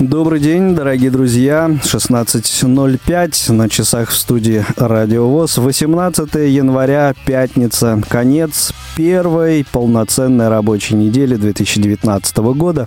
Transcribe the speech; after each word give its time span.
Добрый 0.00 0.38
день, 0.38 0.76
дорогие 0.76 1.10
друзья. 1.10 1.68
16.05 1.82 3.52
на 3.52 3.68
часах 3.68 4.10
в 4.10 4.14
студии 4.14 4.64
Радио 4.76 5.28
ВОЗ. 5.28 5.58
18 5.58 6.34
января, 6.34 7.14
пятница, 7.26 8.00
конец 8.08 8.72
первой 8.96 9.66
полноценной 9.72 10.46
рабочей 10.46 10.94
недели 10.94 11.34
2019 11.34 12.36
года. 12.36 12.86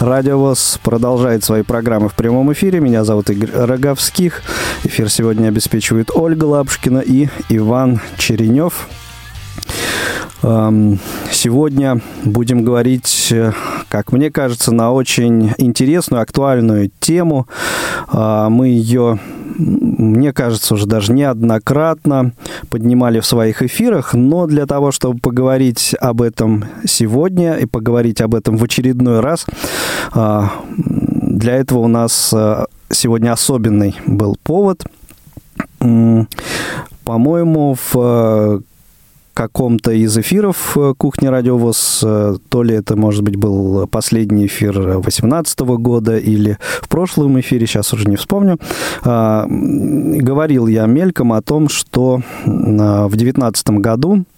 Радио 0.00 0.36
ВОЗ 0.36 0.80
продолжает 0.82 1.44
свои 1.44 1.62
программы 1.62 2.08
в 2.08 2.14
прямом 2.14 2.52
эфире. 2.52 2.80
Меня 2.80 3.04
зовут 3.04 3.30
Игорь 3.30 3.52
Роговских. 3.52 4.42
Эфир 4.82 5.08
сегодня 5.10 5.46
обеспечивает 5.46 6.10
Ольга 6.12 6.46
Лапушкина 6.46 6.98
и 6.98 7.28
Иван 7.50 8.00
Черенев. 8.16 8.88
Сегодня 10.40 12.00
будем 12.24 12.62
говорить, 12.62 13.34
как 13.88 14.12
мне 14.12 14.30
кажется, 14.30 14.72
на 14.72 14.92
очень 14.92 15.52
интересную, 15.58 16.22
актуальную 16.22 16.90
тему. 17.00 17.48
А, 18.08 18.48
мы 18.48 18.68
ее, 18.68 19.18
мне 19.56 20.32
кажется, 20.32 20.74
уже 20.74 20.86
даже 20.86 21.12
неоднократно 21.12 22.32
поднимали 22.70 23.20
в 23.20 23.26
своих 23.26 23.62
эфирах, 23.62 24.14
но 24.14 24.46
для 24.46 24.66
того, 24.66 24.92
чтобы 24.92 25.18
поговорить 25.18 25.94
об 26.00 26.22
этом 26.22 26.64
сегодня 26.86 27.54
и 27.54 27.66
поговорить 27.66 28.20
об 28.20 28.34
этом 28.34 28.56
в 28.56 28.64
очередной 28.64 29.20
раз, 29.20 29.46
а, 30.12 30.52
для 30.76 31.56
этого 31.56 31.80
у 31.80 31.88
нас 31.88 32.32
а, 32.34 32.66
сегодня 32.90 33.32
особенный 33.32 33.96
был 34.06 34.36
повод. 34.42 34.84
По-моему, 37.04 37.76
в 37.92 38.62
каком-то 39.38 39.92
из 39.92 40.18
эфиров 40.18 40.76
э, 40.76 40.94
«Кухни 40.98 41.28
Радиовоз», 41.28 42.00
э, 42.04 42.38
то 42.48 42.62
ли 42.64 42.74
это, 42.74 42.96
может 42.96 43.22
быть, 43.22 43.36
был 43.36 43.86
последний 43.86 44.46
эфир 44.46 44.72
2018 44.72 45.60
года 45.60 46.16
или 46.16 46.58
в 46.82 46.88
прошлом 46.88 47.38
эфире, 47.38 47.64
сейчас 47.68 47.92
уже 47.92 48.08
не 48.08 48.16
вспомню, 48.16 48.58
а, 49.04 49.46
говорил 49.48 50.66
я 50.66 50.86
мельком 50.86 51.32
о 51.32 51.40
том, 51.40 51.68
что 51.68 52.20
а, 52.46 53.06
в 53.06 53.10
2019 53.10 53.70
году 53.78 54.24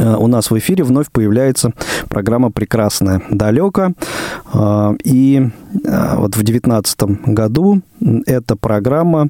у 0.00 0.26
нас 0.26 0.50
в 0.50 0.58
эфире 0.58 0.84
вновь 0.84 1.10
появляется 1.10 1.72
программа 2.08 2.50
«Прекрасная 2.50 3.22
далеко». 3.30 3.92
Э, 4.52 4.94
и 5.04 5.50
э, 5.84 6.16
вот 6.16 6.36
в 6.36 6.42
2019 6.42 7.00
году 7.26 7.82
эта 8.26 8.56
программа, 8.56 9.28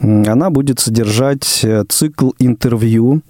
она 0.00 0.50
будет 0.50 0.78
содержать 0.78 1.66
цикл 1.88 2.30
интервью 2.38 3.22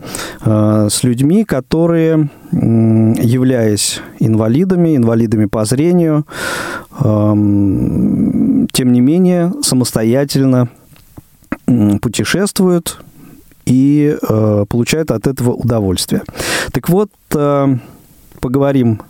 с 0.45 1.03
людьми, 1.03 1.45
которые, 1.45 2.29
являясь 2.53 4.03
инвалидами, 4.19 4.95
инвалидами 4.95 5.47
по 5.47 5.65
зрению, 5.65 6.27
тем 7.01 8.93
не 8.93 9.01
менее 9.01 9.55
самостоятельно 9.63 10.69
путешествуют, 12.03 12.99
и 13.67 14.17
э, 14.21 14.65
получают 14.69 15.11
от 15.11 15.27
этого 15.27 15.53
удовольствие. 15.53 16.23
Так 16.73 16.89
вот, 16.89 17.11
э, 17.35 17.77
поговорим 18.41 19.01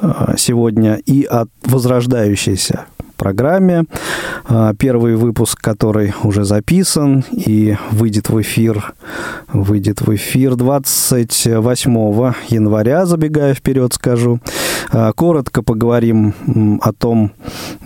э, 0.00 0.34
сегодня 0.36 0.94
и 1.04 1.24
о 1.24 1.46
возрождающейся 1.64 2.86
программе. 3.16 3.84
Э, 4.48 4.72
первый 4.78 5.16
выпуск, 5.16 5.60
который 5.60 6.14
уже 6.22 6.44
записан 6.44 7.24
и 7.32 7.76
выйдет 7.90 8.28
в 8.28 8.40
эфир, 8.40 8.94
выйдет 9.52 10.00
в 10.00 10.14
эфир 10.14 10.56
28 10.56 12.34
января, 12.48 13.06
забегая 13.06 13.54
вперед, 13.54 13.92
скажу. 13.94 14.40
Э, 14.92 15.12
коротко 15.14 15.62
поговорим 15.62 16.34
о 16.82 16.92
том, 16.92 17.32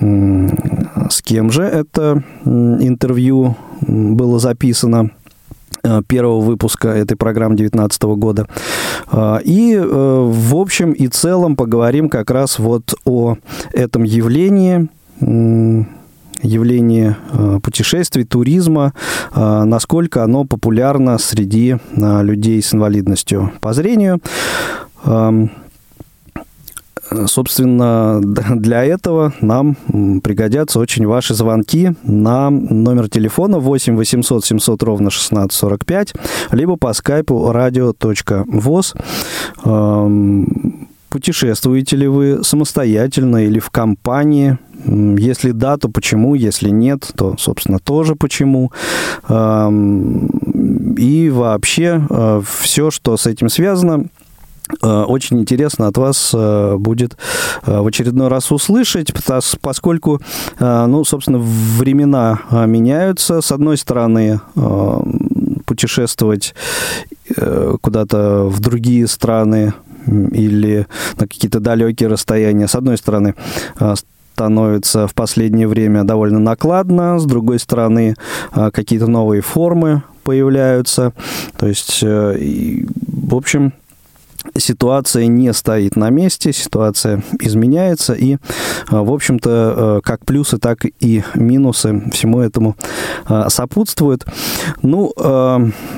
с 0.01 1.23
кем 1.23 1.51
же 1.51 1.63
это 1.63 2.23
интервью 2.45 3.57
было 3.81 4.39
записано 4.39 5.11
первого 6.07 6.41
выпуска 6.41 6.89
этой 6.89 7.17
программы 7.17 7.57
2019 7.57 8.03
года. 8.17 8.47
Э, 9.11 9.39
и, 9.45 9.75
э, 9.75 9.83
в 9.83 10.57
общем 10.57 10.93
и 10.93 11.09
целом, 11.09 11.57
поговорим 11.57 12.09
как 12.09 12.31
раз 12.31 12.59
вот 12.59 12.95
о 13.05 13.37
этом 13.73 14.05
явлении, 14.05 14.89
явлении 16.41 17.17
путешествий, 17.61 18.25
туризма, 18.25 18.93
насколько 19.35 20.23
оно 20.23 20.45
популярно 20.45 21.19
среди 21.19 21.77
людей 21.97 22.63
с 22.63 22.73
инвалидностью 22.73 23.53
по 23.61 23.73
зрению. 23.73 24.21
Эм, 27.11 27.29
Собственно, 27.29 28.21
для 28.57 28.85
этого 28.85 29.33
нам 29.41 29.77
пригодятся 30.23 30.79
очень 30.79 31.07
ваши 31.07 31.35
звонки 31.35 31.93
на 32.03 32.51
номер 32.51 33.09
телефона 33.09 33.59
8 33.59 33.97
800 33.97 34.45
700 34.45 34.83
ровно 34.83 35.09
1645, 35.09 36.15
либо 36.53 36.77
по 36.77 36.93
скайпу 36.93 37.51
radio.voz. 37.53 38.95
Путешествуете 41.09 41.97
ли 41.97 42.07
вы 42.07 42.45
самостоятельно 42.45 43.39
или 43.47 43.59
в 43.59 43.71
компании? 43.71 44.59
Если 44.85 45.53
да, 45.53 45.79
то 45.79 45.89
почему? 45.89 46.35
Если 46.35 46.69
нет, 46.69 47.11
то, 47.17 47.35
собственно, 47.39 47.79
тоже 47.79 48.15
почему. 48.15 48.71
И 50.99 51.31
вообще 51.31 52.07
э, 52.11 52.43
все, 52.45 52.91
что 52.91 53.17
с 53.17 53.27
этим 53.27 53.49
связано, 53.49 54.07
очень 54.83 55.41
интересно 55.41 55.87
от 55.87 55.99
вас 55.99 56.33
э, 56.35 56.77
будет 56.77 57.17
э, 57.65 57.81
в 57.81 57.87
очередной 57.87 58.29
раз 58.29 58.53
услышать, 58.53 59.13
поскольку, 59.61 60.21
ну, 60.61 61.05
собственно, 61.05 61.39
времена 61.39 62.41
меняются. 62.51 63.41
С 63.41 63.53
одной 63.53 63.77
стороны, 63.77 64.41
путешествовать 65.67 66.55
куда-то 67.81 68.45
в 68.45 68.61
другие 68.61 69.07
страны 69.07 69.75
или 70.07 70.87
на 71.19 71.27
какие-то 71.27 71.61
далекие 71.61 72.09
расстояния, 72.09 72.69
с 72.69 72.75
одной 72.75 72.97
стороны, 72.97 73.35
становится 74.35 75.07
в 75.07 75.15
последнее 75.15 75.67
время 75.69 76.05
довольно 76.05 76.39
накладно, 76.39 77.19
с 77.19 77.25
другой 77.25 77.59
стороны, 77.59 78.15
какие-то 78.53 79.07
новые 79.07 79.43
формы 79.43 80.03
появляются. 80.25 81.13
То 81.57 81.67
есть, 81.67 82.03
в 82.03 83.35
общем, 83.35 83.73
ситуация 84.57 85.27
не 85.27 85.53
стоит 85.53 85.97
на 85.97 86.11
месте, 86.11 86.53
ситуация 86.53 87.23
изменяется, 87.41 88.15
и, 88.15 88.39
а, 88.89 89.03
в 89.03 89.13
общем-то, 89.13 89.51
а, 89.51 90.01
как 90.03 90.25
плюсы, 90.25 90.59
так 90.59 90.85
и 90.85 91.23
минусы 91.35 92.03
всему 92.13 92.41
этому 92.41 92.77
а, 93.27 93.49
сопутствуют. 93.51 94.25
Ну, 94.83 95.13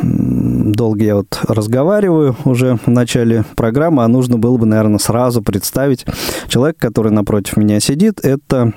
долго 0.03 1.05
я 1.05 1.17
вот 1.17 1.41
разговариваю 1.49 2.37
уже 2.45 2.79
в 2.85 2.89
начале 2.89 3.45
программы, 3.57 4.05
а 4.05 4.09
нужно 4.09 4.39
было 4.39 4.57
бы, 4.57 4.67
наверное, 4.67 4.99
сразу 4.99 5.43
представить 5.43 6.07
человека, 6.49 6.79
который 6.81 7.13
напротив 7.13 7.57
меня 7.57 7.81
сидит. 7.81 8.21
Это 8.25 8.73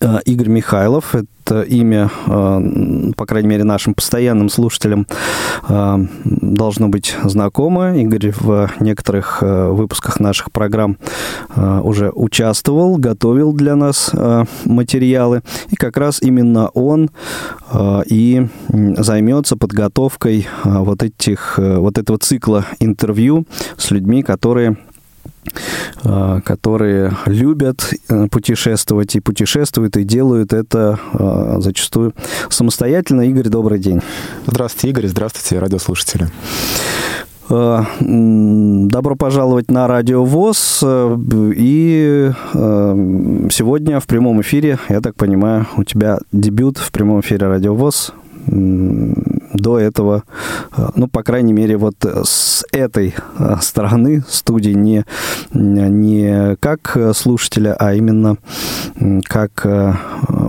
Игорь 0.00 0.48
Михайлов, 0.48 1.16
это 1.48 1.62
имя, 1.62 2.10
э, 2.26 3.12
по 3.16 3.26
крайней 3.26 3.48
мере, 3.48 3.64
нашим 3.64 3.94
постоянным 3.94 4.48
слушателям 4.48 5.06
э, 5.68 5.98
должно 6.24 6.88
быть 6.88 7.16
знакомо. 7.24 7.96
Игорь 7.96 8.32
в 8.38 8.70
некоторых 8.80 9.42
э, 9.42 9.68
выпусках 9.70 10.20
наших 10.20 10.52
программ 10.52 10.98
уже 11.56 12.10
участвовал, 12.10 12.96
готовил 12.96 13.52
для 13.52 13.74
нас 13.74 14.12
материалы. 14.64 15.42
И 15.70 15.76
как 15.76 15.96
раз 15.96 16.20
именно 16.22 16.68
он 16.68 17.10
и 18.06 18.46
займется 18.70 19.56
подготовкой 19.56 20.46
вот, 20.64 21.02
этих, 21.02 21.58
вот 21.58 21.98
этого 21.98 22.18
цикла 22.18 22.66
интервью 22.80 23.46
с 23.76 23.90
людьми, 23.90 24.22
которые 24.22 24.76
Э, 24.87 24.87
которые 26.44 27.12
любят 27.26 27.92
э, 28.08 28.26
путешествовать 28.28 29.16
и 29.16 29.20
путешествуют, 29.20 29.96
и 29.96 30.04
делают 30.04 30.52
это 30.52 30.98
э, 31.12 31.56
зачастую 31.60 32.14
самостоятельно. 32.50 33.22
Игорь, 33.22 33.48
добрый 33.48 33.78
день. 33.78 34.00
Здравствуйте, 34.46 34.88
Игорь. 34.90 35.06
Здравствуйте, 35.08 35.58
радиослушатели. 35.58 36.28
Добро 37.48 39.16
пожаловать 39.16 39.70
на 39.70 39.86
Радио 39.88 40.22
ВОЗ. 40.22 40.84
И 40.84 42.30
сегодня 42.52 44.00
в 44.00 44.06
прямом 44.06 44.42
эфире, 44.42 44.78
я 44.90 45.00
так 45.00 45.14
понимаю, 45.14 45.66
у 45.78 45.84
тебя 45.84 46.18
дебют 46.30 46.76
в 46.76 46.92
прямом 46.92 47.20
эфире 47.20 47.46
Радио 47.46 47.74
ВОЗ 47.74 48.12
до 49.58 49.78
этого, 49.78 50.22
ну, 50.94 51.08
по 51.08 51.22
крайней 51.22 51.52
мере, 51.52 51.76
вот 51.76 51.96
с 52.04 52.64
этой 52.72 53.14
стороны 53.60 54.22
студии 54.28 54.72
не, 54.72 55.04
не 55.52 56.56
как 56.56 56.96
слушателя, 57.14 57.76
а 57.78 57.94
именно 57.94 58.36
как 59.24 59.66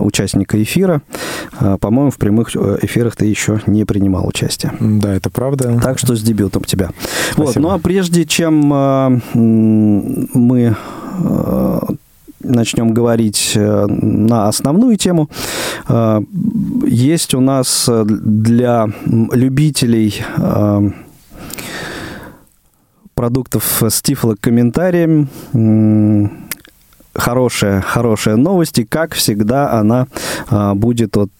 участника 0.00 0.62
эфира. 0.62 1.02
По-моему, 1.80 2.10
в 2.10 2.16
прямых 2.18 2.54
эфирах 2.54 3.16
ты 3.16 3.26
еще 3.26 3.60
не 3.66 3.84
принимал 3.84 4.26
участие. 4.26 4.72
Да, 4.80 5.14
это 5.14 5.30
правда. 5.30 5.78
Так 5.82 5.98
что 5.98 6.14
с 6.16 6.22
дебютом 6.22 6.64
тебя. 6.64 6.90
Спасибо. 7.32 7.44
Вот, 7.44 7.56
ну 7.56 7.70
а 7.70 7.78
прежде 7.78 8.24
чем 8.24 8.54
мы 10.34 10.76
начнем 12.40 12.92
говорить 12.92 13.52
э, 13.54 13.86
на 13.86 14.48
основную 14.48 14.96
тему, 14.96 15.30
э, 15.88 16.20
есть 16.86 17.34
у 17.34 17.40
нас 17.40 17.88
для 17.88 18.88
любителей 19.06 20.22
э, 20.36 20.90
продуктов 23.14 23.82
с 23.86 24.02
тифлокомментарием 24.02 25.28
хорошая, 27.12 27.80
хорошая 27.82 28.36
новость, 28.36 28.78
и 28.78 28.84
как 28.84 29.14
всегда 29.14 29.72
она 29.72 30.06
будет 30.74 31.16
от 31.16 31.30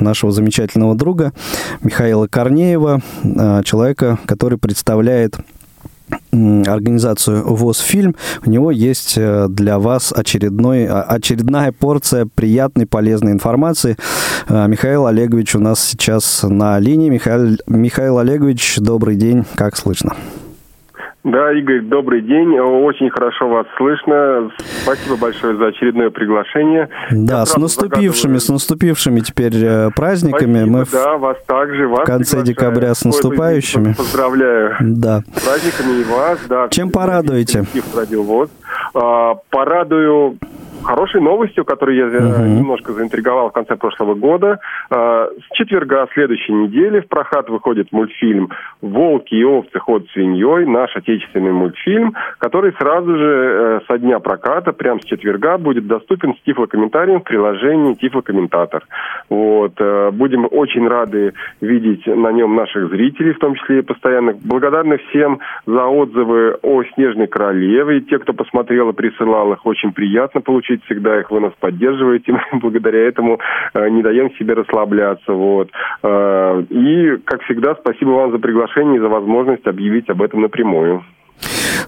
нашего 0.00 0.32
замечательного 0.32 0.96
друга 0.96 1.32
Михаила 1.80 2.26
Корнеева, 2.26 3.00
человека, 3.64 4.18
который 4.26 4.58
представляет 4.58 5.38
организацию 6.32 7.44
ВОЗ-фильм. 7.44 8.16
У 8.44 8.50
него 8.50 8.70
есть 8.70 9.14
э, 9.16 9.46
для 9.48 9.78
вас 9.78 10.12
очередной, 10.14 10.86
а, 10.86 11.02
очередная 11.02 11.72
порция 11.72 12.26
приятной, 12.26 12.86
полезной 12.86 13.32
информации. 13.32 13.96
Э, 14.48 14.66
Михаил 14.68 15.06
Олегович 15.06 15.54
у 15.54 15.60
нас 15.60 15.82
сейчас 15.82 16.42
на 16.42 16.78
линии. 16.78 17.08
Михаил, 17.08 17.56
Михаил 17.66 18.18
Олегович, 18.18 18.76
добрый 18.78 19.16
день, 19.16 19.44
как 19.54 19.76
слышно? 19.76 20.14
Да, 21.24 21.52
Игорь, 21.52 21.80
добрый 21.80 22.20
день. 22.20 22.58
Очень 22.58 23.08
хорошо 23.08 23.48
вас 23.48 23.66
слышно. 23.78 24.50
Спасибо 24.82 25.16
большое 25.16 25.56
за 25.56 25.68
очередное 25.68 26.10
приглашение. 26.10 26.90
Да, 27.10 27.46
с 27.46 27.56
наступившими, 27.56 28.12
загадываю... 28.12 28.40
с 28.40 28.48
наступившими 28.50 29.20
теперь 29.20 29.54
э, 29.56 29.90
праздниками. 29.96 30.58
Спасибо, 30.58 30.78
Мы 30.78 30.84
да, 30.92 31.16
вас 31.16 31.38
также. 31.46 31.88
Вас 31.88 32.00
в 32.00 32.04
конце 32.04 32.42
декабря 32.42 32.92
с 32.92 33.06
наступающими. 33.06 33.94
Поздравляю. 33.94 34.76
Да. 34.80 35.22
С 35.34 35.42
праздниками 35.42 36.00
и 36.02 36.04
вас. 36.04 36.38
Да, 36.46 36.68
Чем 36.68 36.90
порадуете? 36.90 37.64
А, 38.94 39.34
порадую 39.48 40.36
хорошей 40.84 41.20
новостью, 41.20 41.64
которую 41.64 41.96
я 41.96 42.06
угу. 42.06 42.44
немножко 42.44 42.92
заинтриговал 42.92 43.48
в 43.48 43.52
конце 43.52 43.76
прошлого 43.76 44.14
года. 44.14 44.60
А, 44.90 45.28
с 45.28 45.56
четверга 45.56 46.06
следующей 46.12 46.52
недели 46.52 47.00
в 47.00 47.08
прокат 47.08 47.48
выходит 47.48 47.90
мультфильм 47.92 48.50
«Волки 48.80 49.34
и 49.34 49.44
овцы. 49.44 49.78
Ход 49.78 50.06
свиньей», 50.12 50.66
наш 50.66 50.94
отечественный 50.96 51.13
мультфильм, 51.34 52.14
который 52.38 52.72
сразу 52.78 53.16
же 53.16 53.24
э, 53.24 53.80
со 53.88 53.98
дня 53.98 54.18
проката, 54.18 54.72
прямо 54.72 55.00
с 55.00 55.04
четверга, 55.04 55.58
будет 55.58 55.86
доступен 55.86 56.34
с 56.34 56.42
тифлокомментарием 56.42 57.20
в 57.20 57.24
приложении 57.24 57.94
«Тифлокомментатор». 57.94 58.84
Вот. 59.28 59.72
Э, 59.78 60.10
будем 60.12 60.46
очень 60.50 60.86
рады 60.86 61.34
видеть 61.60 62.06
на 62.06 62.32
нем 62.32 62.54
наших 62.54 62.90
зрителей, 62.90 63.32
в 63.32 63.38
том 63.38 63.54
числе 63.54 63.80
и 63.80 63.82
постоянных. 63.82 64.36
Благодарны 64.44 64.98
всем 65.08 65.40
за 65.66 65.86
отзывы 65.86 66.58
о 66.62 66.82
«Снежной 66.94 67.26
королеве». 67.26 68.00
Те, 68.00 68.18
кто 68.18 68.32
посмотрел 68.32 68.90
и 68.90 68.94
присылал 68.94 69.52
их, 69.52 69.64
очень 69.66 69.92
приятно 69.92 70.40
получить 70.40 70.84
всегда 70.84 71.20
их 71.20 71.30
вы 71.30 71.40
нас 71.40 71.52
поддерживаете, 71.60 72.32
мы 72.52 72.60
благодаря 72.60 73.06
этому 73.08 73.38
э, 73.74 73.88
не 73.88 74.02
даем 74.02 74.30
себе 74.34 74.54
расслабляться, 74.54 75.32
вот. 75.32 75.70
И, 76.04 77.16
как 77.24 77.42
всегда, 77.42 77.74
спасибо 77.74 78.10
вам 78.10 78.32
за 78.32 78.38
приглашение 78.38 78.96
и 78.96 79.00
за 79.00 79.08
возможность 79.08 79.66
объявить 79.66 80.08
об 80.08 80.22
этом 80.22 80.42
напрямую. 80.42 81.03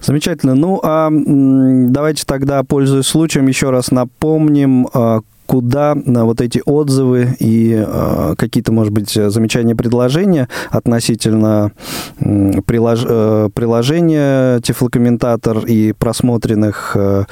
Замечательно. 0.01 0.55
Ну, 0.55 0.79
а 0.83 1.09
давайте 1.11 2.25
тогда, 2.25 2.63
пользуясь 2.63 3.07
случаем, 3.07 3.47
еще 3.47 3.69
раз 3.69 3.91
напомним, 3.91 4.87
а, 4.93 5.21
куда 5.47 5.95
вот 6.05 6.41
эти 6.41 6.61
отзывы 6.65 7.29
и 7.39 7.73
э, 7.73 8.35
какие-то, 8.37 8.71
может 8.71 8.93
быть, 8.93 9.09
замечания, 9.09 9.75
предложения 9.75 10.49
относительно 10.69 11.71
прилож... 12.19 13.05
э, 13.07 13.49
приложения 13.55 14.59
Тифлокомментатор 14.59 15.59
и 15.59 15.93
просмотренных 15.93 16.95
э, 16.95 17.23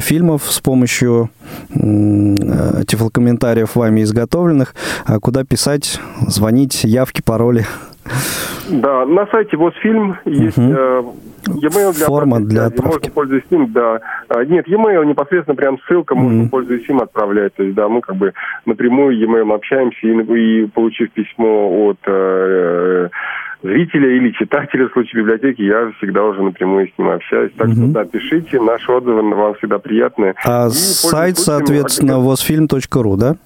фильмов 0.00 0.44
с 0.46 0.60
помощью 0.60 1.30
э, 1.74 2.82
тифлокомментариев 2.86 3.76
вами 3.76 4.02
изготовленных, 4.02 4.74
а 5.04 5.20
куда 5.20 5.44
писать, 5.44 6.00
звонить, 6.26 6.82
явки, 6.84 7.22
пароли? 7.22 7.66
Да, 8.70 9.04
на 9.04 9.26
сайте 9.26 9.56
ВОЗ-фильм 9.56 10.16
есть 10.24 10.56
угу. 10.56 11.14
E-mail 11.56 11.96
для 11.96 12.06
Форма 12.06 12.40
для 12.40 12.66
отправки. 12.66 13.08
Можно 13.08 13.12
пользуясь 13.12 13.44
им, 13.50 13.72
да. 13.72 14.00
А, 14.28 14.44
нет, 14.44 14.68
e-mail 14.68 15.04
непосредственно 15.04 15.56
прям 15.56 15.78
ссылка, 15.86 16.14
mm-hmm. 16.14 16.18
можно 16.18 16.48
пользуясь 16.48 16.88
им 16.88 17.00
отправлять. 17.00 17.54
То 17.54 17.62
есть, 17.62 17.74
да, 17.74 17.88
мы 17.88 18.00
как 18.00 18.16
бы 18.16 18.32
напрямую 18.66 19.16
e-mail 19.16 19.52
общаемся 19.54 19.98
и, 20.06 20.62
и 20.62 20.66
получив 20.66 21.10
письмо 21.12 21.88
от 21.88 21.98
э, 22.06 23.08
зрителя 23.62 24.16
или 24.16 24.30
читателя 24.32 24.88
в 24.88 24.92
случае 24.92 25.22
библиотеки, 25.22 25.62
я 25.62 25.92
всегда 25.98 26.24
уже 26.24 26.42
напрямую 26.42 26.88
с 26.88 26.98
ним 26.98 27.10
общаюсь. 27.10 27.52
Так 27.56 27.68
mm-hmm. 27.68 27.74
что 27.74 27.86
да, 27.86 28.04
пишите, 28.04 28.60
наши 28.60 28.90
отзывы 28.90 29.22
вам 29.34 29.54
всегда 29.54 29.78
приятные. 29.78 30.34
А 30.44 30.68
и 30.68 30.70
сайт, 30.70 31.38
соответственно, 31.38 32.18
возфильм.ру, 32.18 33.16
да? 33.16 33.36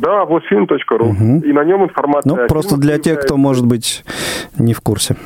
Да, 0.00 0.24
возфильм.ру. 0.24 1.06
Угу. 1.06 1.42
И 1.44 1.52
на 1.52 1.64
нем 1.64 1.84
информация. 1.84 2.34
Ну, 2.34 2.46
просто 2.48 2.76
для 2.76 2.98
тех, 2.98 3.20
кто, 3.20 3.36
может 3.36 3.66
быть, 3.66 4.04
не 4.58 4.74
в 4.74 4.80
курсе. 4.80 5.16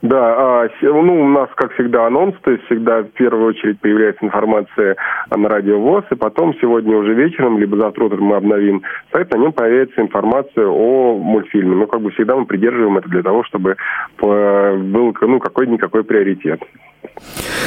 Да, 0.00 0.62
а, 0.62 0.68
ну, 0.82 1.24
у 1.24 1.28
нас, 1.28 1.48
как 1.56 1.72
всегда, 1.74 2.06
анонс, 2.06 2.34
то 2.42 2.52
есть 2.52 2.64
всегда 2.66 3.02
в 3.02 3.08
первую 3.10 3.48
очередь 3.48 3.80
появляется 3.80 4.24
информация 4.24 4.96
на 5.34 5.48
радио 5.48 5.80
ВОЗ, 5.80 6.04
и 6.12 6.14
потом 6.14 6.54
сегодня 6.60 6.96
уже 6.96 7.14
вечером, 7.14 7.58
либо 7.58 7.76
завтра 7.76 8.04
утром 8.04 8.24
мы 8.24 8.36
обновим 8.36 8.82
сайт, 9.12 9.32
на 9.32 9.38
нем 9.38 9.52
появится 9.52 10.00
информация 10.00 10.68
о 10.68 11.18
мультфильме. 11.18 11.74
Ну, 11.74 11.86
как 11.88 12.00
бы 12.00 12.10
всегда 12.12 12.36
мы 12.36 12.46
придерживаем 12.46 12.96
это 12.96 13.08
для 13.08 13.22
того, 13.22 13.42
чтобы 13.44 13.76
был, 14.20 15.14
ну, 15.20 15.40
какой-никакой 15.40 16.04
приоритет 16.04 16.60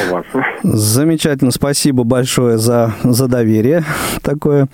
у 0.10 0.14
вас. 0.14 0.26
Замечательно, 0.64 1.52
спасибо 1.52 2.04
большое 2.04 2.58
за, 2.58 2.94
за 3.04 3.28
доверие 3.28 3.84
такое. 4.22 4.68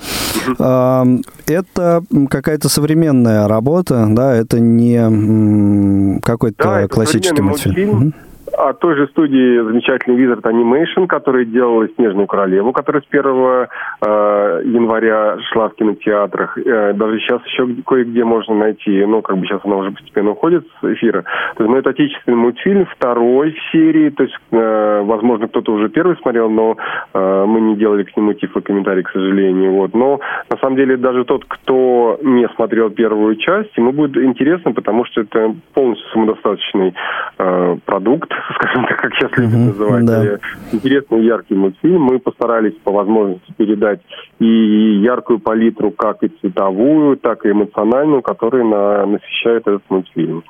Это 0.57 2.03
какая-то 2.29 2.69
современная 2.69 3.47
работа, 3.47 4.05
да, 4.09 4.35
это 4.35 4.59
не 4.59 6.19
какой-то 6.21 6.63
да, 6.63 6.87
классический 6.87 7.41
мультфильм. 7.41 8.13
От 8.57 8.79
той 8.79 8.95
же 8.95 9.07
студии 9.07 9.61
замечательный 9.61 10.17
Wizard 10.17 10.41
Animation, 10.41 11.07
который 11.07 11.45
делал 11.45 11.87
«Снежную 11.95 12.27
королеву», 12.27 12.73
которая 12.73 13.03
с 13.03 13.05
1 13.09 13.21
э, 13.21 14.61
января 14.65 15.37
шла 15.51 15.69
в 15.69 15.75
кинотеатрах. 15.75 16.57
Э, 16.57 16.93
даже 16.93 17.19
сейчас 17.19 17.45
еще 17.45 17.67
кое-где 17.85 18.23
можно 18.23 18.55
найти, 18.55 19.05
ну, 19.05 19.21
как 19.21 19.37
бы 19.37 19.45
сейчас 19.45 19.61
она 19.63 19.77
уже 19.77 19.91
постепенно 19.91 20.31
уходит 20.31 20.65
с 20.81 20.93
эфира. 20.93 21.23
То 21.55 21.63
есть, 21.63 21.69
ну, 21.71 21.77
это 21.77 21.91
отечественный 21.91 22.37
мультфильм, 22.37 22.87
второй 22.87 23.55
серии, 23.71 24.09
то 24.09 24.23
есть, 24.23 24.35
э, 24.51 25.01
возможно, 25.03 25.47
кто-то 25.47 25.73
уже 25.73 25.89
первый 25.89 26.17
смотрел, 26.17 26.49
но 26.49 26.77
э, 27.13 27.45
мы 27.47 27.61
не 27.61 27.75
делали 27.75 28.03
к 28.03 28.17
нему 28.17 28.33
тифлокомментарий, 28.33 29.03
к 29.03 29.11
сожалению. 29.11 29.73
Вот. 29.73 29.93
Но, 29.93 30.19
на 30.49 30.57
самом 30.57 30.77
деле, 30.77 30.97
даже 30.97 31.25
тот, 31.25 31.45
кто 31.45 32.17
не 32.23 32.47
смотрел 32.55 32.89
первую 32.89 33.35
часть, 33.35 33.77
ему 33.77 33.91
будет 33.91 34.17
интересно, 34.17 34.73
потому 34.73 35.05
что 35.05 35.21
это 35.21 35.53
полностью 35.73 36.09
самодостаточный 36.11 36.95
э, 37.37 37.77
продукт, 37.85 38.31
скажем 38.55 38.85
так, 38.85 38.99
как 38.99 39.13
сейчас 39.13 39.31
любят 39.37 39.53
называть. 39.53 40.05
Да. 40.05 40.39
Интересный, 40.71 41.23
яркий 41.25 41.55
мультфильм. 41.55 42.01
Мы 42.01 42.19
постарались 42.19 42.75
по 42.83 42.91
возможности 42.91 43.51
передать 43.57 44.01
и 44.39 44.45
яркую 44.45 45.39
палитру, 45.39 45.91
как 45.91 46.23
и 46.23 46.29
цветовую, 46.29 47.17
так 47.17 47.45
и 47.45 47.51
эмоциональную, 47.51 48.21
которая 48.21 48.63
на, 48.63 49.05
насыщает 49.05 49.67
этот 49.67 49.83
мультфильм. 49.89 50.43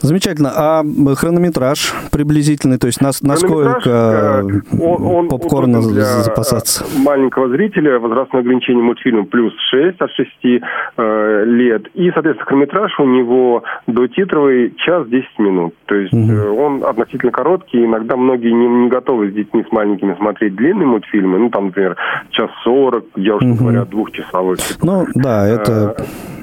Замечательно. 0.00 0.52
А 0.54 0.84
хронометраж 1.16 1.94
приблизительный, 2.10 2.78
то 2.78 2.86
есть 2.86 3.00
нас, 3.00 3.22
насколько 3.22 4.42
э, 4.72 4.78
он, 4.80 5.02
он 5.02 5.28
попкорна 5.28 5.80
запасаться? 5.80 6.84
маленького 6.96 7.48
зрителя, 7.48 7.98
возрастное 7.98 8.40
ограничение 8.40 8.82
мультфильма 8.82 9.24
плюс 9.24 9.52
6 9.70 10.00
от 10.00 10.10
6 10.10 10.28
э, 10.44 11.44
лет. 11.46 11.86
И, 11.94 12.10
соответственно, 12.10 12.46
хронометраж 12.46 12.98
у 12.98 13.04
него 13.04 13.62
до 13.86 14.06
титровый 14.08 14.74
час 14.76 15.06
10 15.08 15.38
минут. 15.38 15.74
То 15.86 15.94
есть 15.94 16.12
угу. 16.12 16.60
он 16.60 16.84
относительно 16.84 17.32
короткий. 17.32 17.84
Иногда 17.84 18.16
многие 18.16 18.52
не, 18.52 18.66
не 18.66 18.88
готовы 18.88 19.30
с 19.30 19.34
детьми 19.34 19.64
с 19.68 19.72
маленькими 19.72 20.14
смотреть 20.16 20.56
длинные 20.56 20.86
мультфильмы. 20.86 21.38
Ну, 21.38 21.50
там, 21.50 21.66
например, 21.66 21.96
час 22.30 22.50
40, 22.64 23.04
я 23.16 23.36
уже 23.36 23.46
угу. 23.46 23.56
говорю, 23.56 23.84
двухчасовой. 23.86 24.56
Ну, 24.82 25.06
да, 25.14 25.46
это, 25.46 25.94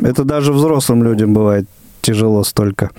э, 0.02 0.08
это 0.08 0.24
даже 0.24 0.52
взрослым 0.54 1.04
людям 1.04 1.34
бывает 1.34 1.66
тяжело 2.04 2.44
столько 2.44 2.92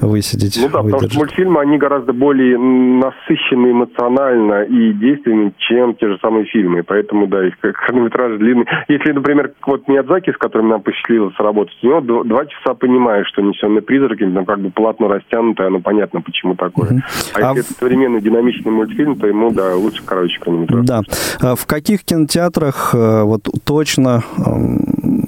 высидеть. 0.00 0.58
Ну 0.62 0.68
да, 0.68 0.80
выдержать. 0.80 0.92
потому 0.92 1.10
что 1.10 1.18
мультфильмы, 1.18 1.60
они 1.60 1.78
гораздо 1.78 2.12
более 2.12 2.56
насыщены 2.58 3.72
эмоционально 3.72 4.62
и 4.62 4.92
действенны, 4.92 5.52
чем 5.58 5.94
те 5.94 6.08
же 6.08 6.18
самые 6.22 6.46
фильмы. 6.46 6.82
Поэтому, 6.82 7.26
да, 7.26 7.46
их 7.46 7.54
хронометраж 7.60 8.38
длинный. 8.38 8.66
Если, 8.88 9.12
например, 9.12 9.52
вот 9.66 9.88
Миядзаки, 9.88 10.30
с 10.30 10.36
которым 10.36 10.68
нам 10.68 10.82
посчастливилось 10.82 11.34
работать, 11.38 11.76
у 11.82 11.86
него 11.86 12.24
два 12.24 12.46
часа 12.46 12.74
понимаешь, 12.74 13.26
что 13.28 13.42
«Несенные 13.42 13.82
призраки», 13.82 14.24
там 14.24 14.46
как 14.46 14.60
бы 14.60 14.70
полотно 14.70 15.08
растянутое, 15.08 15.66
оно 15.66 15.80
понятно, 15.80 16.20
почему 16.20 16.54
такое. 16.54 16.90
Uh-huh. 16.90 17.00
А, 17.34 17.50
а 17.50 17.54
если 17.54 17.70
это 17.70 17.80
современный 17.80 18.20
динамичный 18.20 18.70
мультфильм, 18.70 19.16
то 19.16 19.26
ему, 19.26 19.50
да, 19.50 19.74
лучше 19.74 20.02
короче 20.04 20.38
хронометраж. 20.40 20.86
Да. 20.86 21.00
А 21.40 21.56
в 21.56 21.66
каких 21.66 22.04
кинотеатрах 22.04 22.94
э, 22.94 23.22
вот 23.22 23.48
точно 23.64 24.22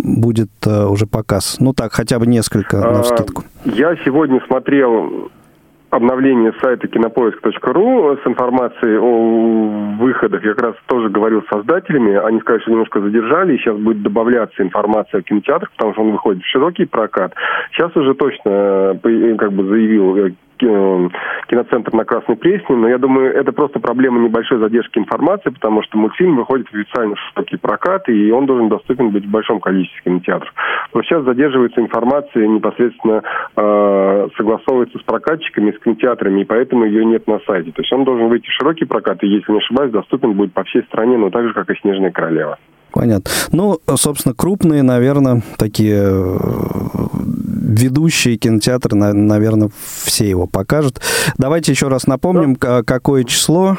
будет 0.04 0.50
э, 0.66 0.84
уже 0.86 1.06
показ? 1.06 1.56
Ну 1.58 1.72
так, 1.72 1.92
хотя 1.92 2.18
бы 2.18 2.26
несколько 2.26 2.76
на 2.76 3.00
а, 3.00 3.02
вскидку. 3.02 3.44
Я 3.64 3.96
сегодня 4.04 4.40
смотрел 4.46 5.30
обновление 5.94 6.52
сайта 6.60 6.88
кинопоиск.ру 6.88 8.18
с 8.22 8.26
информацией 8.26 8.98
о 8.98 9.96
выходах. 10.02 10.44
Я 10.44 10.54
как 10.54 10.64
раз 10.64 10.74
тоже 10.86 11.08
говорил 11.08 11.42
с 11.42 11.48
создателями. 11.48 12.14
Они 12.16 12.40
сказали, 12.40 12.62
что 12.62 12.70
немножко 12.72 13.00
задержали, 13.00 13.54
и 13.54 13.58
сейчас 13.58 13.76
будет 13.76 14.02
добавляться 14.02 14.62
информация 14.62 15.20
о 15.20 15.22
кинотеатрах, 15.22 15.70
потому 15.72 15.92
что 15.92 16.02
он 16.02 16.12
выходит 16.12 16.42
в 16.42 16.50
широкий 16.50 16.84
прокат. 16.84 17.34
Сейчас 17.72 17.94
уже 17.96 18.14
точно 18.14 18.98
э, 19.02 19.34
как 19.38 19.52
бы 19.52 19.64
заявил 19.68 20.34
киноцентр 20.58 21.92
на 21.94 22.04
Красной 22.04 22.36
Пресне, 22.36 22.76
но 22.76 22.88
я 22.88 22.98
думаю, 22.98 23.34
это 23.34 23.52
просто 23.52 23.80
проблема 23.80 24.20
небольшой 24.20 24.58
задержки 24.58 24.98
информации, 24.98 25.50
потому 25.50 25.82
что 25.82 25.98
мультфильм 25.98 26.36
выходит 26.36 26.68
в 26.68 26.74
официально 26.74 27.16
широкий 27.16 27.56
прокат, 27.56 28.08
и 28.08 28.30
он 28.30 28.46
должен 28.46 28.68
доступен 28.68 29.10
быть 29.10 29.26
в 29.26 29.30
большом 29.30 29.60
количестве 29.60 30.00
кинотеатров. 30.04 30.52
Но 30.92 31.02
сейчас 31.02 31.24
задерживается 31.24 31.80
информация 31.80 32.46
непосредственно 32.46 33.22
э, 33.56 34.28
согласовывается 34.36 34.98
с 34.98 35.02
прокатчиками, 35.02 35.72
с 35.72 35.82
кинотеатрами, 35.82 36.42
и 36.42 36.44
поэтому 36.44 36.84
ее 36.84 37.04
нет 37.04 37.26
на 37.26 37.40
сайте. 37.46 37.72
То 37.72 37.82
есть 37.82 37.92
он 37.92 38.04
должен 38.04 38.28
выйти 38.28 38.46
в 38.46 38.52
широкий 38.52 38.84
прокат, 38.84 39.22
и, 39.22 39.28
если 39.28 39.52
не 39.52 39.58
ошибаюсь, 39.58 39.92
доступен 39.92 40.32
будет 40.32 40.52
по 40.52 40.64
всей 40.64 40.82
стране, 40.84 41.16
но 41.18 41.30
так 41.30 41.46
же, 41.46 41.54
как 41.54 41.70
и 41.70 41.78
«Снежная 41.80 42.10
королева». 42.10 42.58
Понятно. 42.94 43.30
Ну, 43.50 43.78
собственно, 43.96 44.34
крупные, 44.36 44.84
наверное, 44.84 45.42
такие 45.58 45.96
э, 45.96 46.36
ведущие 47.74 48.36
кинотеатры, 48.36 48.96
наверное, 48.96 49.70
все 50.04 50.28
его 50.28 50.46
покажут. 50.46 51.00
Давайте 51.38 51.72
еще 51.72 51.88
раз 51.88 52.06
напомним, 52.06 52.54
да. 52.54 52.82
какое 52.82 53.24
число 53.24 53.76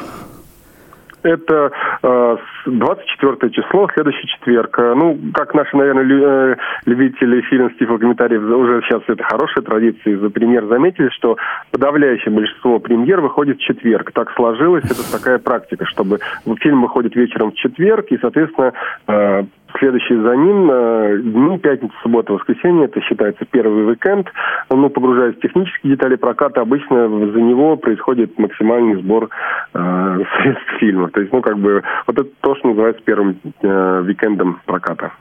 это 1.26 1.70
24 2.02 3.50
число, 3.52 3.88
следующий 3.94 4.26
четверг. 4.28 4.78
Э, 4.78 4.94
ну, 4.94 5.18
как 5.32 5.54
наши, 5.54 5.76
наверное, 5.76 6.04
э, 6.04 6.56
любители 6.86 7.40
фильмов 7.42 7.76
типа 7.78 7.98
комментариев 7.98 8.42
уже 8.42 8.82
сейчас 8.82 9.02
это 9.06 9.22
хорошая 9.22 9.64
традиция. 9.64 10.18
За 10.18 10.30
пример 10.30 10.66
заметили, 10.66 11.08
что 11.10 11.36
подавляющее 11.70 12.32
большинство 12.32 12.78
премьер 12.78 13.20
выходит 13.20 13.58
в 13.58 13.62
четверг. 13.62 14.12
Так 14.12 14.32
сложилось, 14.32 14.84
это 14.84 15.10
такая 15.12 15.38
практика, 15.38 15.86
чтобы 15.86 16.18
фильм 16.60 16.82
выходит 16.82 17.14
вечером 17.14 17.52
в 17.52 17.54
четверг, 17.54 18.06
и, 18.10 18.18
соответственно, 18.18 18.72
э, 19.06 19.44
следующий 19.78 20.16
за 20.16 20.36
ним 20.36 20.70
э, 20.70 21.18
дни, 21.22 21.58
пятница, 21.58 21.94
суббота, 22.02 22.32
воскресенье, 22.32 22.86
это 22.86 23.00
считается 23.02 23.44
первый 23.50 23.86
уикенд. 23.86 24.30
Ну, 24.70 24.88
погружаясь 24.90 25.36
в 25.36 25.40
технические 25.40 25.94
детали 25.94 26.16
проката, 26.16 26.60
обычно 26.60 27.08
за 27.08 27.40
него 27.40 27.76
происходит 27.76 28.38
максимальный 28.38 29.00
сбор 29.02 29.28
э, 29.74 30.18
средств 30.38 30.78
фильма. 30.78 31.10
То 31.10 31.20
есть, 31.20 31.32
ну, 31.32 31.42
как 31.42 31.58
бы, 31.58 31.82
вот 32.06 32.18
это 32.18 32.28
то, 32.40 32.54
что 32.56 32.68
называется 32.68 33.02
первым 33.04 33.38
э, 33.62 34.02
уикендом 34.06 34.60
проката. 34.66 35.12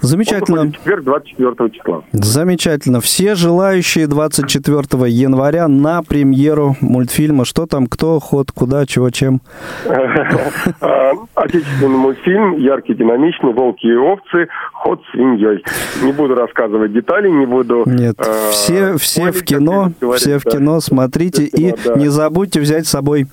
Замечательно. 0.00 0.72
Четверг, 0.72 1.04
24 1.04 1.70
числа. 1.70 2.02
Замечательно. 2.12 3.00
Все 3.00 3.34
желающие 3.34 4.06
24 4.06 5.10
января 5.10 5.66
на 5.66 6.02
премьеру 6.02 6.76
мультфильма. 6.80 7.44
Что 7.44 7.66
там, 7.66 7.86
кто, 7.86 8.20
ход, 8.20 8.52
куда, 8.52 8.86
чего, 8.86 9.10
чем? 9.10 9.40
А, 9.86 11.12
отечественный 11.34 11.96
мультфильм, 11.96 12.56
яркий, 12.58 12.94
динамичный, 12.94 13.52
волки 13.52 13.86
и 13.86 13.96
овцы, 13.96 14.48
ход 14.72 15.02
свиньей. 15.10 15.64
Не 16.02 16.12
буду 16.12 16.36
рассказывать 16.36 16.92
детали, 16.92 17.28
не 17.28 17.46
буду... 17.46 17.82
Нет, 17.86 18.16
э, 18.18 18.50
все, 18.50 18.96
все 18.98 19.32
в 19.32 19.42
кино, 19.44 19.92
все 20.16 20.38
в 20.38 20.44
кино, 20.44 20.80
смотрите. 20.80 21.44
И 21.44 21.74
не 21.96 22.08
забудьте 22.08 22.60
взять 22.60 22.86
с 22.86 22.90
собой 22.90 23.26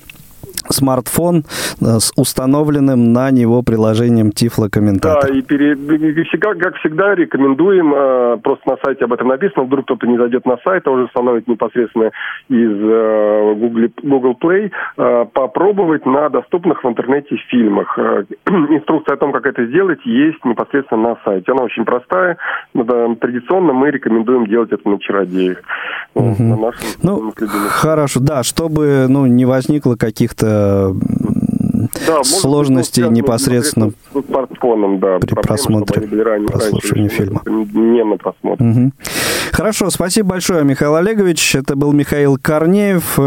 смартфон 0.70 1.44
э, 1.80 1.98
с 1.98 2.12
установленным 2.16 3.12
на 3.12 3.30
него 3.30 3.62
приложением 3.62 4.32
Тифло 4.32 4.68
комментатор. 4.68 5.30
Да, 5.30 5.36
и, 5.36 5.42
пере, 5.42 5.72
и 5.72 6.22
всегда, 6.24 6.54
как 6.54 6.76
всегда, 6.76 7.14
рекомендуем, 7.14 7.92
э, 7.94 8.38
просто 8.42 8.70
на 8.70 8.76
сайте 8.84 9.04
об 9.04 9.12
этом 9.12 9.28
написано, 9.28 9.64
вдруг 9.64 9.84
кто-то 9.84 10.06
не 10.06 10.16
зайдет 10.16 10.46
на 10.46 10.56
сайт, 10.64 10.86
а 10.86 10.90
уже 10.90 11.04
установит 11.04 11.48
непосредственно 11.48 12.10
из 12.48 12.70
э, 12.70 13.54
Google, 13.56 13.88
Google 14.02 14.36
Play, 14.40 14.70
э, 14.96 15.24
попробовать 15.32 16.06
на 16.06 16.28
доступных 16.28 16.82
в 16.82 16.88
интернете 16.88 17.36
фильмах. 17.48 17.98
Э, 17.98 18.24
инструкция 18.46 19.14
о 19.14 19.18
том, 19.18 19.32
как 19.32 19.46
это 19.46 19.66
сделать, 19.66 20.00
есть 20.04 20.44
непосредственно 20.44 21.10
на 21.10 21.16
сайте. 21.24 21.52
Она 21.52 21.62
очень 21.62 21.84
простая, 21.84 22.36
но 22.74 22.84
да, 22.84 23.14
традиционно 23.16 23.72
мы 23.72 23.90
рекомендуем 23.90 24.46
делать 24.46 24.72
это 24.72 24.88
на 24.88 24.98
чародеях. 24.98 25.58
Угу. 26.14 26.42
На 26.42 26.56
нашем, 26.56 26.86
ну, 27.02 27.32
хорошо, 27.68 28.20
да, 28.20 28.42
чтобы 28.42 29.06
ну, 29.08 29.26
не 29.26 29.44
возникло 29.44 29.96
каких-то 29.96 30.55
да, 32.06 32.24
сложностей 32.24 33.08
непосредственно 33.08 33.90
с 33.90 34.26
смартфоном, 34.26 34.98
да, 34.98 35.18
при 35.18 35.34
просмотре, 35.34 36.22
ранее, 36.22 36.48
прослушивании 36.48 37.08
фильма. 37.08 37.42
Не 37.46 38.04
на 38.04 38.16
просмотр. 38.16 38.62
Угу. 38.62 38.92
Хорошо, 39.52 39.90
спасибо 39.90 40.30
большое, 40.30 40.64
Михаил 40.64 40.96
Олегович. 40.96 41.56
Это 41.56 41.76
был 41.76 41.92
Михаил 41.92 42.38
Корнеев, 42.40 43.18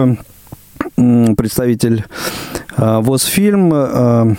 представитель 0.96 2.06
э, 2.78 3.00
ВОЗ-фильм, 3.00 3.74
э, 3.74 4.36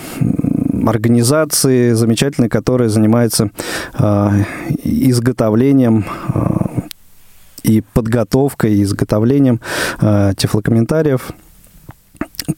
организации 0.87 1.93
замечательной, 1.93 2.49
которая 2.49 2.89
занимается 2.89 3.51
э, 3.99 4.29
изготовлением 4.85 6.05
и 7.63 7.83
подготовкой, 7.93 8.75
и 8.75 8.83
изготовлением 8.83 9.61
тифлокомментариев 10.01 11.33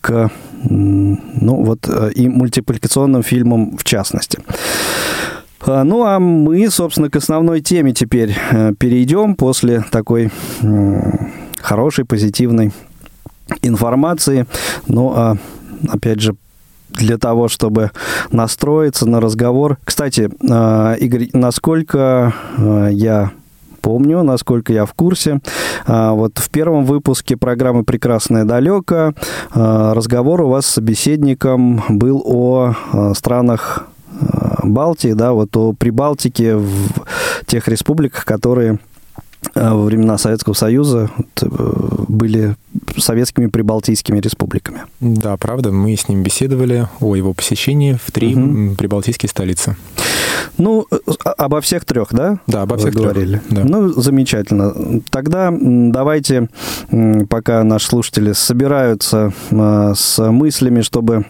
к 0.00 0.30
ну, 0.64 1.64
вот, 1.64 1.88
э, 1.88 2.12
и 2.14 2.28
мультипликационным 2.28 3.22
фильмам 3.22 3.76
в 3.76 3.84
частности. 3.84 4.38
А, 5.60 5.84
ну, 5.84 6.04
а 6.04 6.18
мы, 6.18 6.70
собственно, 6.70 7.10
к 7.10 7.16
основной 7.16 7.60
теме 7.60 7.92
теперь 7.92 8.36
э, 8.50 8.72
перейдем 8.78 9.34
после 9.34 9.84
такой 9.90 10.30
хорошей, 11.60 12.04
позитивной 12.04 12.72
информации. 13.62 14.46
Ну, 14.86 15.12
а, 15.14 15.36
опять 15.88 16.20
же, 16.20 16.36
для 16.90 17.16
того, 17.16 17.48
чтобы 17.48 17.90
настроиться 18.30 19.08
на 19.08 19.20
разговор. 19.20 19.78
Кстати, 19.84 20.30
э, 20.30 20.96
Игорь, 20.98 21.28
насколько 21.32 22.34
я 22.90 23.32
помню, 23.82 24.22
насколько 24.22 24.72
я 24.72 24.86
в 24.86 24.94
курсе. 24.94 25.40
А, 25.84 26.12
вот 26.12 26.38
в 26.38 26.48
первом 26.48 26.86
выпуске 26.86 27.36
программы 27.36 27.84
«Прекрасное 27.84 28.44
далеко» 28.44 29.12
а, 29.50 29.94
разговор 29.94 30.40
у 30.42 30.48
вас 30.48 30.66
с 30.66 30.74
собеседником 30.74 31.82
был 31.88 32.22
о 32.24 32.74
а, 32.92 33.12
странах 33.14 33.86
Балтии, 34.62 35.12
да, 35.14 35.32
вот 35.32 35.56
о 35.56 35.72
Прибалтике 35.72 36.56
в 36.56 36.66
тех 37.46 37.66
республиках, 37.66 38.24
которые 38.24 38.78
во 39.54 39.82
времена 39.82 40.18
Советского 40.18 40.54
Союза 40.54 41.10
э, 41.40 41.46
были 42.08 42.54
советскими 42.96 43.46
прибалтийскими 43.46 44.20
республиками. 44.20 44.82
Да, 45.00 45.36
правда, 45.36 45.72
мы 45.72 45.96
с 45.96 46.08
ним 46.08 46.22
беседовали 46.22 46.86
о 47.00 47.16
его 47.16 47.34
посещении 47.34 47.98
в 48.04 48.12
три 48.12 48.36
угу. 48.36 48.76
прибалтийские 48.76 49.28
столицы. 49.28 49.76
Ну, 50.58 50.86
обо 51.36 51.60
всех 51.60 51.84
трех, 51.84 52.08
да? 52.12 52.38
Да, 52.46 52.62
обо 52.62 52.76
всех 52.76 52.94
Вы 52.94 53.02
говорили. 53.02 53.38
Трех, 53.48 53.64
да. 53.64 53.64
Ну, 53.64 53.88
замечательно. 53.88 55.00
Тогда 55.10 55.52
давайте, 55.52 56.48
пока 57.28 57.62
наши 57.64 57.86
слушатели 57.86 58.32
собираются 58.32 59.32
а, 59.50 59.94
с 59.94 60.30
мыслями, 60.30 60.82
чтобы 60.82 61.26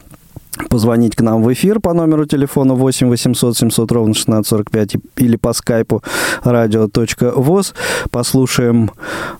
позвонить 0.68 1.16
к 1.16 1.20
нам 1.22 1.42
в 1.42 1.52
эфир 1.52 1.80
по 1.80 1.92
номеру 1.92 2.26
телефона 2.26 2.74
8 2.74 3.08
800 3.08 3.56
700 3.56 3.92
ровно 3.92 4.12
1645 4.12 4.96
или 5.16 5.36
по 5.36 5.52
скайпу 5.52 6.02
radio.voz. 6.44 7.74
Послушаем, 8.10 8.90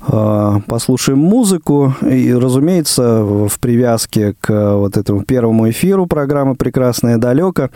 э, 0.09 0.61
послушаем 0.67 1.19
музыку 1.19 1.95
и, 2.03 2.33
разумеется, 2.33 3.23
в 3.23 3.59
привязке 3.61 4.35
к 4.41 4.77
вот 4.77 4.97
этому 4.97 5.25
первому 5.25 5.69
эфиру 5.71 6.07
программы 6.07 6.55
«Прекрасное 6.55 7.19
далеко». 7.19 7.71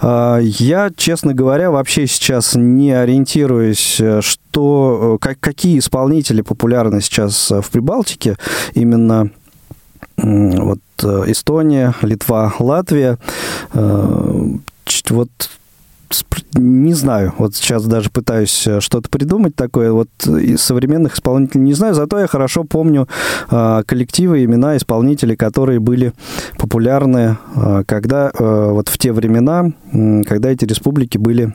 Э, 0.00 0.38
я, 0.42 0.90
честно 0.96 1.34
говоря, 1.34 1.70
вообще 1.70 2.06
сейчас 2.06 2.54
не 2.54 2.92
ориентируюсь, 2.92 4.00
что, 4.20 5.18
как, 5.20 5.38
какие 5.40 5.78
исполнители 5.78 6.40
популярны 6.40 7.00
сейчас 7.00 7.50
в 7.50 7.70
Прибалтике 7.70 8.36
именно 8.74 9.30
вот 10.22 10.80
э, 11.02 11.24
Эстония, 11.28 11.94
Литва, 12.02 12.54
Латвия. 12.58 13.18
Э, 13.72 14.44
вот 15.10 15.30
не 16.54 16.92
знаю. 16.94 17.34
Вот 17.38 17.54
сейчас 17.54 17.84
даже 17.84 18.10
пытаюсь 18.10 18.66
э, 18.66 18.80
что-то 18.80 19.08
придумать 19.08 19.54
такое. 19.54 19.92
Вот 19.92 20.08
из 20.26 20.60
современных 20.60 21.14
исполнителей 21.14 21.62
не 21.62 21.72
знаю, 21.74 21.94
зато 21.94 22.18
я 22.18 22.26
хорошо 22.26 22.64
помню 22.64 23.08
э, 23.50 23.82
коллективы, 23.86 24.44
имена 24.44 24.76
исполнителей, 24.76 25.36
которые 25.36 25.78
были 25.78 26.12
популярны, 26.58 27.38
э, 27.54 27.84
когда 27.86 28.30
э, 28.32 28.70
вот 28.72 28.88
в 28.88 28.98
те 28.98 29.12
времена, 29.12 29.70
э, 29.92 30.22
когда 30.22 30.50
эти 30.50 30.64
республики 30.64 31.18
были 31.18 31.54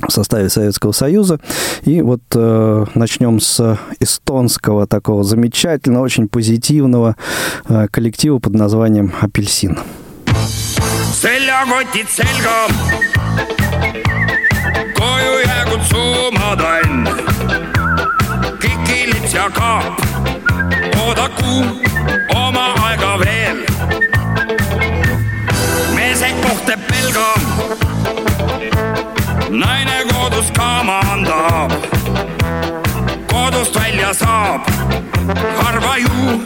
в 0.00 0.10
составе 0.10 0.48
Советского 0.48 0.92
Союза. 0.92 1.38
И 1.82 2.02
вот 2.02 2.22
э, 2.34 2.84
начнем 2.94 3.40
с 3.40 3.78
эстонского 3.98 4.86
такого 4.86 5.24
замечательного, 5.24 6.04
очень 6.04 6.28
позитивного 6.28 7.16
э, 7.68 7.86
коллектива 7.90 8.38
под 8.38 8.54
названием 8.54 9.12
«Апельсин». 9.20 9.78
seljakotid 11.20 12.08
selga, 12.08 12.58
koju 14.96 15.32
pelga 26.88 27.30
naine 29.50 30.04
kodus 30.10 30.50
ka 30.54 30.82
maandab. 30.82 31.72
kodust 33.26 33.74
välja 33.76 34.14
saab, 34.14 34.62
harva 35.58 35.96
ju 35.98 36.42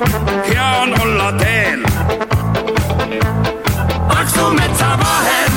hea 0.48 0.68
on 0.82 1.00
olla 1.00 1.32
teel. 1.38 1.80
paksu 4.08 4.50
metsa 4.50 4.90
vahel. 5.02 5.52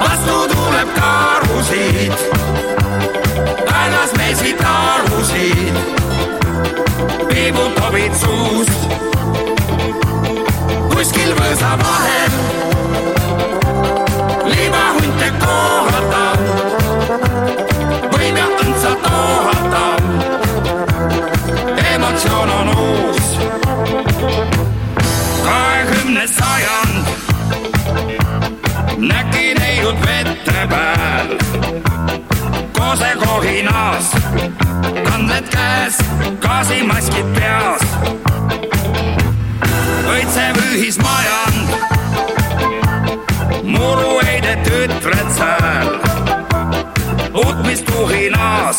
Vastu 0.00 0.36
tuleb 0.54 0.88
karusid, 0.98 2.16
kaelas 3.68 4.12
meesid 4.16 4.60
arusid, 4.60 5.76
piibutobid 7.28 8.14
suust. 8.14 8.80
Kuskil 10.90 11.34
võsa 11.36 11.76
vahel 11.82 12.15
kanded 35.46 35.50
käes, 35.50 35.96
gaasimaskid 36.40 37.26
peas. 37.34 37.82
õitsev 40.06 40.56
ühismajand 40.72 41.68
muruheide 43.64 44.56
tütred 44.64 45.30
sääl. 45.36 45.88
utmistuhinas, 47.34 48.78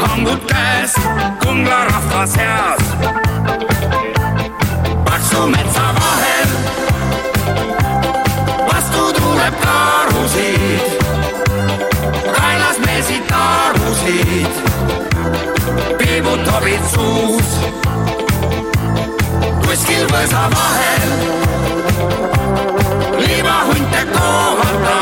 hangud 0.00 0.44
käes, 0.46 0.94
kungla 1.44 1.84
rahva 1.84 2.26
seas. 2.26 2.82
paksu 5.04 5.46
metsa 5.46 5.89
piibutobid 16.60 16.84
suus, 16.92 17.50
kuskil 19.64 20.04
võsa 20.10 20.44
vahel. 20.52 21.12
Libahunte 23.20 24.02
kohata, 24.10 24.96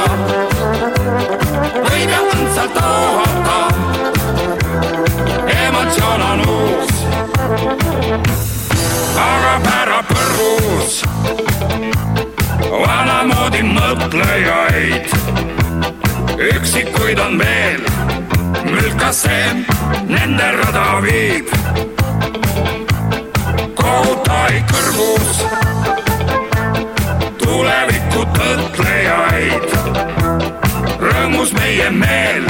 võib 1.87 2.11
ja 2.11 2.21
õndsalt 2.35 2.79
ohata. 2.83 3.59
emotsioon 5.59 6.23
on 6.23 6.45
uus, 6.47 6.95
aga 9.25 9.55
pärab 9.67 10.13
põrgus 10.13 11.03
vanamoodi 12.71 13.63
mõtlejaid. 13.75 15.17
üksikuid 16.39 17.19
on 17.19 17.39
veel, 17.39 17.83
mülkas 18.73 19.23
see 19.23 19.65
nende 20.09 20.49
rada 20.59 21.01
viib. 21.05 21.51
kohutaid 23.81 24.73
kõrgus 24.73 25.43
tuleviku 27.43 28.25
tõtlejaid. 28.39 29.69
rõõmus 31.09 31.53
meie 31.59 31.91
meel, 31.91 32.49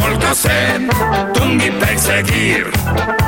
kolkas 0.00 0.44
see 0.46 0.88
tungib 1.34 1.80
päiksekiir. 1.84 2.70
paksu 2.76 3.27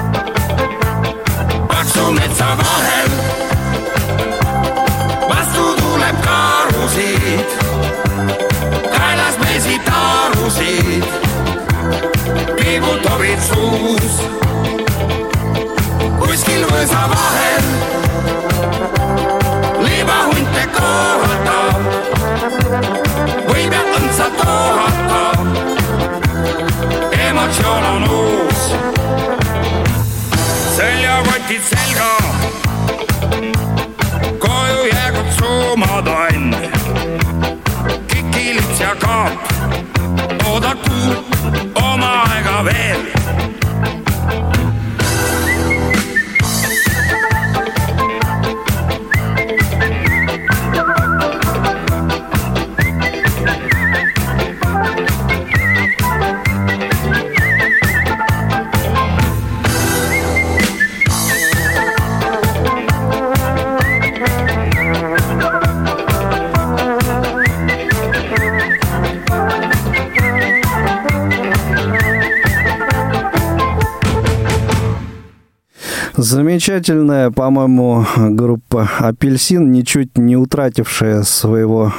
Замечательная, 76.60 77.30
по-моему, 77.30 78.04
группа 78.18 78.86
«Апельсин», 78.98 79.72
ничуть 79.72 80.18
не 80.18 80.36
утратившая 80.36 81.22
своего 81.22 81.90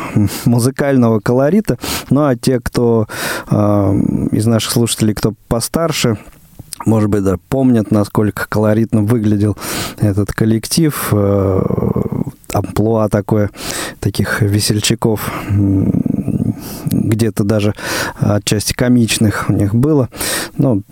музыкального 0.46 1.20
колорита. 1.20 1.80
Ну 2.12 2.28
а 2.28 2.36
те, 2.36 2.60
кто 2.60 3.08
э, 3.50 3.56
из 4.32 4.46
наших 4.46 4.72
слушателей, 4.72 5.16
кто 5.16 5.34
постарше, 5.48 6.20
может 6.86 7.10
быть, 7.10 7.24
да, 7.24 7.38
помнят, 7.50 7.90
насколько 7.90 8.46
колоритно 8.48 9.02
выглядел 9.02 9.58
этот 9.98 10.32
коллектив. 10.32 11.10
Э, 11.12 11.62
амплуа 12.54 13.10
такое, 13.10 13.50
таких 14.00 14.44
весельчаков 14.44 15.32
где-то 16.86 17.44
даже 17.44 17.74
отчасти 18.20 18.74
комичных 18.74 19.50
у 19.50 19.54
них 19.54 19.76
было. 19.76 20.10
Ну, 20.58 20.84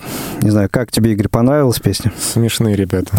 не 0.42 0.50
знаю, 0.50 0.70
как 0.72 0.92
тебе, 0.92 1.14
Игорь, 1.14 1.28
понравилась 1.28 1.80
песня? 1.80 2.12
Смешные 2.20 2.76
ребята. 2.76 3.12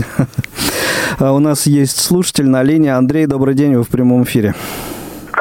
У 1.21 1.39
нас 1.39 1.67
есть 1.67 2.01
слушатель 2.01 2.49
на 2.49 2.63
линии. 2.63 2.91
Андрей, 2.91 3.27
добрый 3.27 3.55
день, 3.55 3.75
вы 3.77 3.85
в 3.85 3.89
прямом 3.89 4.25
эфире. 4.25 4.55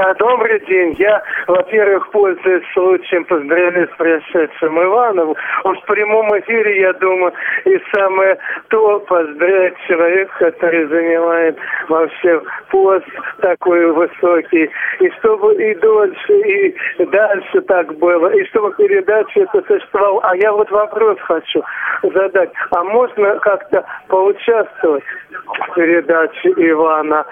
А, 0.02 0.14
добрый 0.14 0.62
день. 0.62 0.96
Я, 0.98 1.22
во-первых, 1.46 2.10
пользуюсь 2.12 2.64
случаем 2.72 3.26
поздравить 3.26 3.92
с 3.92 3.98
прошедшим 3.98 4.82
Иванову. 4.82 5.36
Он 5.66 5.76
в 5.76 5.84
прямом 5.84 6.30
эфире, 6.40 6.80
я 6.80 6.94
думаю, 6.94 7.34
и 7.66 7.78
самое 7.94 8.38
то 8.70 9.02
поздравить 9.02 9.76
человека, 9.90 10.32
который 10.40 10.86
занимает 10.86 11.58
вообще 11.90 12.42
пост 12.70 13.06
такой 13.42 13.92
высокий. 13.92 14.70
И 15.02 15.10
чтобы 15.20 15.56
и 15.56 15.76
дольше, 15.76 16.34
и 16.34 16.76
дальше 17.04 17.60
так 17.68 17.94
было. 17.98 18.30
И 18.30 18.46
чтобы 18.46 18.74
передача 18.76 19.42
это 19.42 19.62
существовала. 19.68 20.22
А 20.24 20.38
я 20.38 20.54
вот 20.54 20.72
вопрос 20.72 21.18
хочу 21.24 21.62
задать. 22.04 22.52
А 22.72 22.86
можно 22.86 23.38
как-то 23.40 23.84
поучаствовать 24.08 25.04
в 25.44 25.74
передаче 25.76 26.54
Ивана? 26.56 27.26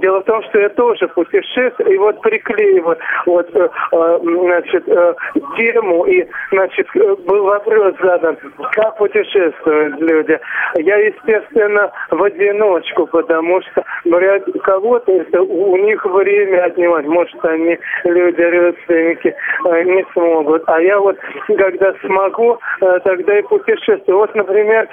Дело 0.00 0.20
в 0.20 0.24
том, 0.24 0.42
что 0.44 0.58
я 0.58 0.70
тоже 0.70 1.08
путешествую, 1.08 2.05
вот 2.06 2.20
приклеиваю 2.20 2.96
вот, 3.26 3.48
э, 3.54 3.68
э, 3.92 4.18
значит, 4.22 4.88
э, 4.88 5.14
тему, 5.56 6.04
и, 6.06 6.24
значит, 6.52 6.86
был 7.26 7.44
вопрос 7.44 7.94
задан, 8.00 8.36
как 8.72 8.96
путешествуют 8.96 10.00
люди. 10.00 10.38
Я, 10.76 10.96
естественно, 10.98 11.90
в 12.10 12.22
одиночку, 12.22 13.06
потому 13.06 13.60
что 13.62 13.84
говорят, 14.04 14.44
кого-то 14.62 15.12
это 15.12 15.42
у 15.42 15.76
них 15.78 16.04
время 16.04 16.64
отнимать, 16.64 17.06
может, 17.06 17.44
они, 17.44 17.76
люди, 18.04 18.42
родственники, 18.42 19.34
не 19.64 20.04
смогут. 20.12 20.62
А 20.66 20.80
я 20.80 21.00
вот, 21.00 21.18
когда 21.48 21.92
смогу, 22.04 22.58
тогда 23.04 23.38
и 23.38 23.42
путешествую. 23.42 24.18
Вот, 24.18 24.34
например, 24.34 24.88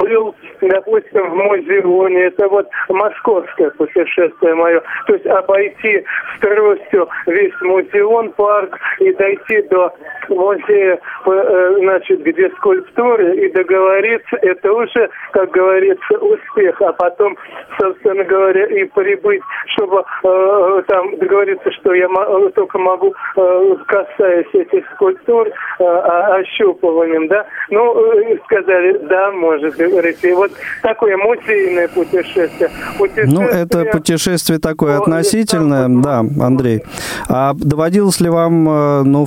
был, 0.00 0.34
допустим, 0.60 1.30
в 1.30 1.34
Музеоне, 1.34 2.24
это 2.26 2.48
вот 2.48 2.68
московское 2.88 3.70
путешествие 3.70 4.54
мое, 4.54 4.80
то 5.06 5.14
есть 5.14 5.26
обойти 5.26 6.04
тростью 6.40 7.08
весь 7.26 7.60
музеон, 7.62 8.32
парк 8.32 8.78
и 9.00 9.12
дойти 9.12 9.62
до 9.70 9.92
музея, 10.28 10.98
э, 11.26 11.76
значит, 11.80 12.22
где 12.22 12.50
скульптуры 12.50 13.36
и 13.36 13.52
договориться, 13.52 14.36
это 14.42 14.72
уже, 14.72 15.08
как 15.32 15.50
говорится, 15.50 16.18
успех, 16.18 16.80
а 16.82 16.92
потом, 16.92 17.36
собственно 17.80 18.24
говоря, 18.24 18.66
и 18.66 18.84
прибыть, 18.84 19.42
чтобы 19.76 20.04
э, 20.24 20.82
там 20.88 21.16
договориться, 21.18 21.70
что 21.72 21.94
я 21.94 22.08
только 22.54 22.78
могу, 22.78 23.14
э, 23.36 23.76
касаясь 23.86 24.52
этих 24.52 24.84
скульптур, 24.94 25.48
э, 25.78 25.84
ощупыванием, 25.84 27.28
да, 27.28 27.46
ну, 27.70 28.12
э, 28.20 28.38
сказали, 28.44 28.98
да, 29.08 29.30
может 29.32 29.76
быть, 29.76 30.24
и 30.24 30.32
вот 30.32 30.50
такое 30.82 31.16
музейное 31.16 31.88
путешествие. 31.88 32.70
путешествие 32.98 33.26
ну, 33.26 33.42
это 33.42 33.84
путешествие 33.90 34.58
такое 34.58 34.98
относительное, 34.98 35.86
да, 35.88 36.15
Андрей. 36.20 36.82
А 37.28 37.54
доводилось 37.54 38.20
ли 38.20 38.28
вам, 38.28 38.68
э, 38.68 39.02
ну, 39.02 39.26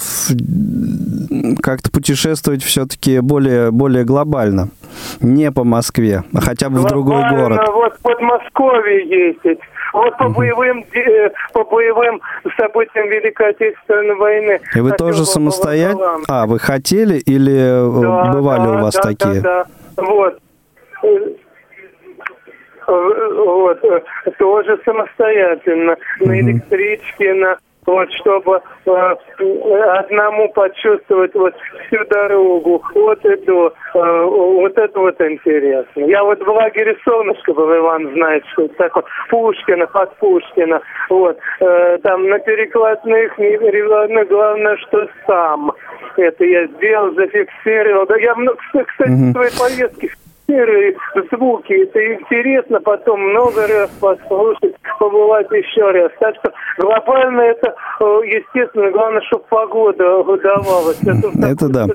как-то 1.62 1.92
путешествовать 1.92 2.64
все-таки 2.64 3.20
более, 3.20 3.72
более 3.72 4.04
глобально? 4.04 4.70
Не 5.22 5.52
по 5.52 5.64
Москве, 5.64 6.24
а 6.34 6.42
хотя 6.42 6.70
бы 6.70 6.80
в 6.80 6.86
другой 6.86 7.30
город. 7.30 7.62
Вот 7.74 7.94
в 7.94 8.02
Подмосковье 8.02 9.08
ездить. 9.08 9.60
Вот 9.94 10.18
по 10.18 10.30
боевым, 10.30 10.86
э, 10.94 11.30
по 11.54 11.64
боевым 11.64 12.22
событиям 12.58 13.08
Великой 13.10 13.50
Отечественной 13.50 14.16
войны. 14.16 14.60
И 14.76 14.80
вы 14.82 14.92
тоже 14.92 15.26
самостоятельно? 15.26 16.20
А, 16.28 16.46
вы 16.46 16.60
хотели 16.60 17.18
или 17.18 17.56
э, 17.56 18.02
да, 18.02 18.32
бывали 18.32 18.66
да, 18.66 18.72
у 18.72 18.82
вас 18.82 18.94
да, 18.96 19.02
такие? 19.02 19.42
Да, 19.42 19.66
да, 19.96 20.04
вот. 20.04 20.40
Вот, 22.90 23.80
тоже 24.38 24.80
самостоятельно. 24.84 25.96
На 26.20 26.40
электричке, 26.40 27.34
на 27.34 27.58
вот 27.90 28.12
чтобы 28.14 28.62
э, 28.86 29.16
одному 29.98 30.50
почувствовать 30.50 31.34
вот 31.34 31.56
всю 31.88 32.06
дорогу, 32.06 32.84
вот 32.94 33.26
эту, 33.26 33.74
э, 33.96 34.24
вот 34.24 34.78
это 34.78 35.00
вот 35.00 35.20
интересно. 35.22 36.02
Я 36.02 36.24
вот 36.24 36.40
в 36.40 36.48
лагере 36.48 36.96
Солнышко 37.04 37.54
был, 37.54 37.76
Иван 37.76 38.14
знает, 38.14 38.46
что 38.52 38.66
это 38.66 38.76
такое, 38.76 39.04
Пушкина, 39.30 39.88
под 39.88 40.16
Пушкина, 40.18 40.82
вот, 41.10 41.38
э, 41.62 41.98
там 42.04 42.30
на 42.30 42.38
перекладных, 42.40 43.38
не 43.38 43.58
главное, 44.26 44.78
что 44.78 45.08
сам. 45.26 45.72
Это 46.18 46.46
я 46.46 46.68
сделал, 46.68 47.14
зафиксировал. 47.14 48.06
Да 48.06 48.18
я, 48.18 48.36
кстати, 48.36 49.10
mm-hmm. 49.10 49.32
своей 49.32 49.58
поездки 49.58 50.12
серые 50.50 50.96
звуки. 51.32 51.74
Это 51.74 52.14
интересно 52.16 52.80
потом 52.82 53.22
много 53.22 53.68
раз 53.68 53.90
послушать, 54.00 54.74
побывать 55.00 55.48
еще 55.52 55.92
раз. 55.92 56.12
Так 56.20 56.36
что 56.40 56.52
глобально 56.80 57.42
это, 57.42 57.76
э, 58.00 58.04
естественно, 58.26 58.92
главное, 58.92 59.22
чтобы 59.28 59.44
погода 59.50 60.24
выдавалась. 60.24 60.98
Это, 61.02 61.48
это 61.48 61.70
да. 61.70 61.88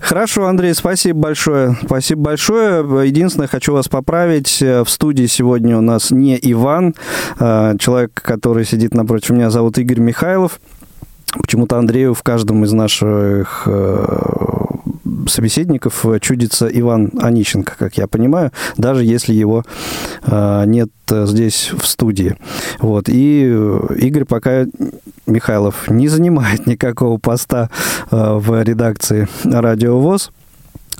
Хорошо, 0.00 0.46
Андрей, 0.46 0.72
спасибо 0.74 1.20
большое. 1.20 1.74
Спасибо 1.84 2.22
большое. 2.22 3.06
Единственное, 3.06 3.48
хочу 3.48 3.74
вас 3.74 3.88
поправить. 3.88 4.60
В 4.60 4.88
студии 4.88 5.26
сегодня 5.26 5.76
у 5.76 5.82
нас 5.82 6.10
не 6.10 6.38
Иван, 6.40 6.94
а 7.38 7.76
человек, 7.76 8.12
который 8.14 8.64
сидит 8.64 8.94
напротив 8.94 9.30
меня, 9.30 9.50
зовут 9.50 9.78
Игорь 9.78 10.00
Михайлов. 10.00 10.58
Почему-то 11.38 11.76
Андрею 11.76 12.14
в 12.14 12.22
каждом 12.22 12.64
из 12.64 12.72
наших 12.72 13.62
э, 13.66 14.59
собеседников 15.26 16.04
чудится 16.20 16.66
Иван 16.66 17.10
Онищенко, 17.20 17.74
как 17.78 17.96
я 17.96 18.06
понимаю, 18.06 18.52
даже 18.76 19.04
если 19.04 19.32
его 19.34 19.64
э, 20.22 20.64
нет 20.66 20.90
здесь 21.08 21.72
в 21.76 21.86
студии. 21.86 22.36
Вот. 22.78 23.08
И 23.08 23.42
Игорь 23.98 24.24
пока 24.24 24.66
Михайлов 25.26 25.88
не 25.88 26.08
занимает 26.08 26.66
никакого 26.66 27.18
поста 27.18 27.70
э, 28.10 28.34
в 28.34 28.62
редакции 28.62 29.28
«Радио 29.44 29.98
ВОЗ». 29.98 30.30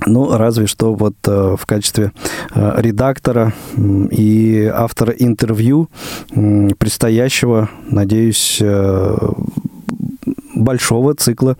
Ну, 0.07 0.35
разве 0.35 0.65
что 0.65 0.95
вот 0.95 1.15
э, 1.27 1.55
в 1.59 1.65
качестве 1.67 2.11
э, 2.55 2.73
редактора 2.77 3.53
и 3.77 4.71
автора 4.73 5.11
интервью 5.11 5.89
э, 6.31 6.69
предстоящего, 6.79 7.69
надеюсь, 7.87 8.57
э, 8.61 9.17
большого 10.61 11.13
цикла 11.13 11.57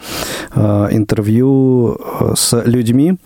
э, 0.56 0.88
интервью 0.92 1.98
э, 2.20 2.34
с 2.36 2.62
людьми, 2.66 3.18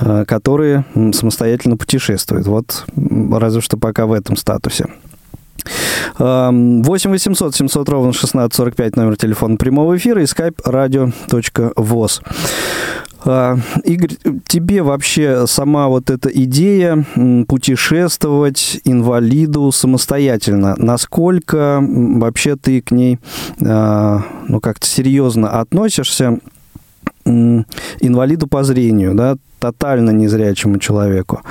э, 0.00 0.24
которые 0.26 0.84
самостоятельно 1.12 1.76
путешествуют. 1.76 2.46
Вот 2.46 2.84
разве 3.32 3.60
что 3.60 3.76
пока 3.76 4.06
в 4.06 4.12
этом 4.12 4.36
статусе. 4.36 4.86
8 6.18 7.10
800 7.10 7.54
700 7.54 7.88
ровно 7.88 8.08
1645 8.08 8.96
номер 8.96 9.16
телефона 9.16 9.56
прямого 9.56 9.96
эфира 9.96 10.22
и 10.22 10.24
skype 10.24 10.62
radio.voz. 10.64 12.22
А, 13.24 13.56
Игорь, 13.84 14.16
тебе 14.46 14.82
вообще 14.82 15.46
сама 15.46 15.88
вот 15.88 16.10
эта 16.10 16.28
идея 16.28 17.04
путешествовать 17.46 18.80
инвалиду 18.84 19.70
самостоятельно, 19.72 20.74
насколько 20.78 21.80
вообще 21.82 22.56
ты 22.56 22.80
к 22.80 22.90
ней 22.90 23.18
а, 23.64 24.22
ну, 24.46 24.60
как-то 24.60 24.86
серьезно 24.86 25.60
относишься? 25.60 26.38
инвалиду 28.00 28.46
по 28.46 28.64
зрению, 28.64 29.14
да, 29.14 29.36
тотально 29.58 30.10
незрячему 30.10 30.78
человеку. 30.78 31.42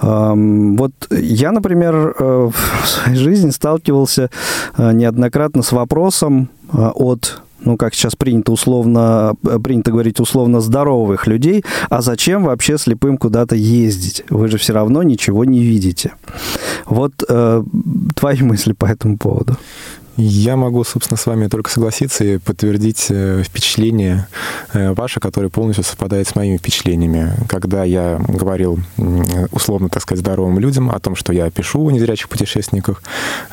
Вот 0.00 0.92
я, 1.10 1.52
например, 1.52 2.14
э, 2.18 2.50
в 2.52 2.88
своей 2.88 3.16
жизни 3.16 3.50
сталкивался 3.50 4.30
э, 4.76 4.92
неоднократно 4.92 5.62
с 5.62 5.72
вопросом 5.72 6.48
э, 6.72 6.76
от 6.76 7.42
ну, 7.64 7.76
как 7.76 7.94
сейчас 7.94 8.16
принято 8.16 8.52
условно, 8.52 9.34
принято 9.62 9.90
говорить, 9.90 10.20
условно 10.20 10.60
здоровых 10.60 11.26
людей, 11.26 11.64
а 11.88 12.02
зачем 12.02 12.44
вообще 12.44 12.78
слепым 12.78 13.16
куда-то 13.16 13.54
ездить? 13.54 14.24
Вы 14.30 14.48
же 14.48 14.58
все 14.58 14.72
равно 14.72 15.02
ничего 15.02 15.44
не 15.44 15.60
видите. 15.60 16.12
Вот 16.86 17.12
э, 17.28 17.62
твои 18.14 18.42
мысли 18.42 18.72
по 18.72 18.86
этому 18.86 19.18
поводу. 19.18 19.56
Я 20.16 20.56
могу, 20.56 20.84
собственно, 20.84 21.16
с 21.16 21.26
вами 21.26 21.48
только 21.48 21.70
согласиться 21.70 22.24
и 22.24 22.38
подтвердить 22.38 23.06
э, 23.08 23.42
впечатление 23.44 24.26
э, 24.72 24.92
ваше, 24.92 25.20
которое 25.20 25.48
полностью 25.48 25.84
совпадает 25.84 26.28
с 26.28 26.34
моими 26.34 26.58
впечатлениями. 26.58 27.32
Когда 27.48 27.84
я 27.84 28.20
говорил, 28.28 28.78
условно, 29.52 29.88
так 29.88 30.02
сказать, 30.02 30.20
здоровым 30.20 30.58
людям 30.58 30.90
о 30.90 30.98
том, 31.00 31.16
что 31.16 31.32
я 31.32 31.50
пишу 31.50 31.86
о 31.86 31.90
незрячих 31.90 32.28
путешественниках, 32.28 33.02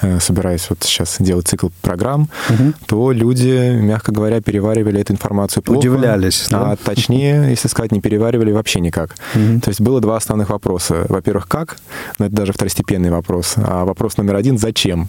э, 0.02 0.20
собираюсь 0.20 0.70
вот 0.70 0.84
сейчас 0.84 1.18
делать 1.20 1.48
цикл 1.48 1.70
программ, 1.82 2.30
угу. 2.50 2.74
то 2.86 3.12
люди, 3.12 3.78
мягко 3.80 4.12
говоря, 4.12 4.42
переваривали 4.42 5.00
эту 5.00 5.14
информацию 5.14 5.64
плохо. 5.64 5.80
Удивлялись. 5.80 6.48
А 6.52 6.76
точнее, 6.76 7.50
если 7.50 7.70
сказать, 7.70 7.92
не 7.92 8.02
переваривали 8.02 8.52
вообще 8.52 8.82
никак. 8.82 9.16
Угу. 9.34 9.62
То 9.62 9.70
есть 9.70 9.80
было 9.80 10.02
два 10.02 10.18
основных 10.18 10.50
вопроса. 10.50 11.06
Во-первых, 11.08 11.48
как? 11.48 11.78
Но 12.18 12.26
это 12.26 12.36
даже 12.36 12.52
второстепенный 12.52 13.12
вопрос. 13.12 13.54
А 13.56 13.86
вопрос 13.86 14.18
номер 14.18 14.36
один— 14.36 14.58
зачем? 14.60 15.08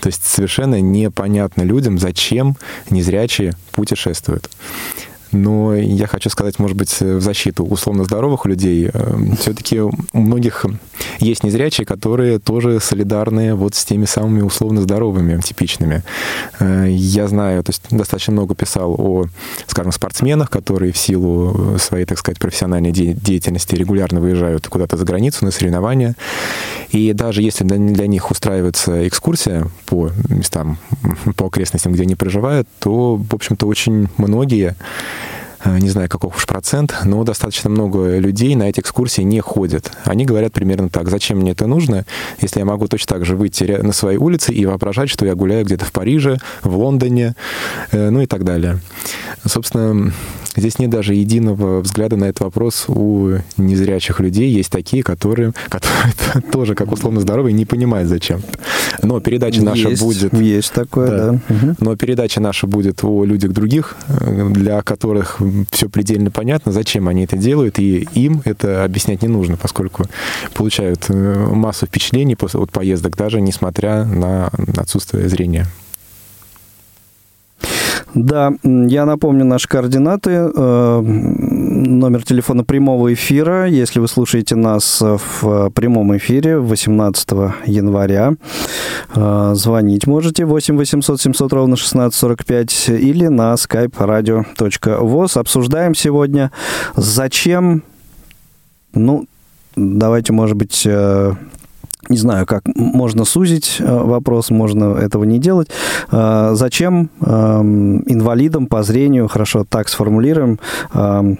То 0.00 0.08
есть 0.08 0.26
совершенно 0.26 0.81
непонятно 0.82 1.62
людям, 1.62 1.98
зачем 1.98 2.56
незрячие 2.90 3.54
путешествуют. 3.72 4.50
Но 5.32 5.74
я 5.74 6.06
хочу 6.06 6.28
сказать, 6.28 6.58
может 6.58 6.76
быть, 6.76 7.00
в 7.00 7.20
защиту 7.20 7.64
условно 7.64 8.04
здоровых 8.04 8.44
людей, 8.44 8.90
все-таки 9.38 9.80
у 9.80 9.92
многих 10.12 10.66
есть 11.18 11.42
незрячие, 11.42 11.86
которые 11.86 12.38
тоже 12.38 12.80
солидарны 12.80 13.54
вот 13.54 13.74
с 13.74 13.84
теми 13.84 14.04
самыми 14.04 14.42
условно 14.42 14.82
здоровыми, 14.82 15.40
типичными. 15.40 16.02
Я 16.60 17.28
знаю, 17.28 17.62
то 17.64 17.70
есть 17.70 17.82
достаточно 17.90 18.34
много 18.34 18.54
писал 18.54 18.94
о, 18.98 19.24
скажем, 19.66 19.92
спортсменах, 19.92 20.50
которые 20.50 20.92
в 20.92 20.98
силу 20.98 21.78
своей, 21.78 22.04
так 22.04 22.18
сказать, 22.18 22.38
профессиональной 22.38 22.92
деятельности 22.92 23.74
регулярно 23.74 24.20
выезжают 24.20 24.68
куда-то 24.68 24.96
за 24.96 25.04
границу 25.04 25.44
на 25.44 25.50
соревнования. 25.50 26.14
И 26.90 27.12
даже 27.14 27.40
если 27.40 27.64
для 27.64 28.06
них 28.06 28.30
устраивается 28.30 29.08
экскурсия 29.08 29.66
по 29.86 30.10
местам, 30.28 30.76
по 31.36 31.46
окрестностям, 31.46 31.94
где 31.94 32.02
они 32.02 32.16
проживают, 32.16 32.68
то, 32.80 33.16
в 33.16 33.34
общем-то, 33.34 33.66
очень 33.66 34.08
многие 34.18 34.42
Э, 34.62 35.21
не 35.64 35.88
знаю, 35.90 36.08
каков 36.08 36.36
уж 36.36 36.46
процент, 36.46 36.94
но 37.04 37.22
достаточно 37.24 37.70
много 37.70 38.18
людей 38.18 38.54
на 38.54 38.64
эти 38.64 38.80
экскурсии 38.80 39.22
не 39.22 39.40
ходят. 39.40 39.90
Они 40.04 40.24
говорят 40.24 40.52
примерно 40.52 40.88
так, 40.88 41.08
зачем 41.08 41.38
мне 41.38 41.52
это 41.52 41.66
нужно, 41.66 42.04
если 42.40 42.58
я 42.58 42.64
могу 42.64 42.88
точно 42.88 43.14
так 43.14 43.24
же 43.24 43.36
выйти 43.36 43.64
на 43.64 43.92
своей 43.92 44.18
улице 44.18 44.52
и 44.52 44.66
воображать, 44.66 45.10
что 45.10 45.26
я 45.26 45.34
гуляю 45.34 45.64
где-то 45.64 45.84
в 45.84 45.92
Париже, 45.92 46.38
в 46.62 46.76
Лондоне, 46.76 47.34
э, 47.90 48.10
ну 48.10 48.22
и 48.22 48.26
так 48.26 48.44
далее. 48.44 48.80
Собственно, 49.44 50.12
здесь 50.56 50.78
нет 50.78 50.90
даже 50.90 51.14
единого 51.14 51.80
взгляда 51.80 52.16
на 52.16 52.24
этот 52.24 52.40
вопрос 52.40 52.84
у 52.88 53.38
незрячих 53.56 54.20
людей. 54.20 54.50
Есть 54.50 54.70
такие, 54.70 55.02
которые, 55.02 55.52
которые 55.68 56.12
тоже, 56.52 56.74
как 56.74 56.92
условно 56.92 57.20
здоровые, 57.20 57.52
не 57.52 57.64
понимают, 57.64 58.08
зачем. 58.08 58.42
Но 59.02 59.20
передача 59.20 59.62
наша 59.62 59.90
есть, 59.90 60.02
будет... 60.02 60.32
Есть 60.34 60.72
такое, 60.72 61.08
да. 61.08 61.40
да. 61.48 61.74
Но 61.80 61.96
передача 61.96 62.40
наша 62.40 62.66
будет 62.66 63.04
о 63.04 63.24
людях 63.24 63.52
других, 63.52 63.96
э, 64.08 64.48
для 64.50 64.82
которых 64.82 65.40
все 65.70 65.88
предельно 65.88 66.30
понятно, 66.30 66.72
зачем 66.72 67.08
они 67.08 67.24
это 67.24 67.36
делают, 67.36 67.78
и 67.78 68.08
им 68.14 68.42
это 68.44 68.84
объяснять 68.84 69.22
не 69.22 69.28
нужно, 69.28 69.56
поскольку 69.56 70.04
получают 70.54 71.06
э, 71.08 71.46
массу 71.50 71.86
впечатлений 71.86 72.36
от 72.40 72.70
поездок, 72.72 73.16
даже 73.16 73.40
несмотря 73.40 74.04
на 74.04 74.50
отсутствие 74.76 75.28
зрения. 75.28 75.66
Да, 78.14 78.52
я 78.62 79.06
напомню 79.06 79.44
наши 79.44 79.68
координаты. 79.68 80.30
Э, 80.30 81.00
номер 81.00 82.22
телефона 82.24 82.62
прямого 82.62 83.12
эфира, 83.14 83.66
если 83.66 84.00
вы 84.00 84.08
слушаете 84.08 84.54
нас 84.54 85.00
в 85.00 85.70
прямом 85.70 86.16
эфире 86.18 86.58
18 86.58 87.28
января. 87.66 88.34
Э, 89.14 89.52
звонить 89.54 90.06
можете 90.06 90.44
8 90.44 90.76
800 90.76 91.20
700 91.20 91.52
ровно 91.52 91.74
1645 91.74 92.88
или 92.90 93.28
на 93.28 93.54
skype 93.54 93.96
radio.voz. 93.96 95.38
Обсуждаем 95.38 95.94
сегодня, 95.94 96.50
зачем, 96.96 97.82
ну, 98.94 99.26
давайте, 99.74 100.34
может 100.34 100.56
быть, 100.56 100.82
э, 100.84 101.32
не 102.08 102.16
знаю, 102.16 102.46
как 102.46 102.64
можно 102.74 103.24
сузить 103.24 103.76
э, 103.78 103.84
вопрос, 103.84 104.50
можно 104.50 104.96
этого 104.96 105.24
не 105.24 105.38
делать. 105.38 105.68
Э, 106.10 106.52
зачем 106.54 107.10
эм, 107.20 108.02
инвалидам 108.06 108.66
по 108.66 108.82
зрению, 108.82 109.28
хорошо 109.28 109.64
так 109.68 109.88
сформулируем, 109.88 110.58
эм, 110.94 111.38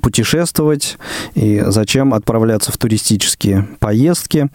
путешествовать 0.00 0.98
и 1.34 1.62
зачем 1.66 2.14
отправляться 2.14 2.70
в 2.70 2.78
туристические 2.78 3.68
поездки. 3.80 4.48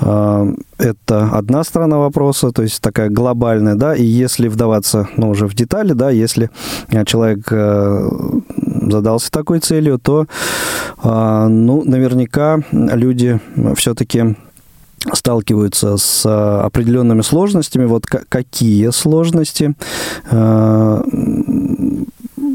Э, 0.00 0.54
это 0.76 1.30
одна 1.32 1.64
сторона 1.64 1.98
вопроса, 1.98 2.50
то 2.50 2.62
есть 2.62 2.82
такая 2.82 3.08
глобальная, 3.08 3.76
да, 3.76 3.94
и 3.94 4.04
если 4.04 4.48
вдаваться, 4.48 5.08
ну, 5.16 5.30
уже 5.30 5.46
в 5.46 5.54
детали, 5.54 5.92
да, 5.92 6.10
если 6.10 6.50
человек 7.06 7.50
задался 8.90 9.30
такой 9.30 9.60
целью, 9.60 9.98
то, 9.98 10.26
ну, 11.04 11.82
наверняка 11.84 12.60
люди 12.72 13.38
все-таки 13.76 14.36
сталкиваются 15.12 15.96
с 15.96 16.24
определенными 16.64 17.20
сложностями. 17.20 17.84
Вот 17.84 18.06
какие 18.06 18.90
сложности 18.90 19.74
э, 20.30 21.02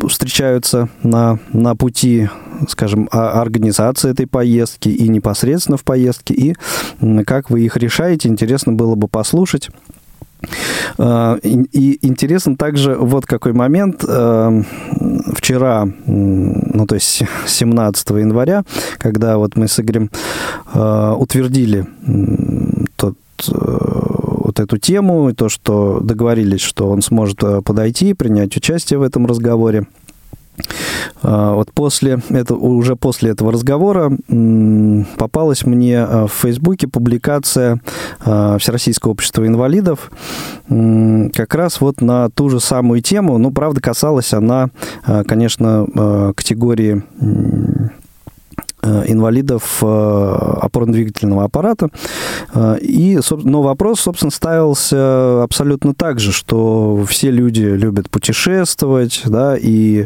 встречаются 0.08 0.90
на, 1.04 1.40
на 1.54 1.76
пути 1.76 2.30
скажем, 2.68 3.08
организации 3.12 4.12
этой 4.12 4.28
поездки 4.28 4.90
и 4.90 5.08
непосредственно 5.08 5.78
в 5.78 5.84
поездке, 5.84 6.34
и 6.34 6.56
как 7.26 7.50
вы 7.50 7.62
их 7.62 7.78
решаете, 7.78 8.28
интересно 8.28 8.74
было 8.74 8.96
бы 8.96 9.08
послушать. 9.08 9.70
Э, 10.98 11.38
и 11.44 12.06
интересен 12.06 12.56
также 12.56 12.96
вот 12.96 13.26
какой 13.26 13.54
момент. 13.54 14.04
Э, 14.08 14.64
вчера, 15.34 15.88
ну 16.06 16.86
то 16.86 16.96
есть 16.96 17.24
17 17.48 18.10
января, 18.12 18.64
когда 18.98 19.38
вот 19.38 19.56
мы 19.56 19.68
с 19.68 19.80
Игорем 19.80 20.10
э, 20.74 21.14
утвердили 21.18 21.86
тот 22.96 23.16
вот 23.48 24.60
эту 24.60 24.78
тему, 24.78 25.34
то, 25.34 25.48
что 25.48 26.02
договорились, 26.02 26.60
что 26.60 26.90
он 26.90 27.02
сможет 27.02 27.40
подойти, 27.64 28.14
принять 28.14 28.58
участие 28.58 29.00
в 29.00 29.04
этом 29.04 29.26
разговоре. 29.26 29.86
А, 31.22 31.54
вот 31.54 31.72
после 31.74 32.22
этого, 32.30 32.58
уже 32.58 32.96
после 32.96 33.32
этого 33.32 33.52
разговора 33.52 34.12
попалась 35.18 35.66
мне 35.66 36.00
а, 36.00 36.28
в 36.28 36.34
Фейсбуке 36.34 36.88
публикация 36.88 37.82
а, 38.22 38.58
Всероссийского 38.58 39.12
общества 39.12 39.46
инвалидов 39.46 40.12
как 40.68 41.56
раз 41.56 41.82
вот 41.82 42.02
на 42.02 42.30
ту 42.30 42.50
же 42.50 42.60
самую 42.60 43.02
тему, 43.02 43.40
ну, 43.40 43.50
правда, 43.50 43.82
касалась 43.82 44.34
она, 44.34 44.70
конечно, 45.26 46.32
категории 46.36 47.02
инвалидов 48.84 49.80
э, 49.82 49.86
опорно-двигательного 49.86 51.44
аппарата. 51.44 51.90
Э, 52.54 52.78
и, 52.80 53.20
но 53.44 53.62
вопрос, 53.62 54.02
собственно, 54.02 54.32
ставился 54.32 55.44
абсолютно 55.44 55.94
так 55.94 56.20
же, 56.20 56.32
что 56.32 57.04
все 57.08 57.32
люди 57.32 57.64
любят 57.64 58.10
путешествовать, 58.10 59.22
да, 59.26 59.58
и 59.58 60.06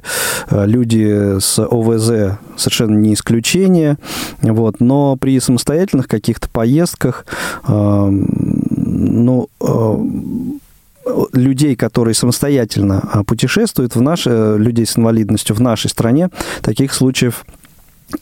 люди 0.49 1.39
с 1.39 1.59
ОВЗ 1.59 2.37
совершенно 2.57 2.97
не 2.97 3.13
исключение, 3.13 3.97
вот, 4.41 4.79
но 4.79 5.17
при 5.17 5.39
самостоятельных 5.39 6.07
каких-то 6.07 6.49
поездках, 6.49 7.25
ну, 7.67 9.49
людей, 11.33 11.75
которые 11.75 12.15
самостоятельно 12.15 13.23
путешествуют, 13.27 13.95
в 13.95 14.01
наш, 14.01 14.25
людей 14.25 14.85
с 14.85 14.97
инвалидностью 14.97 15.55
в 15.55 15.61
нашей 15.61 15.89
стране, 15.89 16.29
таких 16.61 16.93
случаев 16.93 17.45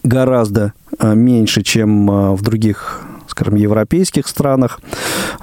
гораздо 0.03 0.73
а, 0.99 1.13
меньше, 1.13 1.61
чем 1.63 2.09
а, 2.09 2.35
в 2.35 2.41
других 2.41 3.01
скажем, 3.27 3.55
европейских 3.55 4.27
странах. 4.27 4.81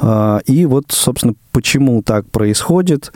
А, 0.01 0.41
и 0.47 0.67
вот, 0.67 0.87
собственно, 0.91 1.35
почему 1.53 2.03
так 2.03 2.27
происходит, 2.31 3.13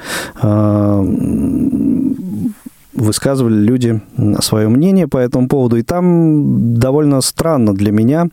высказывали 2.94 3.54
люди 3.54 4.00
свое 4.40 4.68
мнение 4.68 5.08
по 5.08 5.18
этому 5.18 5.48
поводу. 5.48 5.76
И 5.76 5.82
там 5.82 6.78
довольно 6.78 7.20
странно 7.20 7.74
для 7.74 7.92
меня, 7.92 8.28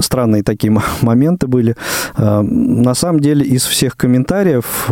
странные 0.00 0.42
такие 0.42 0.76
моменты 1.00 1.46
были. 1.46 1.76
На 2.16 2.94
самом 2.94 3.20
деле 3.20 3.44
из 3.44 3.64
всех 3.64 3.96
комментариев, 3.96 4.86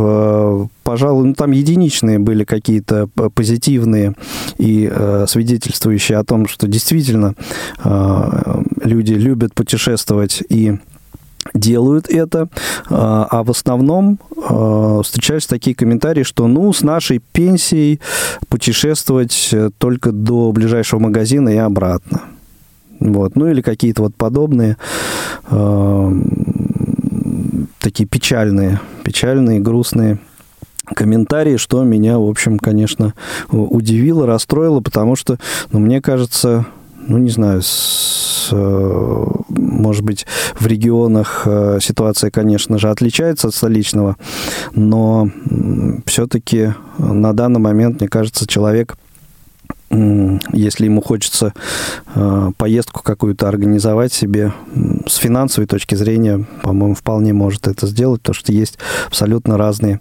пожалуй, 0.84 1.28
ну, 1.28 1.34
там 1.34 1.52
единичные 1.52 2.18
были 2.18 2.44
какие-то 2.44 3.08
позитивные 3.34 4.14
и 4.58 4.90
свидетельствующие 5.26 6.18
о 6.18 6.24
том, 6.24 6.48
что 6.48 6.66
действительно 6.66 7.34
люди 8.82 9.12
любят 9.12 9.54
путешествовать 9.54 10.42
и 10.48 10.78
делают 11.54 12.08
это, 12.08 12.48
а, 12.90 13.42
в 13.42 13.50
основном 13.50 14.18
встречаются 15.02 15.48
такие 15.48 15.74
комментарии, 15.74 16.22
что 16.22 16.46
ну 16.46 16.72
с 16.72 16.82
нашей 16.82 17.18
пенсией 17.18 18.00
путешествовать 18.48 19.48
э, 19.52 19.70
только 19.78 20.12
до 20.12 20.52
ближайшего 20.52 21.00
магазина 21.00 21.48
и 21.48 21.56
обратно. 21.56 22.22
Вот. 23.00 23.34
Ну 23.34 23.48
или 23.48 23.62
какие-то 23.62 24.02
вот 24.02 24.14
подобные 24.14 24.76
а, 25.50 26.12
такие 27.80 28.06
печальные, 28.06 28.80
печальные, 29.02 29.60
грустные 29.60 30.18
комментарии, 30.94 31.56
что 31.56 31.82
меня, 31.82 32.18
в 32.18 32.28
общем, 32.28 32.58
конечно, 32.58 33.14
удивило, 33.50 34.26
расстроило, 34.26 34.80
потому 34.80 35.16
что, 35.16 35.38
ну, 35.72 35.78
мне 35.78 36.00
кажется, 36.00 36.66
ну, 37.06 37.18
не 37.18 37.30
знаю, 37.30 37.62
с, 37.62 38.48
э, 38.52 39.26
может 39.48 40.04
быть, 40.04 40.26
в 40.58 40.66
регионах 40.66 41.42
э, 41.46 41.78
ситуация, 41.80 42.30
конечно 42.30 42.78
же, 42.78 42.90
отличается 42.90 43.48
от 43.48 43.54
столичного, 43.54 44.16
но 44.74 45.30
все-таки 46.06 46.74
на 46.98 47.32
данный 47.32 47.60
момент, 47.60 48.00
мне 48.00 48.08
кажется, 48.08 48.46
человек 48.46 48.96
если 49.90 50.84
ему 50.84 51.02
хочется 51.02 51.52
э, 52.14 52.50
поездку 52.56 53.02
какую-то 53.02 53.48
организовать 53.48 54.12
себе 54.12 54.52
с 55.06 55.16
финансовой 55.16 55.66
точки 55.66 55.96
зрения, 55.96 56.46
по-моему, 56.62 56.94
вполне 56.94 57.32
может 57.32 57.66
это 57.66 57.86
сделать, 57.86 58.20
потому 58.20 58.34
что 58.34 58.52
есть 58.52 58.78
абсолютно 59.08 59.58
разные 59.58 60.00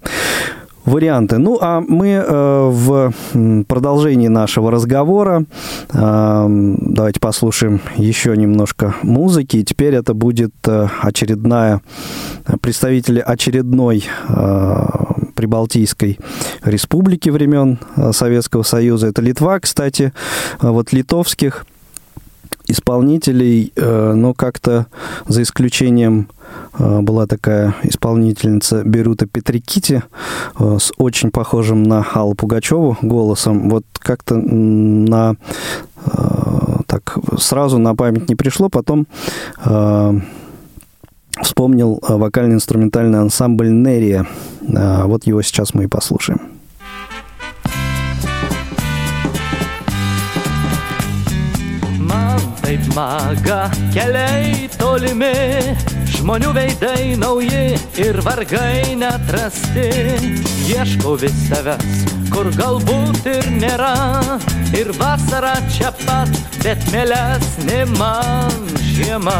варианты. 0.85 1.37
Ну, 1.37 1.57
а 1.61 1.81
мы 1.81 2.09
э, 2.09 2.69
в 2.69 3.13
продолжении 3.67 4.27
нашего 4.27 4.71
разговора 4.71 5.45
э, 5.91 6.45
давайте 6.47 7.19
послушаем 7.19 7.81
еще 7.97 8.35
немножко 8.35 8.95
музыки. 9.03 9.57
И 9.57 9.63
теперь 9.63 9.95
это 9.95 10.13
будет 10.13 10.53
э, 10.67 10.87
очередная 11.01 11.81
представители 12.61 13.19
очередной 13.19 14.05
э, 14.27 14.85
Прибалтийской 15.39 16.19
республики 16.65 17.29
времен 17.29 17.79
э, 17.95 18.11
Советского 18.11 18.63
Союза. 18.63 19.07
Это 19.07 19.21
Литва, 19.21 19.61
кстати. 19.61 20.11
Вот 20.59 20.91
литовских 20.91 21.65
исполнителей, 22.67 23.71
э, 23.73 24.13
но 24.15 24.33
как-то 24.33 24.87
за 25.29 25.43
исключением 25.43 26.27
э, 26.77 26.99
была 26.99 27.25
такая 27.25 27.73
исполнительница 27.83 28.83
Берута 28.83 29.27
Петрикити 29.27 30.03
э, 30.59 30.77
с 30.77 30.91
очень 30.97 31.31
похожим 31.31 31.83
на 31.83 32.05
Аллу 32.13 32.35
Пугачеву 32.35 32.97
голосом. 33.01 33.69
Вот 33.69 33.85
как-то 33.93 34.35
на 34.35 35.37
так 36.85 37.17
сразу 37.37 37.77
на 37.77 37.95
память 37.95 38.27
не 38.27 38.35
пришло, 38.35 38.67
потом 38.67 39.07
вспомнил 41.49 41.99
вокально-инструментальный 42.01 43.19
ансамбль 43.19 43.69
Нерия. 43.69 44.27
Вот 44.61 45.25
его 45.25 45.41
сейчас 45.41 45.73
мы 45.73 45.85
и 45.85 45.87
послушаем. 45.87 46.39
maga 52.95 53.69
keliai 53.93 54.67
tolimi, 54.77 55.31
žmonių 56.15 56.51
veidai 56.57 57.15
nauji 57.21 57.77
ir 58.01 58.19
vargai 58.25 58.95
netrasti. 58.99 59.87
Ieškau 60.69 61.15
vis 61.21 61.37
savęs, 61.47 62.03
kur 62.33 62.51
galbūt 62.59 63.29
ir 63.31 63.49
nėra, 63.61 63.95
ir 64.75 64.91
vasara 64.99 65.55
čia 65.71 65.93
pat, 66.05 66.31
bet 66.63 66.83
mėlesnė 66.93 67.83
man 67.95 68.71
žiema. 68.91 69.39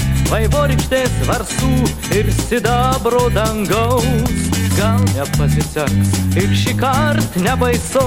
vaivorykštės 0.31 1.17
varsų 1.27 1.71
ir 2.15 2.29
sidabro 2.47 3.27
dangaus. 3.35 4.47
Gal 4.77 5.01
nepasiseks 5.11 6.13
ir 6.39 6.53
šį 6.55 6.75
kartą 6.79 7.43
nebaisu, 7.43 8.05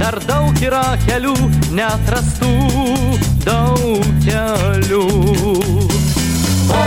dar 0.00 0.18
daug 0.26 0.58
yra 0.64 0.82
kelių 1.06 1.36
neatrastų, 1.78 2.50
daug 3.46 4.10
kelių. 4.26 5.04
O, 6.74 6.82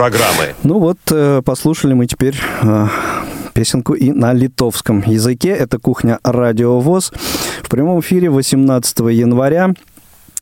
программы. 0.00 0.54
Ну 0.62 0.78
вот, 0.78 0.96
э, 1.10 1.42
послушали 1.44 1.92
мы 1.92 2.06
теперь 2.06 2.34
э, 2.62 2.86
песенку 3.52 3.92
и 3.92 4.10
на 4.12 4.32
литовском 4.32 5.02
языке. 5.06 5.50
Это 5.50 5.78
кухня 5.78 6.18
Радио 6.24 6.80
ВОЗ. 6.80 7.12
В 7.62 7.68
прямом 7.68 8.00
эфире 8.00 8.30
18 8.30 8.98
января 9.10 9.74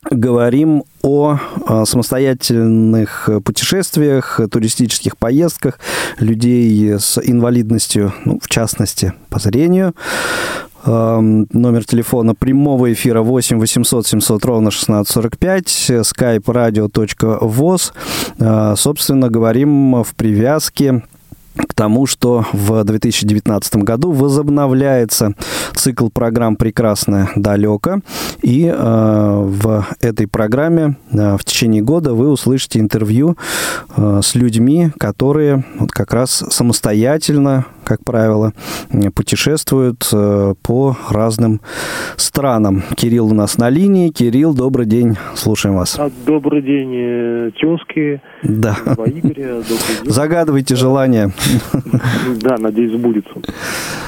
говорим 0.09 0.85
о 1.01 1.39
самостоятельных 1.85 3.29
путешествиях, 3.43 4.39
туристических 4.49 5.17
поездках 5.17 5.77
людей 6.19 6.97
с 6.97 7.19
инвалидностью, 7.21 8.13
ну, 8.23 8.39
в 8.41 8.47
частности, 8.47 9.11
по 9.29 9.39
зрению. 9.39 9.93
Номер 10.85 11.85
телефона 11.85 12.35
прямого 12.35 12.91
эфира 12.93 13.21
8 13.21 13.59
800 13.59 14.07
700 14.07 14.45
ровно 14.45 14.69
1645, 14.69 15.65
skype 16.01 16.43
radio.voz. 16.43 17.93
А, 18.39 18.75
собственно, 18.75 19.29
говорим 19.29 20.03
в 20.03 20.15
привязке 20.15 21.03
к 21.67 21.73
тому, 21.73 22.05
что 22.05 22.45
в 22.53 22.83
2019 22.83 23.75
году 23.77 24.11
возобновляется 24.11 25.33
цикл 25.73 26.09
программ 26.09 26.55
«Прекрасное 26.55 27.29
далеко». 27.35 27.99
И 28.41 28.65
э, 28.65 28.73
в 28.75 29.85
этой 29.99 30.27
программе 30.27 30.97
э, 31.11 31.37
в 31.37 31.43
течение 31.43 31.81
года 31.81 32.13
вы 32.13 32.29
услышите 32.29 32.79
интервью 32.79 33.37
э, 33.95 34.21
с 34.23 34.35
людьми, 34.35 34.91
которые 34.97 35.65
вот 35.77 35.91
как 35.91 36.13
раз 36.13 36.43
самостоятельно, 36.49 37.65
как 37.89 38.03
правило, 38.05 38.53
путешествуют 39.15 40.07
э, 40.13 40.53
по 40.61 40.95
разным 41.09 41.59
странам. 42.17 42.83
Кирилл 42.95 43.31
у 43.31 43.33
нас 43.33 43.57
на 43.57 43.71
линии. 43.71 44.09
Кирилл, 44.09 44.53
добрый 44.53 44.85
день, 44.85 45.17
слушаем 45.33 45.75
вас. 45.75 45.97
А, 45.99 46.11
добрый 46.27 46.61
день, 46.61 46.91
э, 46.93 47.51
тезки. 47.59 48.21
Да. 48.43 48.75
Игоря, 49.07 49.63
Загадывайте 50.03 50.75
желание. 50.75 51.31
Да, 52.41 52.57
надеюсь, 52.57 52.93
сбудется. 52.93 53.31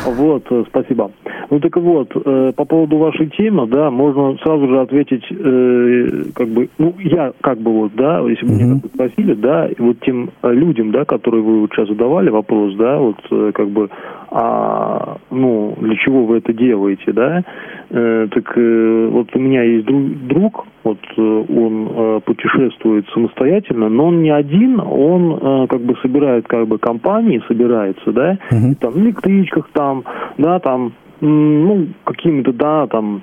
Вот, 0.05 0.43
э, 0.49 0.63
спасибо. 0.67 1.11
Ну 1.49 1.59
так 1.59 1.75
вот, 1.77 2.11
э, 2.15 2.53
по 2.55 2.65
поводу 2.65 2.97
вашей 2.97 3.27
темы, 3.27 3.67
да, 3.67 3.91
можно 3.91 4.37
сразу 4.41 4.67
же 4.67 4.79
ответить, 4.79 5.23
э, 5.29 6.23
как 6.33 6.47
бы, 6.47 6.69
ну, 6.77 6.95
я 6.99 7.33
как 7.41 7.59
бы 7.59 7.71
вот, 7.71 7.91
да, 7.95 8.19
если 8.21 8.45
бы 8.45 8.53
меня 8.53 8.79
спросили, 8.93 9.33
да, 9.33 9.69
вот 9.77 9.97
тем 10.01 10.31
людям, 10.43 10.91
да, 10.91 11.05
которые 11.05 11.43
вы 11.43 11.61
вот 11.61 11.71
сейчас 11.71 11.89
задавали 11.89 12.29
вопрос, 12.29 12.75
да, 12.75 12.97
вот, 12.97 13.17
как 13.53 13.69
бы, 13.71 13.89
а, 14.29 15.17
ну, 15.31 15.75
для 15.81 15.95
чего 15.95 16.25
вы 16.25 16.37
это 16.37 16.53
делаете, 16.53 17.11
да? 17.13 17.43
Э, 17.89 18.27
так 18.31 18.57
э, 18.57 19.09
вот 19.11 19.35
у 19.35 19.39
меня 19.39 19.63
есть 19.63 19.85
друг, 19.85 20.03
друг 20.27 20.65
вот 20.83 20.99
э, 21.17 21.21
он 21.21 21.89
э, 21.91 22.19
путешествует 22.25 23.05
самостоятельно, 23.13 23.89
но 23.89 24.07
он 24.07 24.21
не 24.21 24.29
один, 24.29 24.79
он 24.79 25.39
э, 25.41 25.67
как 25.67 25.81
бы 25.81 25.95
собирает 26.01 26.47
как 26.47 26.67
бы 26.67 26.77
компании, 26.77 27.41
собирается, 27.47 28.11
да, 28.11 28.37
Мгм. 28.51 28.75
там 28.75 28.91
в 28.93 28.97
электричках 28.99 29.69
там, 29.73 30.03
да, 30.37 30.59
там, 30.59 30.93
ну, 31.21 31.87
какими-то, 32.05 32.53
да, 32.53 32.87
там, 32.87 33.21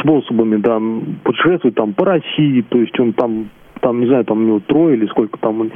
способами, 0.00 0.56
да, 0.56 0.78
путешествует 1.24 1.74
там 1.74 1.92
по 1.92 2.04
России, 2.04 2.62
то 2.68 2.78
есть 2.78 2.98
он 3.00 3.12
там, 3.12 3.48
там, 3.80 4.00
не 4.00 4.06
знаю, 4.06 4.24
там 4.24 4.38
у 4.38 4.46
него 4.46 4.60
трое 4.60 4.96
или 4.96 5.06
сколько 5.06 5.38
там. 5.38 5.60
он- 5.62 5.72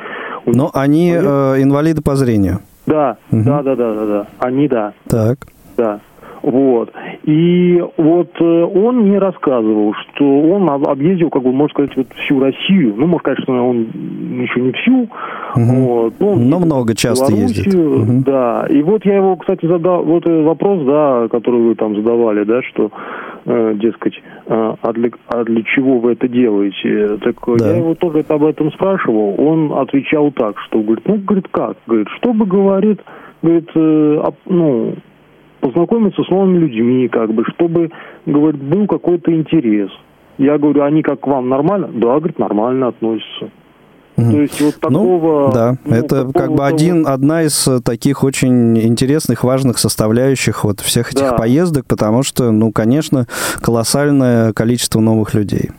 Но 0.47 0.71
они 0.73 1.11
э, 1.13 1.63
инвалиды 1.63 2.03
по 2.03 2.15
зрению. 2.15 2.61
Да, 2.87 3.17
Мгм. 3.31 3.45
да, 3.45 3.63
да, 3.63 3.75
да, 3.77 3.95
да, 3.95 4.07
да, 4.07 4.27
они, 4.41 4.69
да. 4.69 4.93
Так. 5.09 5.39
Да. 5.77 6.01
Вот. 6.43 6.93
И 7.25 7.83
вот 7.97 8.31
э, 8.41 8.45
он 8.45 8.99
мне 9.09 9.19
рассказывал, 9.19 9.95
что 9.95 10.25
он 10.25 10.71
об- 10.71 10.87
объездил, 10.87 11.29
как 11.29 11.43
бы, 11.43 11.51
можно 11.53 11.71
сказать, 11.75 11.97
вот 11.97 12.07
всю 12.15 12.39
Россию. 12.39 12.95
Ну, 12.97 13.07
может, 13.07 13.25
конечно, 13.25 13.67
он 13.69 13.79
еще 14.41 14.61
не 14.61 14.71
всю. 14.73 15.09
Мгм. 15.57 15.75
Вот. 15.87 16.15
Но, 16.21 16.29
он 16.33 16.49
Но 16.49 16.59
много 16.61 16.95
часто 16.95 17.33
ездит. 17.33 17.67
Мгм. 17.75 18.23
Да. 18.23 18.65
И 18.71 18.81
вот 18.83 19.05
я 19.05 19.17
его, 19.17 19.35
кстати, 19.37 19.67
задал, 19.67 20.05
вот 20.05 20.25
э, 20.29 20.43
вопрос, 20.43 20.85
да, 20.87 21.27
который 21.29 21.61
вы 21.63 21.75
там 21.75 21.97
задавали, 21.97 22.45
да, 22.45 22.63
что, 22.63 22.93
дескать, 23.75 24.15
э, 24.47 24.75
а, 24.83 24.93
для, 24.93 25.11
а 25.29 25.45
для 25.45 25.63
чего 25.63 25.99
вы 25.99 26.13
это 26.13 26.27
делаете? 26.29 27.19
Так 27.19 27.37
э, 27.47 27.57
Да. 27.59 27.71
я 27.71 27.77
его 27.77 27.95
тоже 27.95 28.25
об 28.29 28.45
этом 28.45 28.73
спрашивал. 28.73 29.35
Он 29.39 29.73
отвечал 29.79 30.33
так, 30.33 30.59
что, 30.67 30.81
говорит, 30.81 31.07
ну, 31.07 31.17
говорит, 31.19 31.49
как? 31.51 31.77
Говорит, 31.87 32.09
чтобы, 32.19 32.47
говорит, 32.47 33.01
говорит, 33.43 33.71
э, 33.75 34.23
ну, 34.47 34.95
познакомиться 35.61 36.23
с 36.23 36.29
новыми 36.29 36.59
людьми, 36.59 37.09
как 37.09 37.33
бы, 37.33 37.45
чтобы, 37.55 37.91
говорит, 38.27 38.63
был 38.63 38.87
какой-то 38.87 39.33
интерес. 39.33 39.91
Я 40.39 40.59
говорю, 40.59 40.83
они 40.83 41.03
как 41.03 41.21
к 41.21 41.27
вам 41.27 41.49
нормально? 41.49 41.89
Да, 41.95 42.19
говорит, 42.19 42.39
нормально 42.39 42.89
относятся. 42.89 43.51
То 44.17 44.41
есть 44.41 44.61
вот 44.61 44.75
Ну, 44.83 44.89
такого... 44.89 45.53
да, 45.53 45.77
ну, 45.85 45.95
это 45.95 46.17
как 46.17 46.27
бы 46.27 46.33
какого-то 46.33 46.65
один, 46.67 47.07
одна 47.07 47.43
из 47.43 47.69
э, 47.69 47.81
таких 47.81 48.25
очень 48.25 48.79
интересных, 48.79 49.45
важных 49.45 49.79
составляющих 49.79 50.65
вот 50.65 50.81
всех 50.81 51.13
этих 51.13 51.21
Да. 51.31 51.33
поездок, 51.35 51.85
потому 51.87 52.23
что, 52.23 52.51
ну, 52.51 52.73
конечно, 52.73 53.27
колоссальное 53.61 54.55
количество 54.55 55.01
новых 55.01 55.35
людей. 55.35 55.71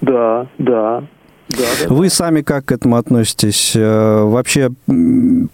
Да, 0.00 0.46
да. 0.58 1.02
Да, 1.48 1.56
да. 1.88 1.94
Вы 1.94 2.08
сами 2.08 2.40
как 2.40 2.64
к 2.66 2.72
этому 2.72 2.96
относитесь? 2.96 3.72
Э, 3.76 4.22
Вообще 4.24 4.70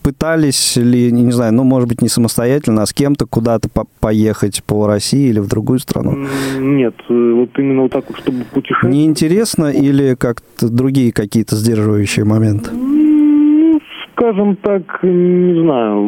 пытались 0.03 0.77
ли, 0.77 1.11
не 1.13 1.31
знаю, 1.33 1.53
ну, 1.55 1.65
может 1.65 1.89
быть, 1.89 2.01
не 2.03 2.09
самостоятельно, 2.09 2.83
а 2.83 2.87
с 2.87 2.93
кем-то 2.93 3.27
куда-то 3.27 3.69
по- 3.69 3.87
поехать 4.01 4.63
по 4.65 4.87
России 4.87 5.29
или 5.31 5.41
в 5.41 5.49
другую 5.49 5.79
страну? 5.81 6.17
Нет, 6.59 6.95
э, 7.09 7.33
вот 7.35 7.51
именно 7.59 7.83
вот 7.83 7.93
так 7.93 8.05
вот, 8.09 8.19
чтобы 8.19 8.45
путешествовать. 8.53 8.95
Неинтересно 8.95 9.67
или 9.67 10.15
как-то 10.15 10.69
другие 10.69 11.13
какие-то 11.13 11.57
сдерживающие 11.57 12.25
моменты? 12.25 12.71
Ну, 12.73 13.81
скажем 14.13 14.57
так, 14.57 14.83
не 15.03 15.61
знаю, 15.63 16.07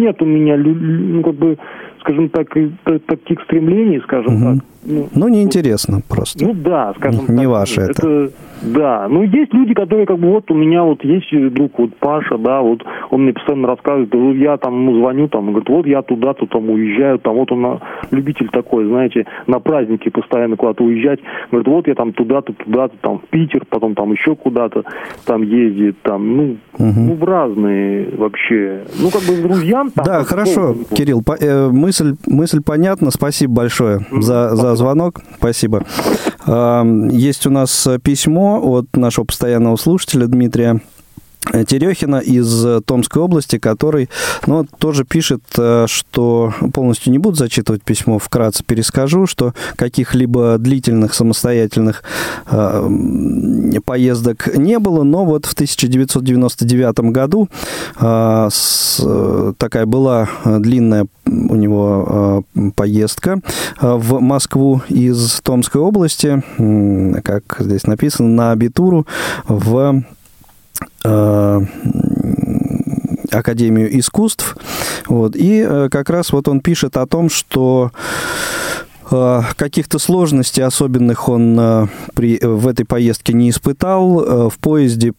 нет 0.00 0.20
у 0.22 0.26
меня, 0.26 0.56
ну, 0.56 1.22
как 1.22 1.34
бы, 1.34 1.58
скажем 2.00 2.28
так, 2.28 2.48
та- 2.84 2.98
таких 3.00 3.40
стремлений, 3.44 4.00
скажем 4.04 4.34
Мгм. 4.34 4.58
так. 4.60 4.64
Ну, 4.88 5.08
Ну, 5.14 5.28
неинтересно 5.28 6.00
просто. 6.08 6.44
Ну 6.44 6.54
да, 6.54 6.94
скажем 6.96 7.24
Не 7.28 7.42
так. 7.42 7.46
ваше 7.48 7.80
это. 7.80 8.30
Да, 8.62 9.06
ну 9.10 9.22
есть 9.22 9.52
люди, 9.52 9.74
которые 9.74 10.06
как 10.06 10.18
бы 10.18 10.28
вот 10.30 10.50
у 10.50 10.54
меня 10.54 10.82
вот 10.82 11.04
есть 11.04 11.26
друг 11.52 11.78
вот 11.78 11.94
Паша, 11.96 12.38
да, 12.38 12.62
вот 12.62 12.82
он 13.10 13.22
мне 13.24 13.32
постоянно 13.34 13.68
рассказывает, 13.68 14.14
я 14.40 14.56
там 14.56 14.74
ему 14.74 14.98
звоню, 14.98 15.28
там, 15.28 15.48
говорит, 15.48 15.68
вот 15.68 15.86
я 15.86 16.00
туда-то 16.02 16.46
там 16.46 16.70
уезжаю, 16.70 17.18
там 17.18 17.34
вот 17.34 17.52
он 17.52 17.60
на- 17.60 17.80
любитель 18.10 18.48
такой, 18.48 18.86
знаете, 18.86 19.26
на 19.46 19.60
праздники 19.60 20.08
постоянно 20.08 20.56
куда-то 20.56 20.84
уезжать, 20.84 21.20
говорит, 21.50 21.68
вот 21.68 21.86
я 21.88 21.94
там 21.94 22.12
туда-то, 22.14 22.54
туда-то, 22.54 22.94
там 23.02 23.18
в 23.18 23.26
Питер, 23.28 23.64
потом 23.68 23.94
там 23.94 24.12
еще 24.12 24.34
куда-то 24.34 24.84
там 25.26 25.42
ездит, 25.42 25.96
там, 26.02 26.36
ну, 26.36 26.56
Мгм. 26.78 27.06
ну 27.08 27.14
в 27.14 27.24
разные 27.24 28.08
вообще, 28.16 28.84
ну 29.02 29.10
как 29.10 29.20
бы 29.22 29.34
с 29.34 29.40
друзьям. 29.42 29.90
там, 29.90 30.04
Да, 30.06 30.24
хорошо, 30.24 30.74
Кирилл, 30.94 31.22
по- 31.22 31.36
э, 31.38 31.68
мысль, 31.70 32.14
мысль 32.26 32.60
понятна. 32.64 33.10
Спасибо 33.10 33.52
большое 33.54 33.98
за, 34.12 34.56
за 34.56 34.75
звонок. 34.76 35.20
Спасибо. 35.38 35.84
Ам, 36.46 37.08
Есть 37.08 37.46
у 37.46 37.50
нас 37.50 37.86
э, 37.86 37.98
письмо 37.98 38.60
от 38.62 38.96
нашего 38.96 39.24
постоянного 39.24 39.76
слушателя 39.76 40.26
Дмитрия 40.26 40.80
Терехина 41.66 42.16
из 42.16 42.64
э, 42.64 42.80
Томской 42.84 43.22
области, 43.22 43.58
который 43.58 44.08
ну, 44.46 44.66
тоже 44.78 45.04
пишет, 45.04 45.42
э, 45.58 45.86
что 45.88 46.52
полностью 46.72 47.12
не 47.12 47.18
буду 47.18 47.36
зачитывать 47.36 47.82
письмо, 47.82 48.18
вкратце 48.18 48.64
перескажу, 48.64 49.26
что 49.26 49.54
каких-либо 49.76 50.56
длительных 50.58 51.14
самостоятельных 51.14 52.02
э, 52.50 52.88
поездок 53.84 54.56
не 54.56 54.78
было, 54.78 55.02
но 55.02 55.24
вот 55.24 55.46
в 55.46 55.52
1999 55.54 57.00
году 57.12 57.48
э, 58.00 58.48
с- 58.50 59.00
э, 59.04 59.52
такая 59.58 59.86
была 59.86 60.28
э, 60.44 60.58
длинная 60.58 61.06
у 61.24 61.54
него 61.56 62.44
э, 62.54 62.70
поездка 62.76 63.40
э, 63.80 63.94
в 63.96 64.20
Москву 64.20 64.80
из 64.88 65.40
Томской 65.42 65.80
области, 65.80 66.42
м, 66.58 67.14
как 67.22 67.56
здесь 67.60 67.86
написано, 67.86 68.28
на 68.28 68.52
абитуру 68.52 69.06
в 69.48 69.76
э, 69.76 70.02
Академию 73.32 73.98
искусств. 73.98 74.56
Вот. 75.08 75.36
И 75.36 75.64
э, 75.66 75.88
как 75.90 76.10
раз 76.10 76.32
вот 76.32 76.48
он 76.48 76.60
пишет 76.60 76.96
о 76.96 77.06
том, 77.06 77.28
что 77.28 77.90
э, 79.10 79.40
каких-то 79.56 79.98
сложностей 79.98 80.62
особенных 80.62 81.28
он 81.28 81.58
э, 81.58 81.86
при, 82.14 82.38
в 82.42 82.66
этой 82.66 82.84
поездке 82.84 83.32
не 83.32 83.50
испытал. 83.50 84.20
Э, 84.20 84.48
В 84.48 84.58
поезде 84.58 85.12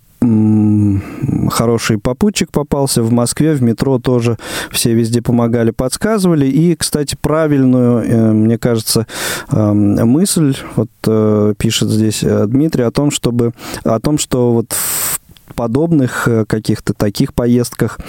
хороший 1.51 1.99
попутчик 1.99 2.49
попался 2.51 3.03
в 3.03 3.11
Москве, 3.11 3.53
в 3.53 3.61
метро 3.61 3.99
тоже 3.99 4.37
все 4.71 4.93
везде 4.93 5.21
помогали, 5.21 5.69
подсказывали. 5.69 6.47
И, 6.47 6.75
кстати, 6.75 7.15
правильную, 7.21 8.03
э, 8.03 8.31
мне 8.31 8.57
кажется, 8.57 9.05
э, 9.51 9.73
мысль, 9.73 10.55
вот 10.75 10.89
э, 11.05 11.53
пишет 11.57 11.89
здесь 11.89 12.23
э, 12.23 12.47
Дмитрий, 12.47 12.83
о 12.83 12.91
том, 12.91 13.11
чтобы, 13.11 13.53
о 13.83 13.99
том, 13.99 14.17
что 14.17 14.53
вот 14.53 14.71
в 14.73 15.19
подобных 15.55 16.27
э, 16.27 16.45
каких-то 16.45 16.93
таких 16.93 17.33
поездках 17.33 17.99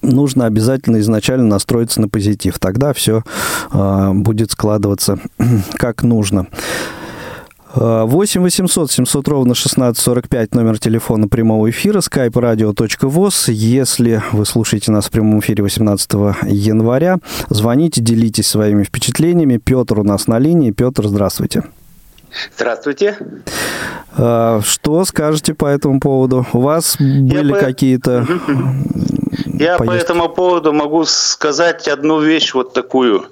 нужно 0.00 0.46
обязательно 0.46 1.00
изначально 1.00 1.46
настроиться 1.46 2.00
на 2.00 2.08
позитив. 2.08 2.58
Тогда 2.58 2.92
все 2.92 3.22
будет 3.72 4.52
складываться 4.52 5.18
как 5.74 6.02
нужно. 6.02 6.46
8 7.74 8.42
800 8.42 8.90
700 8.90 9.28
ровно 9.28 9.52
1645 9.52 10.54
номер 10.54 10.78
телефона 10.78 11.26
прямого 11.28 11.70
эфира 11.70 12.00
skype 12.00 12.32
radio.voz. 12.32 13.50
Если 13.50 14.22
вы 14.32 14.44
слушаете 14.44 14.92
нас 14.92 15.06
в 15.06 15.10
прямом 15.10 15.40
эфире 15.40 15.62
18 15.62 16.12
января, 16.48 17.18
звоните, 17.48 18.02
делитесь 18.02 18.46
своими 18.46 18.84
впечатлениями. 18.84 19.56
Петр 19.56 20.00
у 20.00 20.04
нас 20.04 20.26
на 20.26 20.38
линии. 20.38 20.70
Петр, 20.70 21.08
здравствуйте. 21.08 21.62
Здравствуйте. 22.56 23.16
А, 24.16 24.60
Что 24.62 25.04
скажете 25.04 25.54
по 25.54 25.66
этому 25.66 26.00
поводу? 26.00 26.46
У 26.52 26.60
вас 26.60 26.96
были 26.98 27.52
по- 27.52 27.58
какие-то... 27.58 28.26
Я 29.46 29.76
по 29.78 29.84
поездки? 29.84 30.04
этому 30.10 30.28
поводу 30.28 30.72
могу 30.72 31.04
сказать 31.04 31.88
одну 31.88 32.20
вещь 32.20 32.52
вот 32.54 32.72
такую. 32.74 33.26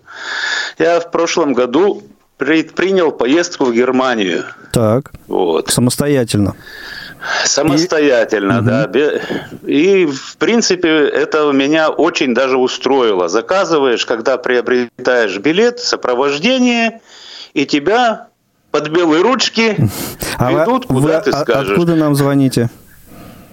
Я 0.78 1.00
в 1.00 1.10
прошлом 1.10 1.52
году 1.54 2.02
предпринял 2.36 3.10
поездку 3.12 3.64
в 3.66 3.72
Германию. 3.74 4.44
Так, 4.72 5.10
Вот. 5.28 5.68
самостоятельно. 5.70 6.54
Самостоятельно, 7.44 8.62
да. 8.62 8.86
Бе- 8.86 9.20
И, 9.66 10.06
в 10.06 10.36
принципе, 10.38 10.88
это 10.88 11.50
меня 11.52 11.90
очень 11.90 12.32
даже 12.34 12.56
устроило. 12.56 13.28
Заказываешь, 13.28 14.06
когда 14.06 14.38
приобретаешь 14.38 15.36
билет, 15.38 15.80
сопровождение, 15.80 17.00
и 17.52 17.66
тебя 17.66 18.28
под 18.70 18.88
белые 18.90 19.22
ручки 19.22 19.76
А 20.38 20.50
вы- 20.50 20.60
ведут, 20.60 20.86
куда 20.86 21.18
вы 21.18 21.24
ты 21.24 21.32
скажешь. 21.32 21.72
откуда 21.72 21.94
нам 21.96 22.14
звоните? 22.14 22.70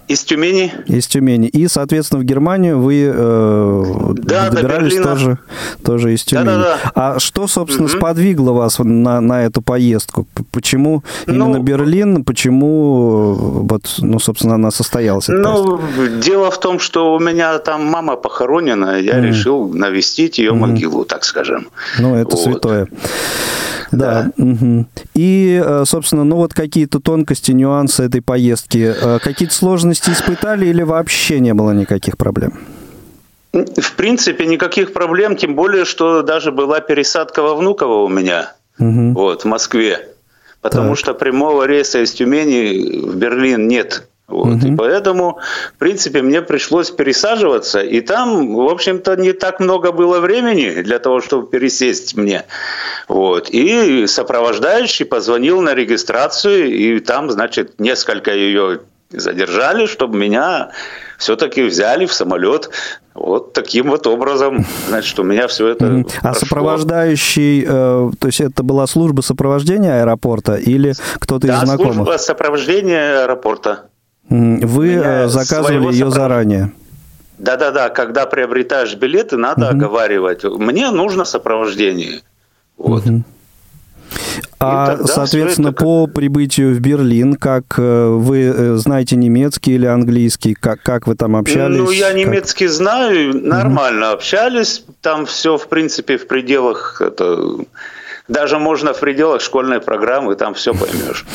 Из 0.07 0.23
Тюмени. 0.23 0.71
Из 0.85 1.05
Тюмени. 1.05 1.47
И, 1.49 1.67
соответственно, 1.67 2.21
в 2.21 2.23
Германию 2.23 2.79
вы 2.79 3.11
э, 3.13 3.83
Да, 4.13 4.49
до 4.49 4.55
добирались 4.55 4.95
тоже, 4.95 5.37
тоже 5.83 6.13
из 6.13 6.23
Тюмени. 6.23 6.45
Да-да-да. 6.45 6.91
А 6.95 7.19
что, 7.19 7.45
собственно, 7.47 7.89
Мгм. 7.89 7.97
сподвигло 7.97 8.53
вас 8.53 8.79
на, 8.79 9.19
на 9.19 9.43
эту 9.43 9.61
поездку? 9.61 10.25
Почему 10.51 11.03
именно 11.27 11.47
Ну, 11.47 11.59
Берлин? 11.61 12.23
Почему, 12.23 13.35
э, 13.37 13.67
вот, 13.69 13.95
ну, 13.97 14.17
собственно, 14.19 14.55
она 14.55 14.71
состоялась? 14.71 15.27
эта 15.27 15.43
поездка? 15.43 15.83
Ну, 15.97 16.19
дело 16.21 16.51
в 16.51 16.59
том, 16.61 16.79
что 16.79 17.13
у 17.13 17.19
меня 17.19 17.57
там 17.59 17.85
мама 17.85 18.15
похоронена, 18.15 18.99
я 19.01 19.15
Мгм. 19.15 19.25
решил 19.25 19.67
навестить 19.73 20.37
ее 20.37 20.51
Мгм. 20.53 20.59
могилу, 20.69 21.03
так 21.03 21.25
скажем. 21.25 21.67
Ну, 21.99 22.15
это 22.15 22.37
Вот. 22.37 22.39
святое. 22.45 22.87
Да. 23.91 24.31
мгм. 24.37 24.87
И, 25.13 25.61
э, 25.63 25.83
собственно, 25.85 26.23
ну 26.23 26.37
вот 26.37 26.53
какие-то 26.53 26.99
тонкости, 26.99 27.51
нюансы 27.51 28.03
этой 28.03 28.21
поездки. 28.21 28.93
Э, 28.99 29.19
Какие-то 29.19 29.53
сложности 29.53 30.09
испытали 30.09 30.67
или 30.67 30.83
вообще 30.83 31.39
не 31.39 31.53
было 31.53 31.71
никаких 31.71 32.17
проблем? 32.17 32.59
В 33.53 33.95
принципе, 33.95 34.45
никаких 34.45 34.93
проблем, 34.93 35.35
тем 35.35 35.55
более, 35.55 35.85
что 35.85 36.21
даже 36.21 36.51
была 36.51 36.79
пересадка 36.79 37.41
во 37.41 37.55
Внуково 37.55 38.03
у 38.03 38.07
меня, 38.07 38.53
угу. 38.77 39.13
вот, 39.13 39.43
в 39.43 39.45
Москве. 39.45 40.09
Потому 40.61 40.89
так. 40.89 40.97
что 40.99 41.13
прямого 41.13 41.65
рейса 41.65 42.03
из 42.03 42.11
Тюмени 42.11 43.07
в 43.07 43.15
Берлин 43.15 43.67
нет. 43.67 44.07
Вот. 44.27 44.55
Угу. 44.55 44.67
И 44.67 44.75
поэтому, 44.75 45.39
в 45.75 45.77
принципе, 45.77 46.21
мне 46.21 46.41
пришлось 46.41 46.91
пересаживаться. 46.91 47.79
И 47.79 48.01
там, 48.01 48.55
в 48.55 48.69
общем-то, 48.69 49.15
не 49.15 49.31
так 49.31 49.59
много 49.59 49.91
было 49.91 50.19
времени 50.19 50.81
для 50.81 50.99
того, 50.99 51.21
чтобы 51.21 51.47
пересесть 51.47 52.15
мне. 52.17 52.43
Вот. 53.07 53.49
И 53.49 54.05
сопровождающий 54.05 55.05
позвонил 55.05 55.61
на 55.61 55.73
регистрацию, 55.73 56.67
и 56.67 56.99
там, 56.99 57.29
значит, 57.29 57.79
несколько 57.79 58.33
ее 58.33 58.81
задержали, 59.09 59.85
чтобы 59.85 60.17
меня 60.17 60.71
все-таки 61.17 61.63
взяли 61.63 62.05
в 62.05 62.13
самолет. 62.13 62.69
Вот 63.13 63.53
таким 63.53 63.89
вот 63.89 64.05
образом, 64.05 64.65
значит, 64.89 65.17
у 65.19 65.23
меня 65.23 65.47
все 65.47 65.69
это. 65.69 65.85
Mm-hmm. 65.85 66.11
А 66.21 66.33
сопровождающий, 66.33 67.63
э, 67.65 68.11
то 68.19 68.27
есть 68.27 68.41
это 68.41 68.61
была 68.61 68.85
служба 68.85 69.21
сопровождения 69.21 70.01
аэропорта 70.01 70.55
или 70.55 70.93
кто-то 71.15 71.47
да, 71.47 71.55
из 71.55 71.59
знакомых? 71.61 71.95
служба 71.95 72.17
сопровождения 72.17 73.23
аэропорта. 73.23 73.85
Вы 74.29 74.93
э, 74.93 75.27
заказывали 75.27 75.91
ее 75.91 76.11
заранее? 76.11 76.71
Да-да-да, 77.37 77.89
когда 77.89 78.25
приобретаешь 78.25 78.95
билеты, 78.95 79.37
надо 79.37 79.67
угу. 79.67 79.75
оговаривать. 79.75 80.43
Мне 80.43 80.89
нужно 80.91 81.23
сопровождение. 81.23 82.21
Вот. 82.77 83.05
Угу. 83.05 83.23
А, 84.59 84.97
соответственно, 85.05 85.69
это... 85.69 85.83
по 85.83 86.07
прибытию 86.07 86.73
в 86.73 86.79
Берлин, 86.79 87.35
как 87.35 87.77
э, 87.77 88.07
вы 88.07 88.41
э, 88.45 88.75
знаете 88.77 89.15
немецкий 89.15 89.75
или 89.75 89.85
английский, 89.85 90.55
как, 90.55 90.81
как 90.81 91.05
вы 91.05 91.15
там 91.15 91.35
общались? 91.35 91.77
Ну, 91.77 91.91
я 91.91 92.11
немецкий 92.13 92.65
как... 92.65 92.73
знаю, 92.73 93.39
нормально 93.45 94.07
угу. 94.07 94.15
общались. 94.15 94.83
Там 95.01 95.27
все, 95.27 95.57
в 95.57 95.67
принципе, 95.67 96.17
в 96.17 96.27
пределах 96.27 97.01
это, 97.01 97.39
даже 98.27 98.59
можно 98.59 98.93
в 98.93 98.99
пределах 98.99 99.41
школьной 99.41 99.79
программы, 99.79 100.35
там 100.35 100.53
все 100.53 100.73
поймешь. 100.73 101.25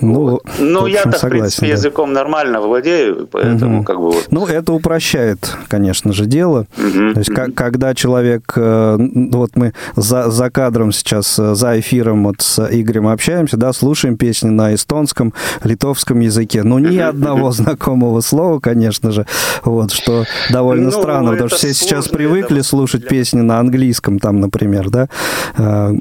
Ну, 0.00 0.40
ну 0.58 0.86
я-то, 0.86 1.18
в 1.18 1.30
принципе, 1.30 1.66
да. 1.66 1.72
языком 1.72 2.12
нормально 2.12 2.60
владею, 2.60 3.28
поэтому 3.30 3.78
угу. 3.78 3.84
как 3.84 3.96
бы 3.96 4.10
вот. 4.12 4.26
Ну, 4.30 4.46
это 4.46 4.72
упрощает, 4.72 5.56
конечно 5.68 6.12
же, 6.12 6.26
дело. 6.26 6.66
Угу. 6.76 7.12
То 7.14 7.18
есть, 7.18 7.30
угу. 7.30 7.52
когда 7.54 7.94
человек, 7.94 8.52
э, 8.56 8.96
вот 8.98 9.50
мы 9.54 9.74
за, 9.96 10.30
за 10.30 10.50
кадром 10.50 10.92
сейчас, 10.92 11.38
э, 11.38 11.54
за 11.54 11.78
эфиром 11.78 12.24
вот 12.24 12.40
с 12.40 12.66
Игорем 12.70 13.08
общаемся, 13.08 13.56
да, 13.56 13.72
слушаем 13.72 14.16
песни 14.16 14.48
на 14.48 14.74
эстонском, 14.74 15.32
литовском 15.62 16.20
языке, 16.20 16.62
но 16.62 16.78
ни 16.78 16.98
одного 16.98 17.50
знакомого 17.52 18.20
слова, 18.20 18.60
конечно 18.60 19.12
же, 19.12 19.26
вот, 19.64 19.92
что 19.92 20.24
довольно 20.50 20.86
ну, 20.86 20.90
странно, 20.90 21.32
потому 21.32 21.48
что 21.48 21.58
все 21.58 21.74
сейчас 21.74 22.08
привыкли 22.08 22.60
слушать 22.60 23.06
песни 23.06 23.40
на 23.40 23.58
английском, 23.60 24.18
там, 24.18 24.40
например, 24.40 24.90
да, 24.90 25.08
э, 25.56 25.94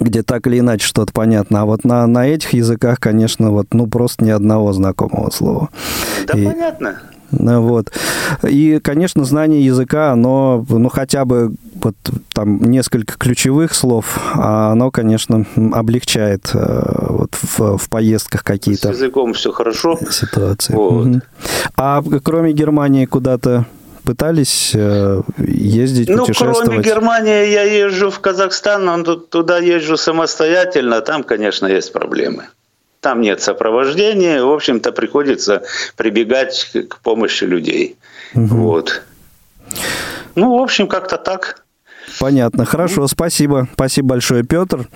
где 0.00 0.22
так 0.22 0.46
или 0.46 0.58
иначе 0.58 0.86
что-то 0.86 1.12
понятно. 1.12 1.62
А 1.62 1.64
вот 1.64 1.84
на, 1.84 2.06
на 2.06 2.26
этих 2.26 2.52
языках, 2.52 3.00
конечно, 3.00 3.50
вот, 3.50 3.72
ну, 3.72 3.86
просто 3.86 4.24
ни 4.24 4.30
одного 4.30 4.72
знакомого 4.72 5.30
слова. 5.30 5.68
Да, 6.26 6.38
и, 6.38 6.44
понятно. 6.44 6.98
Ну, 7.30 7.62
вот. 7.62 7.92
И, 8.42 8.78
конечно, 8.82 9.24
знание 9.24 9.64
языка, 9.64 10.12
оно, 10.12 10.64
ну, 10.68 10.88
хотя 10.88 11.24
бы 11.24 11.54
вот 11.82 11.96
там 12.32 12.58
несколько 12.70 13.18
ключевых 13.18 13.74
слов, 13.74 14.18
а 14.34 14.72
оно, 14.72 14.90
конечно, 14.90 15.44
облегчает 15.72 16.50
э, 16.54 17.06
вот 17.08 17.34
в, 17.34 17.78
в 17.78 17.88
поездках 17.88 18.44
какие-то. 18.44 18.92
С 18.92 18.96
языком 18.96 19.32
все 19.34 19.52
хорошо. 19.52 19.98
Ситуации. 20.10 20.74
Вот. 20.74 21.08
А 21.76 22.02
кроме 22.22 22.52
Германии 22.52 23.06
куда-то 23.06 23.66
пытались 24.04 24.72
э, 24.74 25.22
ездить, 25.38 26.08
ну, 26.08 26.18
путешествовать? 26.18 26.58
Ну, 26.60 26.64
кроме 26.66 26.82
Германии 26.82 27.50
я 27.50 27.62
езжу 27.62 28.10
в 28.10 28.20
Казахстан, 28.20 28.84
но 28.84 29.16
туда 29.16 29.58
езжу 29.58 29.96
самостоятельно, 29.96 31.00
там, 31.00 31.24
конечно, 31.24 31.66
есть 31.66 31.92
проблемы. 31.92 32.44
Там 33.00 33.20
нет 33.20 33.42
сопровождения, 33.42 34.42
в 34.42 34.50
общем-то, 34.50 34.92
приходится 34.92 35.62
прибегать 35.96 36.70
к 36.88 37.00
помощи 37.00 37.44
людей. 37.44 37.96
Угу. 38.34 38.46
Вот. 38.46 39.02
Ну, 40.34 40.58
в 40.58 40.62
общем, 40.62 40.86
как-то 40.86 41.16
так. 41.18 41.64
Понятно. 42.20 42.64
Хорошо, 42.64 43.06
спасибо. 43.06 43.68
Спасибо 43.74 44.08
большое, 44.08 44.44
Петр. 44.44 44.88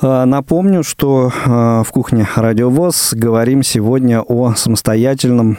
А, 0.00 0.26
напомню, 0.26 0.82
что 0.82 1.32
а, 1.46 1.82
в 1.82 1.90
кухне 1.90 2.28
Радиовоз 2.36 3.14
говорим 3.14 3.62
сегодня 3.62 4.20
о 4.20 4.54
самостоятельном 4.54 5.58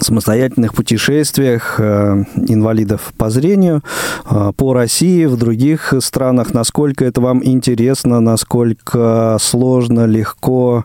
самостоятельных 0.00 0.74
путешествиях 0.74 1.76
э, 1.78 2.24
инвалидов 2.48 3.12
по 3.16 3.30
зрению 3.30 3.82
э, 4.30 4.52
по 4.56 4.72
России, 4.72 5.24
в 5.24 5.36
других 5.36 5.94
странах, 6.00 6.54
насколько 6.54 7.04
это 7.04 7.20
вам 7.20 7.44
интересно, 7.44 8.20
насколько 8.20 9.36
сложно, 9.40 10.06
легко, 10.06 10.84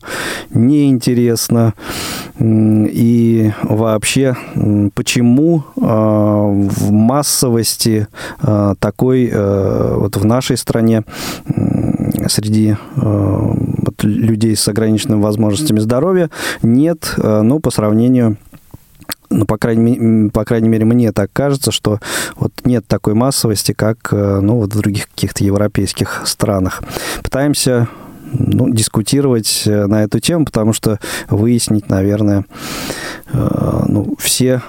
неинтересно 0.53 1.73
и 2.39 3.51
вообще 3.61 4.35
почему 4.95 5.63
э, 5.75 5.81
в 5.81 6.91
массовости 6.91 8.07
такой 8.79 9.31
вот 9.33 10.17
в 10.17 10.25
нашей 10.25 10.57
стране 10.57 11.03
среди 12.27 12.75
людей 14.01 14.55
с 14.55 14.67
ограниченными 14.67 15.21
возможностями 15.21 15.79
здоровья 15.79 16.29
нет, 16.61 17.13
но 17.17 17.59
по 17.59 17.71
сравнению 17.71 18.37
ну, 19.33 19.45
по 19.45 19.57
крайней, 19.57 20.29
по 20.29 20.45
крайней 20.45 20.69
мере, 20.69 20.85
мне 20.85 21.11
так 21.11 21.31
кажется, 21.33 21.71
что 21.71 21.99
вот 22.35 22.53
нет 22.65 22.85
такой 22.87 23.15
массовости, 23.15 23.71
как 23.73 24.09
э, 24.11 24.39
ну, 24.41 24.57
вот 24.57 24.73
в 24.73 24.77
других 24.77 25.09
каких-то 25.09 25.43
европейских 25.43 26.21
странах. 26.25 26.83
Пытаемся 27.23 27.87
ну, 28.31 28.69
дискутировать 28.69 29.63
э, 29.65 29.87
на 29.87 30.03
эту 30.03 30.19
тему, 30.19 30.45
потому 30.45 30.73
что 30.73 30.99
выяснить, 31.29 31.89
наверное, 31.89 32.45
э, 33.31 33.83
ну, 33.87 34.15
все 34.19 34.61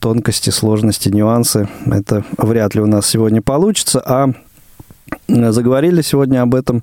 тонкости, 0.00 0.50
сложности, 0.50 1.08
нюансы, 1.08 1.68
это 1.86 2.24
вряд 2.36 2.74
ли 2.74 2.80
у 2.80 2.86
нас 2.86 3.06
сегодня 3.06 3.40
получится, 3.40 4.02
а 4.04 4.32
заговорили 5.28 6.02
сегодня 6.02 6.42
об 6.42 6.54
этом 6.54 6.82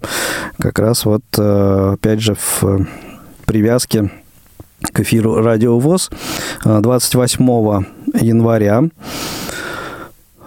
как 0.57 0.79
раз 0.79 1.03
вот, 1.03 1.23
опять 1.37 2.21
же, 2.21 2.35
в 2.35 2.87
привязке 3.45 4.09
к 4.81 4.99
эфиру 5.01 5.35
Радио 5.35 5.77
ВОЗ 5.77 6.09
28 6.63 7.45
э, 7.45 8.25
января 8.25 8.83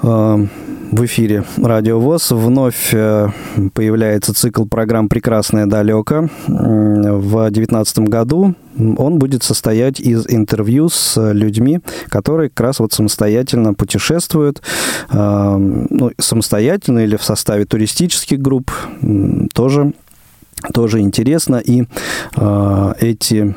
э, 0.03 0.47
в 0.93 1.05
эфире 1.07 1.45
Радио 1.57 2.01
ВОЗ 2.01 2.33
вновь 2.33 2.93
э, 2.93 3.29
появляется 3.75 4.35
цикл 4.35 4.65
программ 4.65 5.09
«Прекрасное 5.09 5.67
далеко». 5.67 6.29
В 6.47 7.51
2019 7.51 7.99
году 8.01 8.55
он 8.79 9.19
будет 9.19 9.43
состоять 9.43 10.01
из 10.01 10.27
интервью 10.29 10.89
с 10.89 11.33
людьми, 11.33 11.81
которые 12.09 12.49
как 12.49 12.61
раз 12.61 12.79
вот 12.81 12.93
самостоятельно 12.93 13.75
путешествуют, 13.75 14.63
ну, 15.13 16.11
самостоятельно 16.19 17.01
или 17.01 17.17
в 17.17 17.23
составе 17.23 17.67
туристических 17.67 18.41
групп, 18.41 18.71
тоже, 19.53 19.93
тоже 20.73 21.01
интересно. 21.01 21.57
И 21.57 21.85
эти 23.01 23.55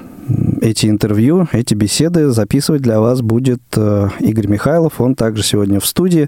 эти 0.61 0.87
интервью, 0.87 1.47
эти 1.51 1.73
беседы 1.73 2.29
записывать 2.29 2.81
для 2.81 2.99
вас 2.99 3.21
будет 3.21 3.61
э, 3.75 4.09
Игорь 4.19 4.47
Михайлов. 4.47 4.99
Он 4.99 5.15
также 5.15 5.43
сегодня 5.43 5.79
в 5.79 5.85
студии. 5.85 6.27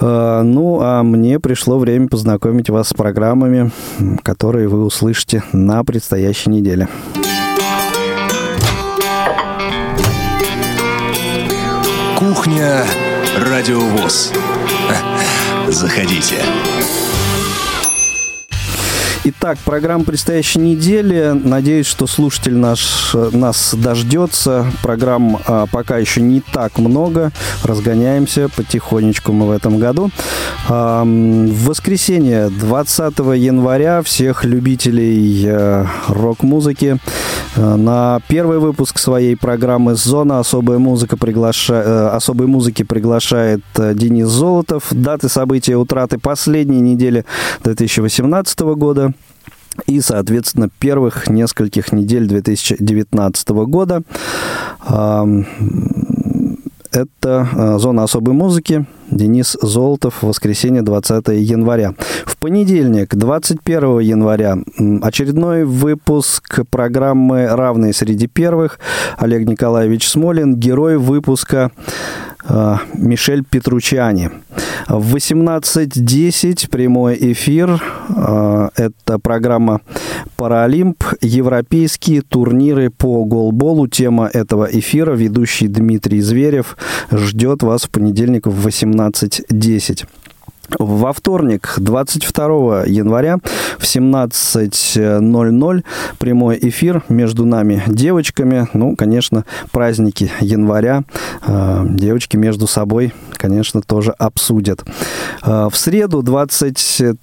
Э, 0.00 0.42
ну, 0.42 0.80
а 0.80 1.02
мне 1.02 1.40
пришло 1.40 1.78
время 1.78 2.08
познакомить 2.08 2.70
вас 2.70 2.88
с 2.88 2.94
программами, 2.94 3.70
которые 4.22 4.68
вы 4.68 4.84
услышите 4.84 5.42
на 5.52 5.84
предстоящей 5.84 6.50
неделе. 6.50 6.88
Кухня 12.16 12.84
Радиовоз. 13.38 14.32
Заходите. 15.68 16.36
Итак, 19.22 19.58
программа 19.66 20.04
предстоящей 20.04 20.60
недели. 20.60 21.32
Надеюсь, 21.34 21.84
что 21.84 22.06
слушатель 22.06 22.56
наш 22.56 23.14
нас 23.32 23.74
дождется. 23.74 24.64
Программ 24.82 25.38
а, 25.46 25.66
пока 25.70 25.98
еще 25.98 26.22
не 26.22 26.40
так 26.40 26.78
много. 26.78 27.30
Разгоняемся 27.62 28.48
потихонечку 28.48 29.32
мы 29.32 29.46
в 29.46 29.50
этом 29.50 29.78
году. 29.78 30.10
А, 30.70 31.04
в 31.04 31.66
воскресенье, 31.66 32.48
20 32.48 33.18
января, 33.36 34.00
всех 34.00 34.44
любителей 34.46 35.44
а, 35.46 35.86
рок-музыки 36.08 36.98
а, 37.56 37.76
на 37.76 38.20
первый 38.28 38.58
выпуск 38.58 38.98
своей 38.98 39.36
программы 39.36 39.96
«Зона 39.96 40.38
особая 40.38 40.78
музыка» 40.78 41.18
приглаша... 41.18 41.74
Э, 41.74 42.08
особой 42.16 42.46
музыки 42.46 42.84
приглашает 42.84 43.60
э, 43.76 43.92
Денис 43.94 44.28
Золотов. 44.28 44.84
Даты 44.90 45.28
события 45.28 45.76
утраты 45.76 46.18
последней 46.18 46.80
недели 46.80 47.24
2018 47.64 48.60
года 48.60 49.12
и, 49.86 50.00
соответственно, 50.00 50.68
первых 50.78 51.28
нескольких 51.28 51.92
недель 51.92 52.26
2019 52.26 53.48
года. 53.50 54.02
Это 56.92 57.48
э, 57.52 57.78
«Зона 57.78 58.02
особой 58.02 58.34
музыки». 58.34 58.84
Денис 59.12 59.56
Золотов, 59.62 60.22
воскресенье, 60.22 60.82
20 60.82 61.28
января. 61.28 61.94
В 62.26 62.36
понедельник, 62.36 63.14
21 63.14 64.00
января, 64.00 64.58
очередной 65.02 65.64
выпуск 65.64 66.60
программы 66.68 67.46
«Равные 67.46 67.92
среди 67.92 68.26
первых». 68.26 68.80
Олег 69.18 69.48
Николаевич 69.48 70.08
Смолин, 70.08 70.56
герой 70.56 70.98
выпуска 70.98 71.70
Мишель 72.94 73.44
Петручани. 73.44 74.30
В 74.88 75.14
18.10 75.14 76.68
прямой 76.70 77.16
эфир. 77.32 77.82
Э, 78.08 78.68
это 78.76 79.18
программа 79.18 79.80
«Паралимп. 80.36 81.04
Европейские 81.20 82.22
турниры 82.22 82.90
по 82.90 83.24
голболу». 83.24 83.86
Тема 83.86 84.28
этого 84.32 84.64
эфира 84.64 85.12
ведущий 85.12 85.68
Дмитрий 85.68 86.20
Зверев 86.20 86.76
ждет 87.10 87.62
вас 87.62 87.84
в 87.84 87.90
понедельник 87.90 88.46
в 88.46 88.66
18.10. 88.66 90.06
Во 90.78 91.12
вторник, 91.12 91.74
22 91.76 92.84
января 92.86 93.38
в 93.78 93.82
17.00 93.82 95.84
прямой 96.18 96.58
эфир 96.62 97.02
между 97.08 97.44
нами 97.44 97.82
девочками. 97.86 98.68
Ну, 98.72 98.96
конечно, 98.96 99.44
праздники 99.72 100.30
января. 100.40 101.02
Э, 101.46 101.84
девочки 101.88 102.36
между 102.36 102.66
собой, 102.66 103.12
конечно, 103.32 103.82
тоже 103.82 104.12
обсудят. 104.12 104.84
Э, 105.42 105.68
в 105.70 105.76
среду, 105.76 106.22
23 106.22 107.16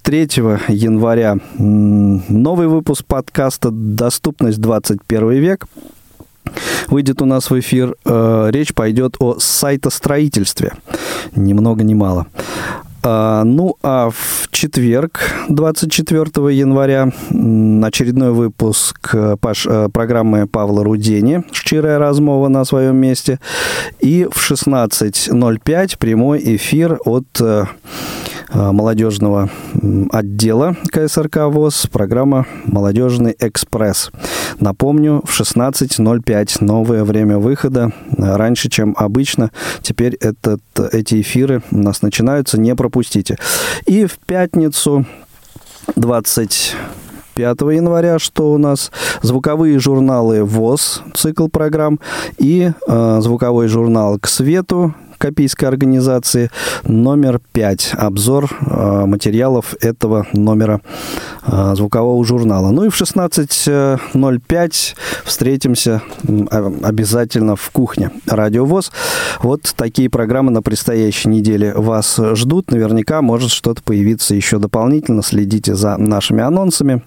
января, 0.68 1.38
новый 1.58 2.68
выпуск 2.68 3.04
подкаста 3.06 3.70
«Доступность 3.70 4.60
21 4.60 5.30
век». 5.30 5.66
Выйдет 6.88 7.22
у 7.22 7.26
нас 7.26 7.50
в 7.50 7.58
эфир, 7.58 7.94
э, 8.04 8.48
речь 8.50 8.74
пойдет 8.74 9.16
о 9.20 9.38
сайтостроительстве. 9.38 10.72
Ни 11.34 11.52
много 11.52 11.84
ни 11.84 11.94
мало. 11.94 12.26
А, 13.02 13.44
ну, 13.44 13.76
а 13.82 14.10
в 14.10 14.48
четверг, 14.50 15.20
24 15.48 16.24
января, 16.56 17.12
очередной 17.84 18.32
выпуск 18.32 19.10
э, 19.14 19.36
э, 19.40 19.88
программы 19.92 20.48
Павла 20.48 20.82
Рудени 20.82 21.44
«Щирая 21.52 21.98
размова» 21.98 22.48
на 22.48 22.64
своем 22.64 22.96
месте. 22.96 23.38
И 24.00 24.26
в 24.30 24.50
16.05 24.50 25.98
прямой 25.98 26.56
эфир 26.56 26.98
от 27.04 27.26
э, 27.40 27.66
молодежного 28.52 29.50
отдела 30.10 30.74
КСРК 30.90 31.46
ВОЗ, 31.46 31.86
программа 31.92 32.46
«Молодежный 32.64 33.36
экспресс». 33.38 34.10
Напомню, 34.58 35.22
в 35.24 35.38
16.05 35.38 36.64
новое 36.64 37.04
время 37.04 37.38
выхода, 37.38 37.92
раньше, 38.16 38.68
чем 38.70 38.94
обычно. 38.98 39.50
Теперь 39.82 40.14
этот, 40.14 40.60
эти 40.92 41.20
эфиры 41.20 41.62
у 41.70 41.78
нас 41.78 42.02
начинаются, 42.02 42.58
не 42.58 42.74
пропустите. 42.74 42.87
И 43.86 44.06
в 44.06 44.18
пятницу 44.18 45.06
20 45.96 46.76
5 47.34 47.60
января, 47.60 48.18
что 48.18 48.52
у 48.52 48.58
нас 48.58 48.90
звуковые 49.22 49.78
журналы 49.78 50.42
ВОЗ, 50.42 51.02
цикл 51.14 51.46
программ, 51.46 52.00
и 52.36 52.72
э, 52.88 53.18
звуковой 53.20 53.68
журнал 53.68 54.18
«К 54.18 54.26
свету», 54.26 54.92
Копийской 55.18 55.68
организации, 55.68 56.50
номер 56.84 57.40
5. 57.52 57.94
Обзор 57.94 58.48
э, 58.60 59.04
материалов 59.04 59.74
этого 59.80 60.26
номера 60.32 60.80
э, 61.44 61.74
звукового 61.74 62.24
журнала. 62.24 62.70
Ну 62.70 62.84
и 62.84 62.88
в 62.88 63.00
16.05 63.00 64.94
встретимся 65.24 66.02
обязательно 66.82 67.56
в 67.56 67.70
кухне 67.70 68.10
Радио 68.26 68.64
ВОЗ. 68.64 68.92
Вот 69.42 69.62
такие 69.76 70.08
программы 70.08 70.52
на 70.52 70.62
предстоящей 70.62 71.28
неделе 71.28 71.74
вас 71.74 72.18
ждут. 72.34 72.70
Наверняка 72.70 73.20
может 73.20 73.50
что-то 73.50 73.82
появиться 73.82 74.34
еще 74.34 74.58
дополнительно. 74.58 75.22
Следите 75.22 75.74
за 75.74 75.96
нашими 75.96 76.42
анонсами. 76.42 77.02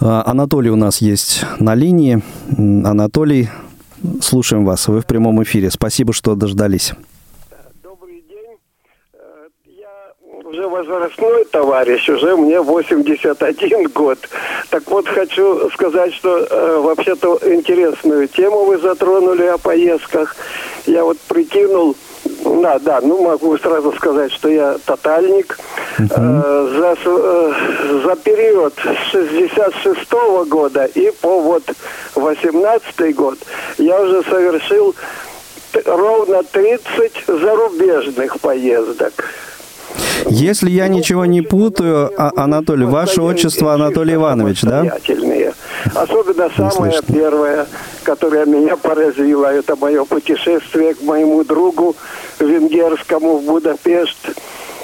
Э, 0.00 0.22
Анатолий 0.26 0.70
у 0.70 0.76
нас 0.76 0.98
есть 0.98 1.44
на 1.58 1.74
линии. 1.74 2.22
Анатолий, 2.58 3.48
Слушаем 4.20 4.64
вас. 4.64 4.86
Вы 4.88 5.00
в 5.00 5.06
прямом 5.06 5.42
эфире. 5.42 5.70
Спасибо, 5.70 6.12
что 6.12 6.34
дождались. 6.34 6.92
Добрый 7.82 8.22
день. 8.28 8.58
Э, 9.14 9.48
я 9.64 10.48
уже 10.48 10.68
возрастной 10.68 11.44
товарищ, 11.46 12.08
уже 12.10 12.36
мне 12.36 12.60
81 12.60 13.88
год. 13.88 14.18
Так 14.68 14.90
вот, 14.90 15.08
хочу 15.08 15.70
сказать, 15.70 16.12
что 16.12 16.38
э, 16.38 16.80
вообще-то 16.80 17.38
интересную 17.44 18.28
тему 18.28 18.64
вы 18.64 18.78
затронули 18.78 19.44
о 19.44 19.56
поездках. 19.56 20.36
Я 20.86 21.04
вот 21.04 21.18
прикинул, 21.20 21.96
да, 22.44 22.78
да, 22.78 23.00
ну 23.00 23.22
могу 23.22 23.56
сразу 23.58 23.92
сказать, 23.92 24.32
что 24.32 24.48
я 24.48 24.76
тотальник. 24.84 25.58
Uh-huh. 25.98 26.08
Э, 26.10 26.68
за, 26.76 27.10
э, 27.10 28.00
за 28.04 28.16
период 28.16 28.74
с 28.74 29.10
66 29.12 30.12
-го 30.12 30.44
года 30.44 30.84
и 30.84 31.10
по 31.20 31.40
вот 31.40 31.62
18 32.14 33.14
год 33.14 33.38
я 33.78 34.00
уже 34.00 34.22
совершил 34.24 34.94
ровно 35.84 36.42
30 36.42 37.24
зарубежных 37.26 38.40
поездок. 38.40 39.12
Если 40.26 40.70
я 40.70 40.88
ничего 40.88 41.24
не 41.26 41.42
путаю, 41.42 42.10
а, 42.16 42.32
Анатолий, 42.36 42.86
ваше 42.86 43.20
отчество 43.22 43.74
Анатолий 43.74 44.14
Иванович, 44.14 44.62
да? 44.62 44.84
Особенно 45.94 46.50
самое 46.56 47.00
первое, 47.06 47.66
которое 48.04 48.46
меня 48.46 48.76
поразило, 48.76 49.46
это 49.46 49.76
мое 49.76 50.04
путешествие 50.04 50.94
к 50.94 51.02
моему 51.02 51.44
другу 51.44 51.94
венгерскому 52.38 53.38
в 53.38 53.44
Будапешт 53.44 54.16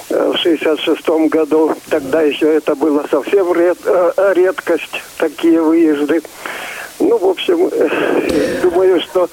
э, 0.09 0.31
в 0.33 0.37
66 0.37 1.09
году. 1.29 1.73
Тогда 1.89 2.21
еще 2.21 2.53
это 2.53 2.75
было 2.75 3.05
совсем 3.09 3.51
ред, 3.53 3.79
э, 3.83 4.33
редкость, 4.35 5.01
такие 5.17 5.59
выезды. 5.61 6.21
Ну, 6.99 7.17
в 7.17 7.25
общем, 7.25 7.67
э, 7.71 8.59
думаю, 8.61 9.01
что 9.01 9.27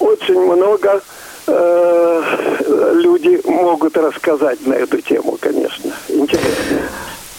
очень 0.00 0.40
много 0.40 0.96
э, 0.96 1.00
люди 1.46 3.40
могут 3.44 3.96
рассказать 3.96 4.66
на 4.66 4.74
эту 4.74 5.00
тему, 5.00 5.38
конечно. 5.40 5.92
Интересно. 6.08 6.78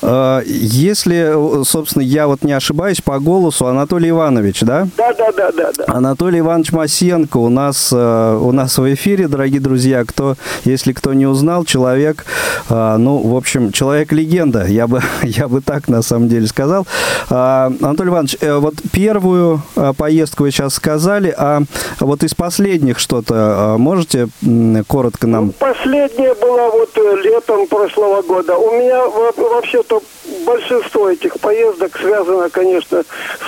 А, 0.01 0.41
если, 0.45 1.63
собственно, 1.63 2.03
я 2.03 2.27
вот 2.27 2.43
не 2.43 2.53
ошибаюсь 2.53 3.01
по 3.01 3.19
голосу, 3.19 3.67
Анатолий 3.67 4.09
Иванович, 4.09 4.61
да? 4.61 4.87
Да, 4.97 5.13
да, 5.13 5.31
да, 5.31 5.51
да. 5.51 5.71
да. 5.77 5.85
Анатолий 5.87 6.39
Иванович 6.39 6.71
Масенко 6.71 7.37
у 7.37 7.49
нас, 7.49 7.91
э, 7.91 8.39
у 8.39 8.51
нас 8.51 8.77
в 8.77 8.93
эфире, 8.93 9.27
дорогие 9.27 9.59
друзья. 9.59 10.03
Кто, 10.05 10.35
если 10.63 10.93
кто 10.93 11.13
не 11.13 11.25
узнал, 11.25 11.65
человек, 11.65 12.25
э, 12.69 12.95
ну, 12.97 13.17
в 13.17 13.35
общем, 13.35 13.71
человек-легенда, 13.71 14.65
я 14.67 14.87
бы, 14.87 15.01
я 15.23 15.47
бы 15.47 15.61
так 15.61 15.87
на 15.87 16.01
самом 16.01 16.29
деле 16.29 16.47
сказал. 16.47 16.85
А, 17.29 17.71
Анатолий 17.81 18.09
Иванович, 18.09 18.37
э, 18.41 18.55
вот 18.55 18.75
первую 18.91 19.61
поездку 19.97 20.43
вы 20.43 20.51
сейчас 20.51 20.75
сказали, 20.75 21.33
а 21.37 21.61
вот 21.99 22.23
из 22.23 22.35
последних 22.35 22.99
что-то 22.99 23.75
можете 23.77 24.29
коротко 24.87 25.27
нам... 25.27 25.47
Ну, 25.47 25.51
последняя 25.53 26.33
была 26.35 26.69
вот 26.69 26.95
летом 27.23 27.67
прошлого 27.67 28.21
года. 28.21 28.55
У 28.57 28.71
меня 28.71 29.05
вообще 29.07 29.83
что 29.87 30.03
большинство 30.45 31.09
этих 31.09 31.39
поездок 31.39 31.97
связано, 31.97 32.49
конечно, 32.49 33.03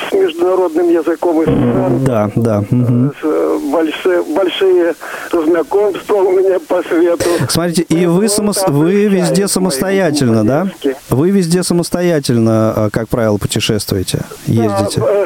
с 0.09 0.13
международным 0.13 0.89
языком 0.89 1.41
и 1.41 1.43
стран. 1.43 2.03
Да, 2.05 2.31
да. 2.35 2.59
Угу. 2.59 3.69
Большие, 3.71 4.23
большие 4.23 4.95
знакомства 5.31 6.15
у 6.15 6.31
меня 6.31 6.59
по 6.59 6.81
свету. 6.83 7.25
Смотрите, 7.49 7.81
и 7.83 8.05
вы, 8.05 8.29
само... 8.29 8.53
вы 8.67 9.07
везде 9.07 9.47
самостоятельно, 9.47 10.45
да? 10.45 10.67
Вы 11.09 11.31
везде 11.31 11.63
самостоятельно, 11.63 12.89
как 12.93 13.09
правило, 13.09 13.37
путешествуете, 13.37 14.21
ездите? 14.45 15.01
Да, 15.01 15.07
э, 15.07 15.25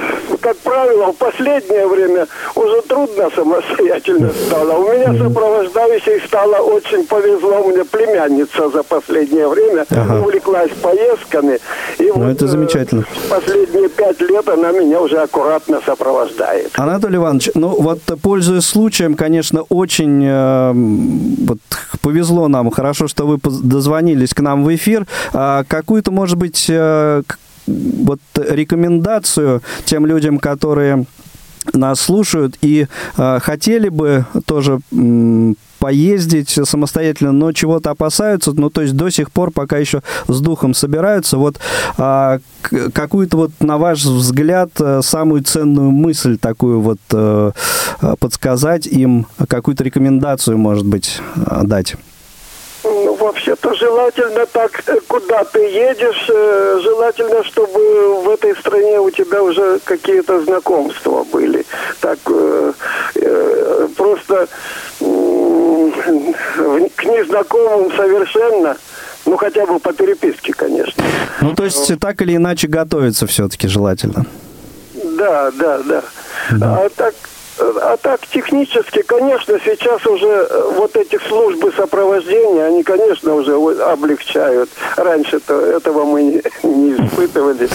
правило, 0.83 1.11
в 1.11 1.15
последнее 1.15 1.87
время 1.87 2.27
уже 2.55 2.81
трудно 2.81 3.29
самостоятельно 3.35 4.31
стало. 4.47 4.73
У 4.77 4.93
меня 4.93 5.13
сопровождающей 5.17 6.25
стало 6.25 6.57
очень 6.57 7.05
повезло. 7.05 7.63
Мне 7.63 7.83
племянница 7.85 8.69
за 8.69 8.83
последнее 8.83 9.47
время 9.47 9.85
ага. 9.89 10.21
увлеклась 10.21 10.71
поездками. 10.81 11.59
И 11.99 12.07
ну, 12.07 12.13
вот, 12.15 12.29
это 12.29 12.47
замечательно. 12.47 13.01
Э, 13.01 13.29
последние 13.29 13.89
пять 13.89 14.19
лет 14.21 14.47
она 14.49 14.71
меня 14.71 15.01
уже 15.01 15.17
аккуратно 15.17 15.79
сопровождает. 15.85 16.71
Анатолий 16.75 17.17
Иванович, 17.17 17.51
ну 17.55 17.69
вот 17.69 17.99
пользуясь 18.21 18.65
случаем, 18.65 19.15
конечно, 19.15 19.61
очень 19.69 20.23
э, 20.25 20.71
вот, 21.47 21.59
повезло 22.01 22.47
нам. 22.47 22.71
Хорошо, 22.71 23.07
что 23.07 23.25
вы 23.25 23.39
дозвонились 23.43 24.33
к 24.33 24.41
нам 24.41 24.63
в 24.63 24.75
эфир. 24.75 25.05
А 25.33 25.63
какую-то, 25.67 26.11
может 26.11 26.37
быть, 26.37 26.67
э, 26.69 27.23
вот 27.67 28.19
рекомендацию 28.35 29.61
тем 29.85 30.05
людям, 30.05 30.39
которые 30.39 31.05
нас 31.71 32.01
слушают 32.01 32.57
и 32.61 32.87
э, 33.17 33.39
хотели 33.41 33.89
бы 33.89 34.25
тоже 34.45 34.79
поездить 35.79 36.49
самостоятельно, 36.49 37.33
но 37.33 37.51
чего-то 37.51 37.91
опасаются, 37.91 38.53
ну, 38.53 38.69
то 38.69 38.81
есть 38.81 38.95
до 38.95 39.09
сих 39.09 39.31
пор 39.31 39.51
пока 39.51 39.77
еще 39.77 40.01
с 40.29 40.39
духом 40.39 40.73
собираются. 40.73 41.37
Вот 41.37 41.59
а, 41.97 42.39
какую-то 42.93 43.35
вот, 43.35 43.51
на 43.59 43.77
ваш 43.77 44.05
взгляд, 44.05 44.69
э, 44.79 45.01
самую 45.03 45.43
ценную 45.43 45.91
мысль 45.91 46.37
такую 46.37 46.79
вот 46.79 46.99
а, 47.11 47.51
подсказать 48.17 48.87
им, 48.87 49.27
какую-то 49.49 49.83
рекомендацию, 49.83 50.57
может 50.57 50.85
быть, 50.85 51.19
дать? 51.63 51.95
Вообще-то 53.63 53.73
желательно 53.75 54.45
так, 54.45 54.83
э, 54.87 54.99
куда 55.07 55.43
ты 55.45 55.59
едешь, 55.59 56.29
э, 56.29 56.79
желательно, 56.81 57.43
чтобы 57.43 58.23
в 58.23 58.29
этой 58.29 58.55
стране 58.57 58.99
у 58.99 59.09
тебя 59.09 59.41
уже 59.41 59.79
какие-то 59.83 60.43
знакомства 60.43 61.23
были. 61.23 61.65
Так 62.01 62.19
э, 62.27 62.73
просто 63.95 64.47
к 64.99 67.05
незнакомым 67.05 67.91
совершенно, 67.95 68.77
ну 69.25 69.37
хотя 69.37 69.65
бы 69.65 69.79
по 69.79 69.93
переписке, 69.93 70.53
конечно. 70.53 71.03
Ну 71.41 71.53
то 71.53 71.63
есть 71.63 71.99
так 71.99 72.21
или 72.21 72.35
иначе 72.35 72.67
готовиться 72.67 73.27
все-таки 73.27 73.67
желательно. 73.67 74.25
Да, 74.93 75.51
да, 75.51 75.79
да. 75.79 76.03
да. 76.51 76.83
А 76.83 76.89
так 76.89 77.15
а 77.59 77.97
так 77.97 78.25
технически, 78.27 79.01
конечно, 79.03 79.57
сейчас 79.63 80.05
уже 80.07 80.25
э, 80.27 80.71
вот 80.77 80.95
эти 80.95 81.19
службы 81.27 81.71
сопровождения, 81.75 82.65
они, 82.65 82.83
конечно, 82.83 83.35
уже 83.35 83.55
облегчают. 83.55 84.69
Раньше-то 84.97 85.53
этого 85.53 86.05
мы 86.05 86.41
не, 86.63 86.93
испытывали. 86.93 87.69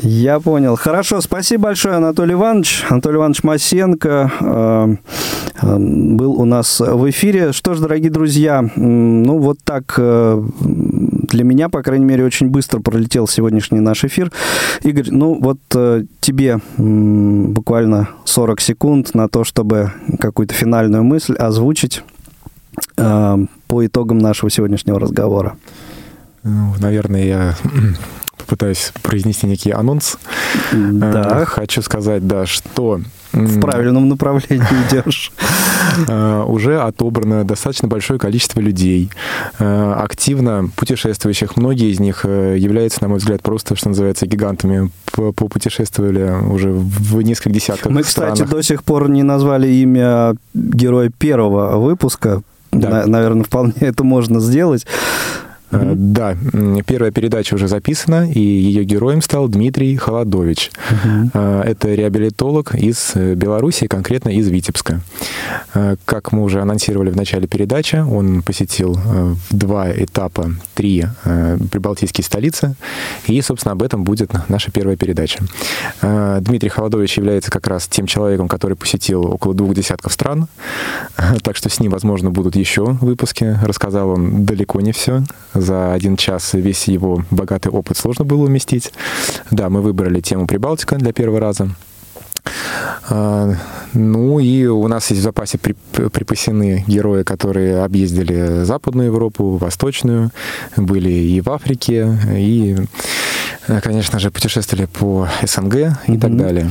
Я 0.00 0.40
понял. 0.40 0.76
Хорошо, 0.76 1.20
спасибо 1.20 1.64
большое, 1.64 1.96
Анатолий 1.96 2.34
Иванович. 2.34 2.84
Анатолий 2.88 3.16
Иванович 3.16 3.42
Масенко 3.44 4.32
э, 4.40 4.96
э, 5.62 5.76
был 5.76 6.32
у 6.40 6.44
нас 6.44 6.80
в 6.80 7.08
эфире. 7.10 7.52
Что 7.52 7.74
ж, 7.74 7.80
дорогие 7.80 8.10
друзья, 8.10 8.64
ну 8.76 9.38
вот 9.38 9.58
так 9.64 9.98
для 11.28 11.44
меня, 11.44 11.68
по 11.68 11.82
крайней 11.82 12.04
мере, 12.04 12.24
очень 12.24 12.48
быстро 12.48 12.80
пролетел 12.80 13.28
сегодняшний 13.28 13.80
наш 13.80 14.04
эфир. 14.04 14.32
Игорь, 14.82 15.08
ну 15.10 15.38
вот 15.40 15.58
э, 15.74 16.04
тебе 16.20 16.60
м, 16.76 17.52
буквально 17.52 18.08
40 18.24 18.60
секунд 18.60 19.14
на 19.14 19.28
то, 19.28 19.44
чтобы 19.44 19.92
какую-то 20.18 20.54
финальную 20.54 21.04
мысль 21.04 21.34
озвучить 21.34 22.02
э, 22.96 23.36
по 23.66 23.86
итогам 23.86 24.18
нашего 24.18 24.50
сегодняшнего 24.50 24.98
разговора. 24.98 25.56
Ну, 26.42 26.74
наверное, 26.78 27.24
я 27.24 27.56
попытаюсь 28.38 28.92
произнести 29.02 29.46
некий 29.46 29.70
анонс. 29.70 30.18
Да. 30.72 31.42
Э, 31.42 31.44
хочу 31.44 31.82
сказать, 31.82 32.26
да, 32.26 32.46
что 32.46 33.00
в 33.32 33.60
правильном 33.60 34.08
направлении 34.08 34.64
идешь. 34.90 35.32
Э, 36.06 36.44
уже 36.46 36.80
отобрано 36.80 37.44
достаточно 37.44 37.88
большое 37.88 38.18
количество 38.18 38.60
людей, 38.60 39.10
э, 39.58 39.92
активно 39.96 40.70
путешествующих. 40.76 41.56
Многие 41.56 41.90
из 41.90 42.00
них 42.00 42.24
э, 42.24 42.56
являются, 42.58 43.02
на 43.02 43.08
мой 43.08 43.18
взгляд, 43.18 43.42
просто, 43.42 43.76
что 43.76 43.88
называется, 43.88 44.26
гигантами. 44.26 44.90
Попутешествовали 45.12 46.30
уже 46.48 46.70
в 46.70 47.20
несколько 47.22 47.50
десятков 47.50 47.90
Мы, 47.92 48.02
кстати, 48.02 48.42
до 48.42 48.62
сих 48.62 48.84
пор 48.84 49.08
не 49.08 49.22
назвали 49.22 49.68
имя 49.68 50.34
героя 50.54 51.10
первого 51.10 51.78
выпуска. 51.78 52.42
Да. 52.70 53.06
Наверное, 53.06 53.44
вполне 53.44 53.72
это 53.80 54.04
можно 54.04 54.40
сделать. 54.40 54.86
Mm-hmm. 55.70 55.94
Да, 55.96 56.36
первая 56.86 57.10
передача 57.10 57.54
уже 57.54 57.68
записана, 57.68 58.30
и 58.30 58.40
ее 58.40 58.84
героем 58.84 59.22
стал 59.22 59.48
Дмитрий 59.48 59.96
Холодович. 59.96 60.70
Mm-hmm. 60.90 61.62
Это 61.64 61.94
реабилитолог 61.94 62.74
из 62.74 63.12
э, 63.14 63.34
Беларуси, 63.34 63.86
конкретно 63.86 64.30
из 64.30 64.48
Витебска. 64.48 65.00
Как 66.04 66.32
мы 66.32 66.42
уже 66.42 66.60
анонсировали 66.60 67.10
в 67.10 67.16
начале 67.16 67.46
передачи, 67.46 67.96
он 67.96 68.42
посетил 68.42 68.94
в 68.94 69.38
два 69.50 69.90
этапа 69.90 70.50
три 70.74 71.06
прибалтийские 71.70 72.24
столицы, 72.24 72.74
и, 73.26 73.40
собственно, 73.42 73.72
об 73.72 73.82
этом 73.82 74.04
будет 74.04 74.30
наша 74.48 74.70
первая 74.70 74.96
передача. 74.96 75.40
Дмитрий 76.00 76.68
Холодович 76.68 77.18
является 77.18 77.50
как 77.50 77.66
раз 77.66 77.86
тем 77.88 78.06
человеком, 78.06 78.48
который 78.48 78.76
посетил 78.76 79.26
около 79.26 79.54
двух 79.54 79.74
десятков 79.74 80.12
стран, 80.12 80.48
так 81.42 81.56
что 81.56 81.68
с 81.68 81.80
ним, 81.80 81.92
возможно, 81.92 82.30
будут 82.30 82.56
еще 82.56 82.84
выпуски. 82.84 83.58
Рассказал 83.62 84.10
он 84.10 84.44
далеко 84.44 84.80
не 84.80 84.92
все, 84.92 85.22
за 85.60 85.92
один 85.92 86.16
час 86.16 86.54
весь 86.54 86.88
его 86.88 87.24
богатый 87.30 87.68
опыт 87.68 87.96
сложно 87.96 88.24
было 88.24 88.44
уместить. 88.44 88.92
Да, 89.50 89.68
мы 89.68 89.80
выбрали 89.80 90.20
тему 90.20 90.46
Прибалтика 90.46 90.96
для 90.96 91.12
первого 91.12 91.40
раза. 91.40 91.70
А, 93.10 93.54
ну 93.94 94.38
и 94.38 94.66
у 94.66 94.86
нас 94.88 95.10
есть 95.10 95.20
в 95.20 95.24
запасе 95.24 95.58
припасены 95.58 96.84
герои, 96.86 97.22
которые 97.22 97.82
объездили 97.82 98.64
Западную 98.64 99.06
Европу, 99.06 99.56
Восточную, 99.56 100.30
были 100.76 101.10
и 101.10 101.40
в 101.40 101.50
Африке, 101.50 102.18
и 102.36 102.76
конечно 103.82 104.18
же, 104.18 104.30
путешествовали 104.30 104.86
по 104.86 105.28
СНГ 105.42 105.74
и 105.74 105.78
mm-hmm. 105.78 106.20
так 106.20 106.36
далее. 106.36 106.70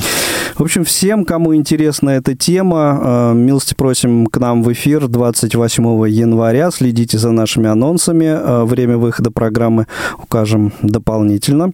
В 0.56 0.64
общем, 0.64 0.84
всем, 0.84 1.26
кому 1.26 1.56
интересна 1.56 2.12
эта 2.12 2.36
тема, 2.36 3.32
э, 3.32 3.34
милости 3.36 3.76
просим 3.76 4.26
к 4.26 4.38
нам 4.38 4.64
в 4.64 4.74
эфир 4.74 5.08
28 5.08 6.10
января. 6.10 6.72
Следите 6.72 7.18
за 7.18 7.32
нашими 7.32 7.70
анонсами. 7.70 8.26
Э, 8.26 8.64
время 8.64 8.98
выхода 8.98 9.30
программы 9.30 9.86
укажем 10.18 10.74
дополнительно. 10.82 11.74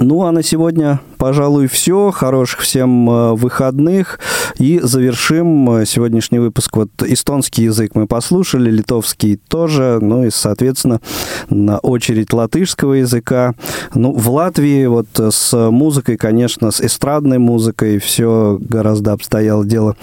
Ну, 0.00 0.22
а 0.24 0.32
на 0.32 0.42
сегодня, 0.42 1.00
пожалуй, 1.18 1.68
все. 1.68 2.10
Хороших 2.10 2.60
всем 2.60 3.08
э, 3.08 3.34
выходных. 3.34 4.18
И 4.58 4.80
завершим 4.82 5.70
э, 5.70 5.86
сегодняшний 5.86 6.40
выпуск. 6.40 6.76
Вот 6.76 6.90
эстонский 7.04 7.64
язык 7.64 7.92
мы 7.94 8.08
послушали, 8.08 8.70
литовский 8.70 9.36
тоже. 9.36 9.98
Ну 10.00 10.24
и, 10.24 10.30
соответственно, 10.30 11.00
на 11.48 11.78
очередь 11.78 12.32
латышского 12.32 12.94
языка. 12.94 13.54
Ну, 13.94 14.12
в 14.12 14.28
Латвии 14.30 14.86
вот 14.86 15.06
с 15.16 15.70
музыкой, 15.70 16.16
конечно, 16.16 16.72
с 16.72 16.80
эстрадной 16.80 17.38
музыкой 17.38 17.98
все 17.98 18.58
гораздо 18.60 19.12
обстояло 19.12 19.64
дело 19.64 19.96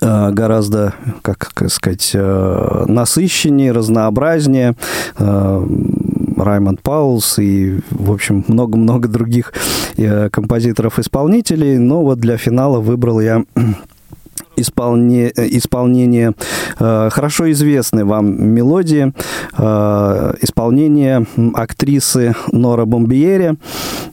э, 0.00 0.30
гораздо, 0.30 0.94
как 1.20 1.52
сказать, 1.68 2.12
насыщеннее, 2.14 3.72
разнообразнее. 3.72 4.76
Раймонд 6.44 6.82
Паулс 6.82 7.38
и, 7.38 7.80
в 7.90 8.12
общем, 8.12 8.44
много-много 8.48 9.08
других 9.08 9.52
э, 9.96 10.28
композиторов-исполнителей. 10.30 11.78
Но 11.78 12.02
вот 12.02 12.18
для 12.18 12.36
финала 12.36 12.80
выбрал 12.80 13.20
я 13.20 13.44
исполне, 14.56 15.32
исполнение 15.36 16.34
э, 16.78 17.08
хорошо 17.10 17.50
известной 17.50 18.04
вам 18.04 18.54
мелодии, 18.54 19.12
э, 19.56 20.34
исполнение 20.42 21.26
актрисы 21.54 22.34
Нора 22.52 22.84
Бомбиери. 22.84 23.54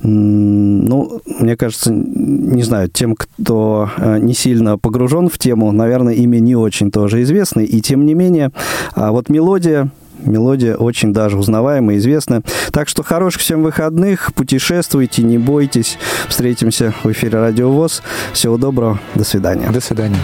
Ну, 0.03 1.21
мне 1.39 1.55
кажется, 1.55 1.91
не 1.93 2.63
знаю, 2.63 2.89
тем, 2.89 3.15
кто 3.15 3.89
э, 3.97 4.19
не 4.19 4.33
сильно 4.33 4.77
погружен 4.77 5.29
в 5.29 5.37
тему, 5.37 5.71
наверное, 5.71 6.13
имя 6.13 6.39
не 6.39 6.55
очень 6.55 6.91
тоже 6.91 7.21
известно, 7.21 7.61
и 7.61 7.81
тем 7.81 8.05
не 8.05 8.13
менее, 8.13 8.51
а 8.95 9.11
вот 9.11 9.29
мелодия 9.29 9.91
Мелодия 10.21 10.75
очень 10.75 11.13
даже 11.13 11.37
узнаваемая, 11.37 11.97
известная. 11.97 12.41
Так 12.71 12.87
что 12.87 13.03
хороших 13.03 13.41
всем 13.41 13.63
выходных, 13.63 14.33
путешествуйте, 14.33 15.23
не 15.23 15.37
бойтесь. 15.37 15.97
Встретимся 16.27 16.93
в 17.03 17.11
эфире 17.11 17.39
Радио 17.39 17.71
ВОЗ. 17.71 18.01
Всего 18.33 18.57
доброго, 18.57 18.99
до 19.15 19.23
свидания. 19.23 19.69
До 19.71 19.81
свидания. 19.81 20.19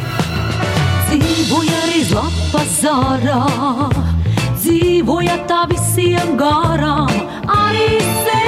dzīvoja 4.67 5.37
tā 5.47 5.61
visiem 5.71 6.35
garām, 6.39 7.11
arī 7.47 7.99
sen, 8.25 8.47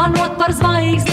zvanot 0.00 0.38
par 0.38 0.52
zvaigzni 0.52 1.09